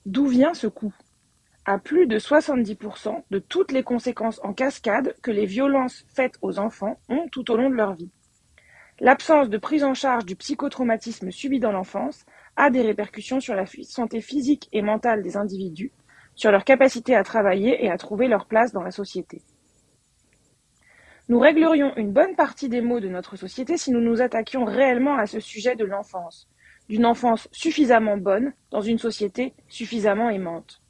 D'où 0.05 0.27
vient 0.27 0.53
ce 0.53 0.67
coût? 0.67 0.95
À 1.65 1.79
plus 1.79 2.07
de 2.07 2.19
70% 2.19 3.23
de 3.31 3.39
toutes 3.39 3.73
les 3.73 3.83
conséquences 3.83 4.41
en 4.45 4.53
cascade 4.53 5.15
que 5.23 5.31
les 5.31 5.47
violences 5.47 6.05
faites 6.15 6.37
aux 6.43 6.59
enfants 6.59 7.01
ont 7.09 7.27
tout 7.29 7.51
au 7.51 7.57
long 7.57 7.71
de 7.71 7.75
leur 7.75 7.95
vie. 7.95 8.11
L'absence 9.03 9.49
de 9.49 9.57
prise 9.57 9.83
en 9.83 9.95
charge 9.95 10.27
du 10.27 10.37
psychotraumatisme 10.37 11.31
subi 11.31 11.59
dans 11.59 11.73
l'enfance 11.73 12.27
a 12.57 12.71
des 12.71 12.83
répercussions 12.83 13.41
sur 13.41 13.55
la 13.55 13.65
santé 13.67 14.21
physique 14.21 14.69
et 14.73 14.83
mentale 14.83 15.23
des 15.23 15.37
individus, 15.37 15.93
sur 16.35 16.51
leur 16.51 16.65
capacité 16.65 17.15
à 17.15 17.25
travailler 17.25 17.85
et 17.85 17.91
à 17.91 17.99
trouver 17.99 18.29
leur 18.29 18.47
place 18.47 18.73
dans 18.73 18.83
la 18.83 18.91
société. 18.91 19.43
Nous 21.29 21.39
réglerions 21.39 21.97
une 21.97 22.13
bonne 22.13 22.35
partie 22.35 22.69
des 22.69 22.81
maux 22.81 22.99
de 22.99 23.09
notre 23.09 23.37
société 23.37 23.77
si 23.77 23.93
nous 23.93 24.01
nous 24.01 24.21
attaquions 24.21 24.65
réellement 24.65 25.17
à 25.17 25.27
ce 25.27 25.39
sujet 25.39 25.77
de 25.77 25.85
l'enfance, 25.85 26.49
d'une 26.89 27.07
enfance 27.07 27.49
suffisamment 27.53 28.17
bonne 28.17 28.53
dans 28.71 28.81
une 28.81 28.99
société 28.99 29.55
suffisamment 29.69 30.29
aimante. 30.29 30.83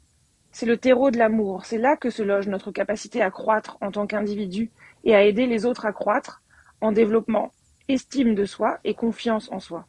C'est 0.51 0.67
le 0.67 0.79
terreau 0.79 1.11
de 1.11 1.19
l'amour, 1.19 1.67
c'est 1.67 1.79
là 1.79 1.97
que 1.97 2.11
se 2.11 2.23
loge 2.23 2.49
notre 2.49 2.73
capacité 2.73 3.21
à 3.21 3.31
croître 3.31 3.77
en 3.81 3.91
tant 3.91 4.07
qu'individu 4.07 4.71
et 5.05 5.15
à 5.15 5.25
aider 5.25 5.47
les 5.47 5.67
autres 5.67 5.85
à 5.85 5.93
croître 5.93 6.43
en 6.81 6.91
développement 6.91 7.53
estime 7.89 8.35
de 8.35 8.45
soi 8.45 8.79
et 8.85 8.95
confiance 8.95 9.51
en 9.53 9.61
soi. 9.61 9.87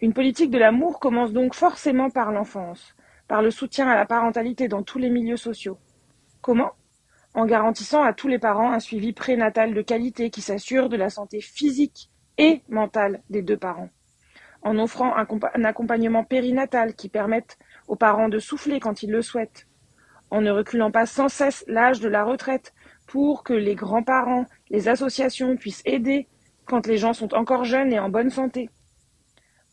Une 0.00 0.12
politique 0.12 0.50
de 0.50 0.58
l'amour 0.58 1.00
commence 1.00 1.32
donc 1.32 1.54
forcément 1.54 2.08
par 2.08 2.30
l'enfance, 2.30 2.94
par 3.26 3.42
le 3.42 3.50
soutien 3.50 3.88
à 3.88 3.96
la 3.96 4.06
parentalité 4.06 4.68
dans 4.68 4.84
tous 4.84 4.98
les 4.98 5.10
milieux 5.10 5.36
sociaux. 5.36 5.76
Comment? 6.40 6.70
En 7.34 7.46
garantissant 7.46 8.04
à 8.04 8.12
tous 8.12 8.28
les 8.28 8.38
parents 8.38 8.72
un 8.72 8.78
suivi 8.78 9.12
prénatal 9.12 9.74
de 9.74 9.82
qualité 9.82 10.30
qui 10.30 10.40
s'assure 10.40 10.88
de 10.88 10.96
la 10.96 11.10
santé 11.10 11.40
physique 11.40 12.10
et 12.38 12.62
mentale 12.68 13.22
des 13.28 13.42
deux 13.42 13.56
parents. 13.56 13.90
En 14.62 14.78
offrant 14.78 15.16
un, 15.16 15.64
accompagnement 15.64 16.22
périnatal 16.22 16.94
qui 16.94 17.08
permette 17.08 17.58
aux 17.88 17.96
parents 17.96 18.28
de 18.28 18.38
souffler 18.38 18.78
quand 18.78 19.02
ils 19.02 19.10
le 19.10 19.22
souhaitent. 19.22 19.66
En 20.30 20.40
ne 20.40 20.52
reculant 20.52 20.92
pas 20.92 21.06
sans 21.06 21.28
cesse 21.28 21.64
l'âge 21.66 21.98
de 21.98 22.08
la 22.08 22.22
retraite 22.22 22.72
pour 23.08 23.42
que 23.42 23.52
les 23.52 23.74
grands-parents, 23.74 24.46
les 24.70 24.88
associations 24.88 25.56
puissent 25.56 25.82
aider 25.86 26.28
quand 26.66 26.86
les 26.86 26.98
gens 26.98 27.14
sont 27.14 27.34
encore 27.34 27.64
jeunes 27.64 27.92
et 27.92 27.98
en 27.98 28.10
bonne 28.10 28.30
santé, 28.30 28.70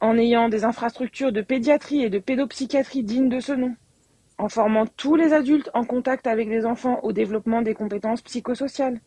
en 0.01 0.17
ayant 0.17 0.49
des 0.49 0.65
infrastructures 0.65 1.31
de 1.31 1.41
pédiatrie 1.41 2.03
et 2.03 2.09
de 2.09 2.19
pédopsychiatrie 2.19 3.03
dignes 3.03 3.29
de 3.29 3.39
ce 3.39 3.53
nom, 3.53 3.75
en 4.37 4.49
formant 4.49 4.85
tous 4.85 5.15
les 5.15 5.33
adultes 5.33 5.69
en 5.73 5.85
contact 5.85 6.27
avec 6.27 6.49
les 6.49 6.65
enfants 6.65 6.99
au 7.03 7.13
développement 7.13 7.61
des 7.61 7.73
compétences 7.73 8.21
psychosociales, 8.21 8.99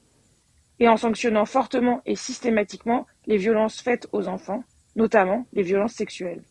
et 0.81 0.89
en 0.89 0.97
sanctionnant 0.97 1.45
fortement 1.45 2.01
et 2.07 2.15
systématiquement 2.15 3.07
les 3.27 3.37
violences 3.37 3.81
faites 3.81 4.09
aux 4.13 4.29
enfants, 4.29 4.65
notamment 4.97 5.47
les 5.53 5.63
violences 5.63 5.95
sexuelles. 5.95 6.43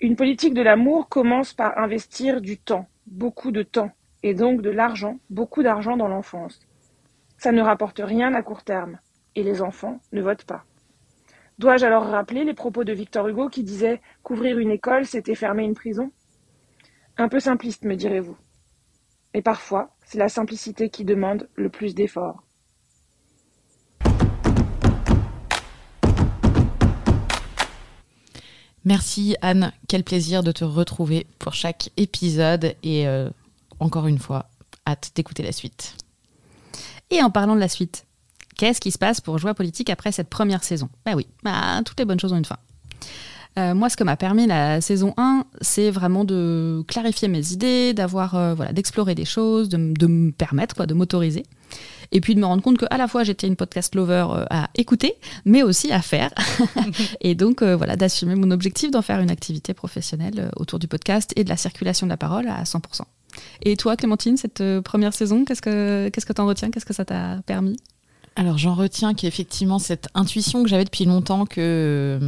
Une 0.00 0.16
politique 0.16 0.54
de 0.54 0.62
l'amour 0.62 1.08
commence 1.08 1.52
par 1.52 1.78
investir 1.78 2.40
du 2.40 2.58
temps, 2.58 2.88
beaucoup 3.06 3.52
de 3.52 3.62
temps, 3.62 3.90
et 4.22 4.34
donc 4.34 4.62
de 4.62 4.70
l'argent, 4.70 5.18
beaucoup 5.28 5.62
d'argent 5.62 5.96
dans 5.96 6.08
l'enfance. 6.08 6.60
Ça 7.36 7.52
ne 7.52 7.62
rapporte 7.62 8.00
rien 8.02 8.34
à 8.34 8.42
court 8.42 8.64
terme, 8.64 8.98
et 9.34 9.42
les 9.42 9.62
enfants 9.62 10.00
ne 10.12 10.22
votent 10.22 10.44
pas. 10.44 10.64
Dois-je 11.60 11.84
alors 11.84 12.06
rappeler 12.06 12.44
les 12.44 12.54
propos 12.54 12.84
de 12.84 12.92
Victor 12.94 13.28
Hugo 13.28 13.50
qui 13.50 13.62
disait 13.62 14.00
Qu'ouvrir 14.22 14.58
une 14.58 14.70
école, 14.70 15.04
c'était 15.04 15.34
fermer 15.34 15.64
une 15.64 15.74
prison? 15.74 16.10
Un 17.18 17.28
peu 17.28 17.38
simpliste, 17.38 17.84
me 17.84 17.96
direz-vous. 17.96 18.38
Mais 19.34 19.42
parfois, 19.42 19.90
c'est 20.06 20.16
la 20.16 20.30
simplicité 20.30 20.88
qui 20.88 21.04
demande 21.04 21.50
le 21.56 21.68
plus 21.68 21.94
d'efforts. 21.94 22.42
Merci 28.86 29.36
Anne, 29.42 29.74
quel 29.86 30.02
plaisir 30.02 30.42
de 30.42 30.52
te 30.52 30.64
retrouver 30.64 31.26
pour 31.38 31.52
chaque 31.52 31.90
épisode 31.98 32.74
et 32.82 33.06
euh, 33.06 33.28
encore 33.80 34.06
une 34.06 34.18
fois, 34.18 34.48
hâte 34.86 35.12
d'écouter 35.14 35.42
la 35.42 35.52
suite. 35.52 35.98
Et 37.10 37.22
en 37.22 37.28
parlant 37.28 37.54
de 37.54 37.60
la 37.60 37.68
suite, 37.68 38.06
qu'est-ce 38.60 38.80
qui 38.80 38.90
se 38.90 38.98
passe 38.98 39.22
pour 39.22 39.38
Joie 39.38 39.54
Politique 39.54 39.88
après 39.88 40.12
cette 40.12 40.28
première 40.28 40.62
saison? 40.62 40.90
Ben 41.06 41.14
oui, 41.14 41.26
bah, 41.42 41.80
toutes 41.82 41.98
les 41.98 42.04
bonnes 42.04 42.20
choses 42.20 42.34
ont 42.34 42.36
une 42.36 42.44
fin. 42.44 42.58
Euh, 43.58 43.74
moi, 43.74 43.88
ce 43.88 43.96
que 43.96 44.04
m'a 44.04 44.18
permis 44.18 44.46
la 44.46 44.82
saison 44.82 45.14
1, 45.16 45.44
c'est 45.62 45.90
vraiment 45.90 46.24
de 46.24 46.84
clarifier 46.86 47.26
mes 47.28 47.52
idées, 47.52 47.94
d'avoir, 47.94 48.34
euh, 48.34 48.52
voilà, 48.52 48.72
d'explorer 48.74 49.14
des 49.14 49.24
choses, 49.24 49.70
de, 49.70 49.78
me 49.78 50.30
permettre, 50.30 50.74
quoi, 50.76 50.84
de 50.84 50.92
m'autoriser. 50.92 51.44
Et 52.12 52.20
puis 52.20 52.34
de 52.34 52.40
me 52.40 52.44
rendre 52.44 52.62
compte 52.62 52.76
qu'à 52.76 52.98
la 52.98 53.08
fois 53.08 53.24
j'étais 53.24 53.46
une 53.46 53.56
podcast 53.56 53.94
lover 53.94 54.26
euh, 54.30 54.44
à 54.50 54.68
écouter, 54.74 55.14
mais 55.46 55.62
aussi 55.62 55.90
à 55.90 56.02
faire. 56.02 56.30
et 57.22 57.34
donc 57.34 57.62
voilà, 57.62 57.96
d'assumer 57.96 58.34
mon 58.34 58.50
objectif 58.50 58.90
d'en 58.90 59.02
faire 59.02 59.20
une 59.20 59.30
activité 59.30 59.72
professionnelle 59.72 60.50
autour 60.56 60.78
du 60.78 60.86
podcast 60.86 61.32
et 61.36 61.44
de 61.44 61.48
la 61.48 61.56
circulation 61.56 62.06
de 62.06 62.10
la 62.10 62.18
parole 62.18 62.46
à 62.46 62.64
100%. 62.64 63.02
Et 63.62 63.76
toi, 63.76 63.96
Clémentine, 63.96 64.36
cette 64.36 64.62
première 64.80 65.14
saison, 65.14 65.44
qu'est-ce 65.46 65.62
que 65.62 66.10
qu'est-ce 66.12 66.26
que 66.26 66.32
t'en 66.32 66.46
retiens? 66.46 66.70
Qu'est-ce 66.70 66.86
que 66.86 66.92
ça 66.92 67.04
t'a 67.04 67.40
permis? 67.46 67.78
Alors 68.40 68.56
j'en 68.56 68.74
retiens 68.74 69.12
qu'effectivement 69.12 69.78
cette 69.78 70.08
intuition 70.14 70.62
que 70.62 70.68
j'avais 70.70 70.86
depuis 70.86 71.04
longtemps 71.04 71.44
que 71.44 72.18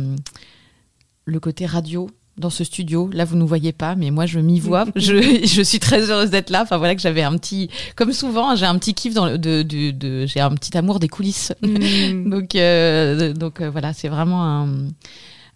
le 1.25 1.41
côté 1.41 1.65
radio 1.65 2.11
dans 2.37 2.51
ce 2.51 2.65
studio. 2.65 3.09
Là, 3.15 3.25
vous 3.25 3.35
ne 3.35 3.41
nous 3.41 3.47
voyez 3.47 3.73
pas, 3.73 3.95
mais 3.95 4.11
moi, 4.11 4.27
je 4.27 4.39
m'y 4.39 4.61
vois. 4.61 4.85
je, 4.97 5.47
je, 5.47 5.63
suis 5.63 5.79
très 5.79 6.11
heureuse 6.11 6.29
d'être 6.31 6.51
là. 6.51 6.63
Enfin, 6.63 6.77
voilà 6.77 6.95
que 6.95 7.01
j'avais 7.01 7.23
un 7.23 7.37
petit, 7.39 7.71
comme 7.97 8.13
souvent, 8.13 8.55
j'ai 8.57 8.67
un 8.67 8.79
petit 8.79 8.93
kiff 8.93 9.15
dans 9.15 9.27
le, 9.27 9.39
de, 9.39 9.63
de, 9.63 10.27
j'ai 10.27 10.41
un 10.41 10.51
petit 10.51 10.77
amour 10.77 10.99
des 10.99 11.09
coulisses. 11.09 11.53
Mm. 11.63 12.29
donc, 12.31 12.55
euh, 12.57 13.33
donc 13.33 13.61
euh, 13.61 13.71
voilà, 13.71 13.95
c'est 13.95 14.09
vraiment 14.09 14.45
un, 14.45 14.69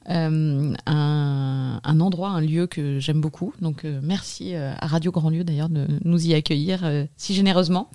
euh, 0.09 0.73
un, 0.87 2.01
endroit, 2.01 2.29
un 2.29 2.41
lieu 2.41 2.67
que 2.67 3.01
j'aime 3.01 3.21
beaucoup. 3.21 3.53
Donc 3.61 3.85
euh, 3.85 3.99
merci 4.03 4.55
euh, 4.55 4.73
à 4.79 4.87
Radio 4.87 5.11
Grand 5.11 5.31
Lieu 5.31 5.43
d'ailleurs 5.43 5.69
de 5.69 5.87
nous 6.05 6.27
y 6.27 6.35
accueillir 6.35 6.89
si 7.17 7.35
généreusement. 7.35 7.91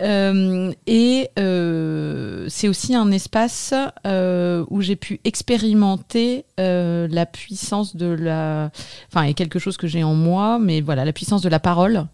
et 0.00 1.28
c'est 1.36 2.68
aussi 2.68 2.94
un 2.94 3.10
espace 3.10 3.74
où 4.04 4.80
j'ai 4.80 4.96
pu 4.96 5.20
expérimenter 5.24 6.44
la 6.58 7.26
puissance 7.26 7.96
de 7.96 8.06
la... 8.06 8.70
Enfin, 9.08 9.24
et 9.24 9.34
quelque 9.34 9.58
chose 9.58 9.76
que 9.76 9.86
j'ai 9.86 10.02
en 10.02 10.14
moi, 10.14 10.58
mais 10.58 10.80
voilà, 10.80 11.04
la 11.04 11.12
puissance 11.12 11.42
de 11.42 11.48
la 11.48 11.60
parole, 11.60 12.06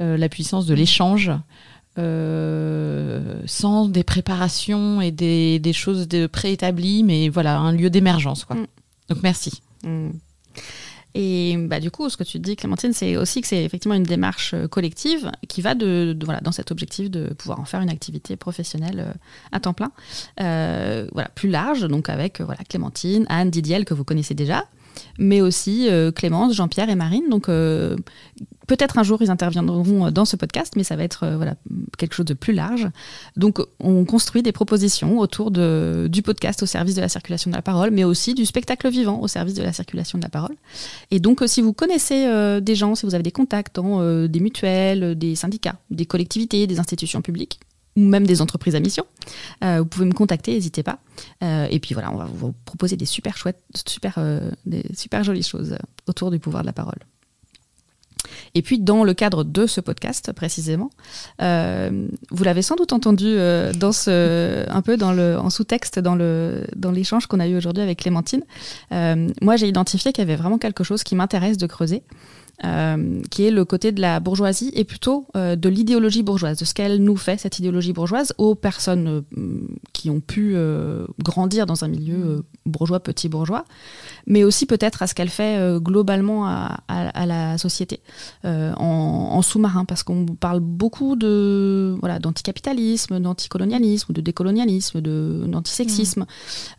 la 0.00 0.28
puissance 0.28 0.66
de 0.66 0.74
l'échange. 0.74 1.30
sans 1.96 3.88
des 3.88 4.04
préparations 4.04 5.00
et 5.00 5.10
des, 5.10 5.58
des 5.58 5.72
choses 5.72 6.08
préétablies, 6.32 7.02
mais 7.02 7.28
voilà, 7.28 7.58
un 7.58 7.72
lieu 7.72 7.90
d'émergence. 7.90 8.44
Quoi. 8.44 8.56
Mm. 8.56 8.66
Donc 9.08 9.22
merci. 9.22 9.62
Mm. 9.82 10.10
Et 11.14 11.56
bah, 11.56 11.80
du 11.80 11.90
coup, 11.90 12.08
ce 12.10 12.16
que 12.16 12.24
tu 12.24 12.38
dis, 12.38 12.54
Clémentine, 12.54 12.92
c'est 12.92 13.16
aussi 13.16 13.40
que 13.40 13.46
c'est 13.46 13.64
effectivement 13.64 13.94
une 13.94 14.02
démarche 14.02 14.52
euh, 14.54 14.68
collective 14.68 15.30
qui 15.48 15.62
va 15.62 15.74
de, 15.74 16.16
voilà, 16.22 16.40
dans 16.40 16.52
cet 16.52 16.70
objectif 16.70 17.10
de 17.10 17.32
pouvoir 17.34 17.60
en 17.60 17.64
faire 17.64 17.80
une 17.80 17.90
activité 17.90 18.36
professionnelle 18.36 19.00
euh, 19.00 19.12
à 19.50 19.58
temps 19.58 19.72
plein, 19.72 19.90
euh, 20.40 21.08
voilà, 21.12 21.28
plus 21.30 21.48
large, 21.48 21.82
donc 21.82 22.08
avec 22.08 22.40
voilà, 22.40 22.62
Clémentine, 22.68 23.24
Anne, 23.28 23.50
Didiel, 23.50 23.84
que 23.84 23.94
vous 23.94 24.04
connaissez 24.04 24.34
déjà, 24.34 24.66
mais 25.18 25.40
aussi 25.40 25.88
Clémence, 26.14 26.54
Jean-Pierre 26.54 26.90
et 26.90 26.94
Marine. 26.94 27.28
Donc 27.30 27.48
Peut-être 28.68 28.98
un 28.98 29.02
jour 29.02 29.20
ils 29.22 29.30
interviendront 29.30 30.06
euh, 30.06 30.10
dans 30.10 30.26
ce 30.26 30.36
podcast, 30.36 30.74
mais 30.76 30.84
ça 30.84 30.94
va 30.94 31.02
être 31.02 31.24
euh, 31.24 31.36
voilà, 31.36 31.56
quelque 31.96 32.14
chose 32.14 32.26
de 32.26 32.34
plus 32.34 32.52
large. 32.52 32.86
Donc 33.36 33.60
on 33.80 34.04
construit 34.04 34.42
des 34.42 34.52
propositions 34.52 35.18
autour 35.18 35.50
du 35.50 36.22
podcast 36.22 36.62
au 36.62 36.66
service 36.66 36.94
de 36.94 37.00
la 37.00 37.08
circulation 37.08 37.50
de 37.50 37.56
la 37.56 37.62
parole, 37.62 37.90
mais 37.90 38.04
aussi 38.04 38.34
du 38.34 38.44
spectacle 38.44 38.88
vivant 38.90 39.20
au 39.20 39.26
service 39.26 39.54
de 39.54 39.62
la 39.62 39.72
circulation 39.72 40.18
de 40.18 40.22
la 40.22 40.28
parole. 40.28 40.54
Et 41.10 41.18
donc 41.18 41.40
euh, 41.40 41.46
si 41.46 41.62
vous 41.62 41.72
connaissez 41.72 42.28
des 42.60 42.74
gens, 42.74 42.94
si 42.94 43.06
vous 43.06 43.14
avez 43.14 43.22
des 43.22 43.32
contacts 43.32 43.74
dans 43.74 44.26
des 44.26 44.40
mutuelles, 44.40 45.16
des 45.16 45.34
syndicats, 45.34 45.76
des 45.90 46.04
collectivités, 46.04 46.66
des 46.66 46.78
institutions 46.78 47.22
publiques, 47.22 47.60
ou 47.98 48.08
même 48.08 48.26
des 48.26 48.40
entreprises 48.40 48.74
à 48.74 48.80
mission, 48.80 49.04
vous 49.62 49.84
pouvez 49.86 50.06
me 50.06 50.12
contacter, 50.12 50.52
n'hésitez 50.52 50.82
pas. 50.82 50.98
et 51.42 51.78
puis 51.80 51.94
voilà, 51.94 52.12
on 52.12 52.16
va 52.16 52.24
vous 52.24 52.54
proposer 52.64 52.96
des 52.96 53.06
super 53.06 53.36
chouettes, 53.36 53.62
super, 53.86 54.18
des 54.66 54.84
super 54.94 55.24
jolies 55.24 55.42
choses 55.42 55.76
autour 56.06 56.30
du 56.30 56.38
pouvoir 56.38 56.62
de 56.62 56.66
la 56.66 56.72
parole. 56.72 56.98
Et 58.54 58.62
puis, 58.62 58.78
dans 58.78 59.04
le 59.04 59.14
cadre 59.14 59.44
de 59.44 59.66
ce 59.66 59.80
podcast 59.80 60.32
précisément, 60.32 60.90
euh, 61.42 62.08
vous 62.30 62.44
l'avez 62.44 62.62
sans 62.62 62.76
doute 62.76 62.92
entendu 62.92 63.26
euh, 63.26 63.72
dans 63.72 64.08
un 64.08 64.82
peu 64.82 64.96
en 65.02 65.50
sous-texte 65.50 65.98
dans 65.98 66.90
l'échange 66.92 67.26
qu'on 67.26 67.40
a 67.40 67.46
eu 67.46 67.56
aujourd'hui 67.56 67.82
avec 67.82 68.00
Clémentine. 68.00 68.42
Euh, 68.92 69.28
moi, 69.42 69.56
j'ai 69.56 69.68
identifié 69.68 70.12
qu'il 70.12 70.22
y 70.22 70.26
avait 70.26 70.36
vraiment 70.36 70.58
quelque 70.58 70.84
chose 70.84 71.02
qui 71.02 71.14
m'intéresse 71.14 71.58
de 71.58 71.66
creuser. 71.66 72.02
Euh, 72.64 73.22
qui 73.30 73.44
est 73.44 73.52
le 73.52 73.64
côté 73.64 73.92
de 73.92 74.00
la 74.00 74.18
bourgeoisie 74.18 74.72
et 74.74 74.82
plutôt 74.82 75.26
euh, 75.36 75.54
de 75.54 75.68
l'idéologie 75.68 76.24
bourgeoise, 76.24 76.58
de 76.58 76.64
ce 76.64 76.74
qu'elle 76.74 76.96
nous 77.04 77.16
fait, 77.16 77.38
cette 77.38 77.60
idéologie 77.60 77.92
bourgeoise, 77.92 78.34
aux 78.36 78.56
personnes 78.56 79.22
euh, 79.36 79.60
qui 79.92 80.10
ont 80.10 80.18
pu 80.18 80.56
grandir 81.22 81.66
dans 81.66 81.84
un 81.84 81.88
milieu 81.88 82.44
bourgeois, 82.66 82.98
petit 82.98 83.28
bourgeois, 83.28 83.64
mais 84.26 84.42
aussi 84.42 84.66
peut-être 84.66 85.02
à 85.02 85.06
ce 85.06 85.14
qu'elle 85.14 85.28
fait 85.28 85.78
globalement 85.80 86.46
à, 86.46 86.80
à, 86.88 87.26
la 87.26 87.58
société 87.58 88.00
en, 88.44 88.78
en 88.78 89.42
sous-marin, 89.42 89.84
parce 89.84 90.02
qu'on 90.02 90.26
parle 90.26 90.60
beaucoup 90.60 91.16
de 91.16 91.96
voilà 92.00 92.18
d'anticapitalisme, 92.18 93.20
d'anticolonialisme, 93.20 94.12
de 94.12 94.20
décolonialisme, 94.20 95.00
d'antisexisme, 95.00 96.26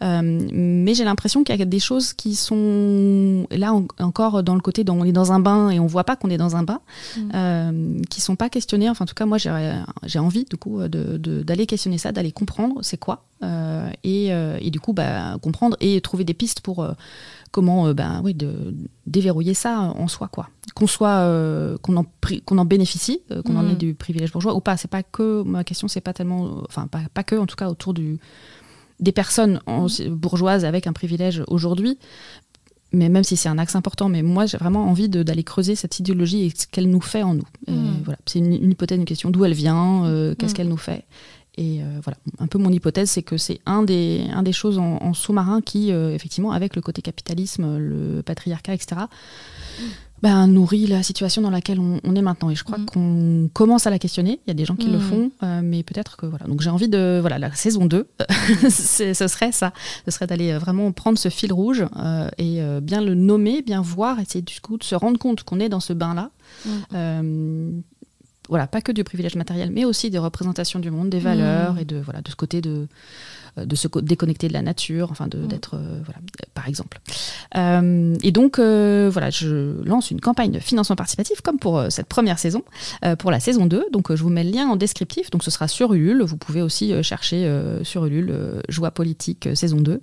mmh. 0.02 0.22
mais 0.54 0.94
j'ai 0.94 1.04
l'impression 1.04 1.44
qu'il 1.44 1.58
y 1.58 1.62
a 1.62 1.66
des 1.66 1.80
choses 1.80 2.14
qui 2.14 2.36
sont 2.36 3.48
là 3.52 3.74
encore 4.00 4.44
dans 4.44 4.56
le 4.56 4.62
côté 4.62 4.84
dont 4.84 5.00
on 5.00 5.06
est 5.06 5.12
dans 5.12 5.32
un 5.32 5.40
bain 5.40 5.69
et 5.70 5.80
on 5.80 5.88
voit 5.88 6.04
pas 6.04 6.16
qu'on 6.16 6.30
est 6.30 6.38
dans 6.38 6.56
un 6.56 6.64
bain, 6.64 6.82
mm. 7.18 7.32
euh, 7.34 8.02
qui 8.10 8.22
sont 8.22 8.36
pas 8.36 8.50
questionnés. 8.50 8.90
Enfin, 8.90 9.04
en 9.04 9.08
tout 9.08 9.16
cas, 9.16 9.26
moi, 9.26 9.38
j'ai 9.38 10.20
envie 10.20 10.46
du 10.46 10.58
coup 10.58 10.80
d'aller 10.88 11.66
questionner 11.66 11.98
ça, 11.98 12.12
d'aller 12.12 12.32
comprendre 12.32 12.80
c'est 12.82 12.98
quoi, 12.98 13.26
euh, 13.44 13.90
euh, 14.06 14.58
et, 14.62 14.72
du 14.72 14.80
coup, 14.80 14.94
bah, 14.94 15.38
comprendre 15.42 15.78
et 15.80 16.02
trouver 16.02 16.24
des 16.24 16.34
pistes 16.34 16.62
pour 16.62 16.88
comment, 17.52 17.94
bah, 17.94 18.22
oui, 18.24 18.34
de 18.34 18.76
déverrouiller 19.08 19.54
ça 19.54 19.80
en 19.80 20.08
soi, 20.08 20.28
quoi. 20.28 20.50
Qu'on 20.76 20.88
soit, 20.88 21.28
qu'on 21.82 21.98
en, 21.98 22.06
qu'on 22.46 22.58
en 22.58 22.66
bénéficie, 22.66 23.22
qu'on 23.46 23.56
en 23.56 23.68
ait 23.68 23.74
mm. 23.74 23.78
du 23.78 23.94
privilège 23.94 24.32
bourgeois 24.32 24.56
ou 24.56 24.62
pas. 24.62 24.78
C'est 24.78 24.90
pas 24.90 25.04
que 25.04 25.44
ma 25.44 25.64
question, 25.64 25.88
c'est 25.88 26.02
pas 26.02 26.14
tellement, 26.14 26.62
enfin, 26.68 26.88
pas, 26.88 27.02
pas 27.14 27.24
que, 27.24 27.36
en 27.36 27.46
tout 27.46 27.56
cas, 27.56 27.70
autour 27.70 27.94
du 27.94 28.20
des 29.00 29.12
personnes 29.12 29.62
mm. 29.68 30.10
bourgeoises 30.10 30.66
avec 30.66 30.88
un 30.88 30.94
privilège 30.94 31.44
aujourd'hui, 31.48 31.98
mais 32.92 33.10
même 33.10 33.24
si 33.24 33.38
c'est 33.38 33.50
un 33.50 33.58
axe 33.58 33.76
important, 33.76 34.10
mais 34.10 34.24
moi 34.24 34.46
j'ai 34.46 34.58
vraiment 34.58 34.90
envie 34.90 35.10
d'aller 35.10 35.44
creuser 35.44 35.76
cette 35.76 36.00
idéologie 36.00 36.46
et 36.46 36.54
ce 36.56 36.66
qu'elle 36.68 36.90
nous 36.90 37.02
fait 37.02 37.24
en 37.24 37.36
nous. 37.36 37.48
Mm. 37.68 38.02
Voilà, 38.04 38.20
c'est 38.26 38.40
une, 38.40 38.72
hypothèse, 38.72 38.98
une 38.98 39.06
question 39.06 39.30
d'où 39.30 39.46
elle 39.46 39.54
vient, 39.54 40.06
euh, 40.06 40.34
qu'est-ce 40.36 40.54
mm. 40.54 40.56
qu'elle 40.56 40.70
nous 40.70 40.78
fait. 40.78 41.06
Et 41.58 41.84
euh, 41.84 42.00
voilà, 42.04 42.18
un 42.40 42.48
peu 42.48 42.58
mon 42.58 42.72
hypothèse, 42.72 43.10
c'est 43.10 43.22
que 43.22 43.38
c'est 43.38 43.60
un 43.66 43.84
des, 43.84 44.26
un 44.32 44.44
des 44.44 44.54
choses 44.54 44.78
en, 44.80 45.14
sous-marin 45.14 45.62
qui, 45.62 45.92
euh, 45.92 46.14
effectivement, 46.16 46.52
avec 46.52 46.76
le 46.76 46.82
côté 46.82 47.02
capitalisme, 47.02 47.78
le 47.78 48.22
patriarcat, 48.22 48.74
etc., 48.74 49.02
bah, 50.22 50.48
nourrit 50.48 50.88
la 50.88 51.04
situation 51.04 51.42
dans 51.42 51.50
laquelle 51.50 51.80
on, 51.80 52.16
est 52.16 52.22
maintenant. 52.22 52.50
Et 52.50 52.56
je 52.56 52.64
crois 52.64 52.78
mm. 52.78 52.86
qu'on 52.86 53.50
commence 53.54 53.88
à 53.88 53.90
la 53.90 54.00
questionner. 54.00 54.40
Il 54.46 54.50
y 54.50 54.52
a 54.52 54.54
des 54.54 54.66
gens 54.66 54.76
qui 54.76 54.88
le 54.88 54.98
mm. 54.98 55.02
font, 55.02 55.32
euh, 55.44 55.62
mais 55.64 55.84
peut-être 55.84 56.18
que 56.18 56.26
voilà. 56.26 56.46
Donc 56.46 56.62
j'ai 56.62 56.70
envie 56.70 56.90
de 56.90 57.20
voilà 57.22 57.40
la 57.40 57.54
saison 57.54 57.86
2, 57.86 58.08
ce 58.70 59.14
serait 59.14 59.52
ça, 59.52 59.74
ce 60.06 60.12
serait 60.12 60.28
d'aller 60.28 60.52
euh, 60.52 60.60
vraiment 60.60 60.92
prendre 60.92 61.18
ce 61.18 61.30
fil 61.30 61.54
rouge 61.54 61.86
euh, 61.98 62.30
et 62.38 62.60
bien 62.82 63.02
le 63.02 63.16
nommer, 63.16 63.62
bien 63.62 63.82
voir, 63.82 64.20
essayer 64.20 64.42
du 64.42 64.60
coup 64.62 64.78
de 64.78 64.84
se 64.84 64.96
rendre 64.96 65.18
compte 65.18 65.44
qu'on 65.44 65.60
est 65.60 65.70
dans 65.70 65.80
ce 65.80 65.94
bain 65.94 66.14
là. 66.14 66.32
Mm. 66.66 67.82
voilà, 68.50 68.68
pas 68.68 68.82
que 68.82 68.92
du 68.92 69.04
privilège 69.04 69.36
matériel, 69.36 69.72
mais 69.72 69.86
aussi 69.86 70.10
des 70.10 70.18
représentations 70.18 70.80
du 70.80 70.92
monde, 70.92 71.10
des 71.10 71.20
valeurs 71.20 71.78
et 71.78 71.86
de 71.86 71.98
voilà 71.98 72.22
de 72.22 72.30
ce 72.30 72.36
côté 72.36 72.62
de 72.62 72.88
de 73.66 73.76
se 73.76 73.88
déconnecter 74.02 74.48
de 74.48 74.54
la 74.54 74.62
nature, 74.62 75.10
enfin 75.12 75.28
mm. 75.28 75.48
d'être, 75.48 75.76
euh, 75.76 76.00
voilà, 76.04 76.20
par 76.54 76.68
exemple. 76.68 77.00
Euh, 77.56 78.16
et 78.24 78.32
donc, 78.32 78.60
voilà, 78.60 79.30
je 79.30 79.82
lance 79.84 80.12
une 80.12 80.22
campagne 80.22 80.52
de 80.52 80.60
financement 80.60 80.96
participatif, 80.96 81.42
comme 81.42 81.60
pour 81.60 81.84
cette 81.90 82.08
première 82.08 82.40
saison, 82.40 82.64
pour 83.18 83.32
la 83.32 83.40
saison 83.40 83.66
2. 83.66 83.88
Donc, 83.92 84.14
je 84.14 84.22
vous 84.22 84.30
mets 84.30 84.44
le 84.44 84.52
lien 84.52 84.68
en 84.68 84.76
descriptif. 84.76 85.30
Donc, 85.32 85.44
ce 85.44 85.52
sera 85.52 85.68
sur 85.68 85.94
Ulule. 85.94 86.22
Vous 86.24 86.38
pouvez 86.38 86.62
aussi 86.62 86.94
chercher 87.04 87.52
sur 87.84 88.06
Ulule 88.06 88.62
Joie 88.70 88.92
politique 88.92 89.50
saison 89.54 89.78
2. 89.78 90.02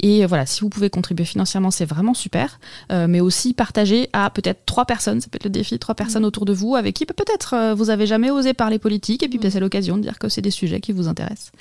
et 0.00 0.26
voilà, 0.26 0.46
si 0.46 0.60
vous 0.60 0.68
pouvez 0.68 0.90
contribuer 0.90 1.24
financièrement, 1.24 1.70
c'est 1.70 1.84
vraiment 1.84 2.14
super. 2.14 2.58
mais 2.90 3.20
aussi 3.20 3.54
partager 3.54 4.08
à 4.12 4.30
peut-être 4.30 4.64
trois 4.66 4.84
personnes, 4.84 5.20
ça 5.20 5.28
peut 5.28 5.36
être 5.36 5.44
le 5.44 5.50
défi, 5.50 5.78
trois 5.78 5.94
personnes 5.94 6.22
mm. 6.22 6.26
autour 6.26 6.44
de 6.44 6.52
vous 6.52 6.76
avec 6.76 6.94
qui 6.94 7.06
peut-être 7.06 7.54
euh, 7.54 7.74
vous 7.74 7.90
avez 7.90 8.06
jamais 8.06 8.30
osé 8.30 8.54
parler 8.54 8.78
politique 8.78 9.22
et 9.22 9.28
puis 9.28 9.38
c'est 9.50 9.60
l'occasion 9.60 9.96
de 9.96 10.02
dire 10.02 10.18
que 10.18 10.28
c'est 10.28 10.40
des 10.40 10.50
sujets 10.50 10.80
qui 10.80 10.92
vous 10.92 11.08
intéressent. 11.08 11.52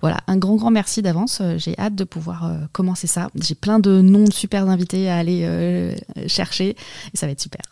Voilà, 0.00 0.09
un 0.26 0.36
grand 0.36 0.56
grand 0.56 0.70
merci 0.70 1.02
d'avance. 1.02 1.40
Euh, 1.40 1.58
J'ai 1.58 1.78
hâte 1.78 1.94
de 1.94 2.04
pouvoir 2.04 2.46
euh, 2.46 2.58
commencer 2.72 3.06
ça. 3.06 3.28
J'ai 3.34 3.54
plein 3.54 3.78
de 3.78 4.00
noms 4.00 4.24
de 4.24 4.32
super 4.32 4.68
invités 4.68 5.08
à 5.08 5.16
aller 5.16 5.42
euh, 5.44 5.94
chercher 6.26 6.70
et 7.12 7.16
ça 7.16 7.26
va 7.26 7.32
être 7.32 7.40
super. 7.40 7.62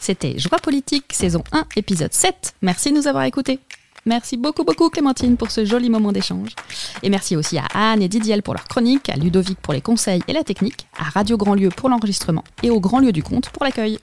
C'était 0.00 0.38
Joie 0.38 0.58
politique, 0.58 1.12
saison 1.12 1.44
1, 1.52 1.66
épisode 1.76 2.12
7. 2.12 2.54
Merci 2.62 2.90
de 2.90 2.96
nous 2.96 3.06
avoir 3.06 3.24
écoutés. 3.24 3.60
Merci 4.06 4.38
beaucoup, 4.38 4.64
beaucoup, 4.64 4.88
Clémentine, 4.88 5.36
pour 5.36 5.50
ce 5.50 5.66
joli 5.66 5.90
moment 5.90 6.10
d'échange. 6.10 6.54
Et 7.02 7.10
merci 7.10 7.36
aussi 7.36 7.58
à 7.58 7.66
Anne 7.74 8.00
et 8.00 8.08
Didiel 8.08 8.42
pour 8.42 8.54
leur 8.54 8.64
chronique, 8.64 9.10
à 9.10 9.16
Ludovic 9.16 9.60
pour 9.60 9.74
les 9.74 9.82
conseils 9.82 10.22
et 10.26 10.32
la 10.32 10.42
technique, 10.42 10.86
à 10.98 11.04
Radio 11.04 11.36
Grand 11.36 11.54
Lieu 11.54 11.68
pour 11.68 11.90
l'enregistrement 11.90 12.44
et 12.62 12.70
au 12.70 12.80
Grand 12.80 13.00
Lieu 13.00 13.12
du 13.12 13.22
Compte 13.22 13.50
pour 13.50 13.62
l'accueil. 13.62 13.98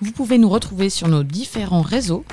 Vous 0.00 0.10
pouvez 0.10 0.38
nous 0.38 0.48
retrouver 0.48 0.90
sur 0.90 1.08
nos 1.08 1.22
différents 1.22 1.82
réseaux 1.82 2.24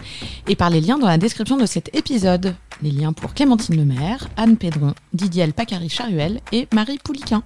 et 0.48 0.56
par 0.56 0.70
les 0.70 0.82
liens 0.82 0.98
dans 0.98 1.08
la 1.08 1.18
description 1.18 1.58
de 1.58 1.66
cet 1.66 1.96
épisode. 1.96 2.56
Les 2.82 2.92
liens 2.92 3.14
pour 3.14 3.34
Clémentine 3.36 3.76
Lemaire, 3.76 4.28
Anne 4.36 4.58
Pédron, 4.58 4.96
Didier 5.14 5.52
Pacari-Charuel 5.52 6.42
et 6.52 6.68
Marie 6.74 6.98
Pouliquin. 6.98 7.44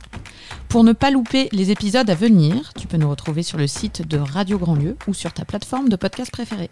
Pour 0.70 0.86
ne 0.86 0.94
pas 0.94 1.12
louper 1.12 1.50
les 1.52 1.72
épisodes 1.72 2.10
à 2.10 2.16
venir, 2.16 2.72
tu 2.78 2.88
peux 2.88 2.98
nous 2.98 3.10
retrouver 3.10 3.44
sur 3.44 3.58
le 3.58 3.68
site 3.68 4.08
de 4.08 4.18
Radio 4.18 4.58
Grand 4.58 4.76
Lieu 4.76 4.98
ou 5.08 5.14
sur 5.14 5.34
ta 5.34 5.44
plateforme 5.44 5.90
de 5.90 5.98
podcast 5.98 6.32
préférée. 6.32 6.70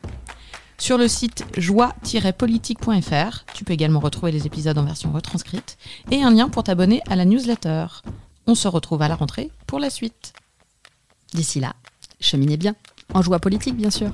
Sur 0.77 0.97
le 0.97 1.07
site 1.07 1.45
joie-politique.fr, 1.57 3.45
tu 3.53 3.63
peux 3.63 3.73
également 3.73 3.99
retrouver 3.99 4.31
les 4.31 4.47
épisodes 4.47 4.77
en 4.77 4.85
version 4.85 5.11
retranscrite 5.11 5.77
et 6.11 6.23
un 6.23 6.31
lien 6.31 6.49
pour 6.49 6.63
t'abonner 6.63 7.01
à 7.09 7.15
la 7.15 7.25
newsletter. 7.25 7.87
On 8.47 8.55
se 8.55 8.67
retrouve 8.67 9.01
à 9.01 9.07
la 9.07 9.15
rentrée 9.15 9.51
pour 9.67 9.79
la 9.79 9.89
suite. 9.89 10.33
D'ici 11.33 11.59
là, 11.59 11.73
cheminez 12.19 12.57
bien. 12.57 12.75
En 13.13 13.21
joie 13.21 13.39
politique, 13.39 13.75
bien 13.75 13.89
sûr. 13.89 14.11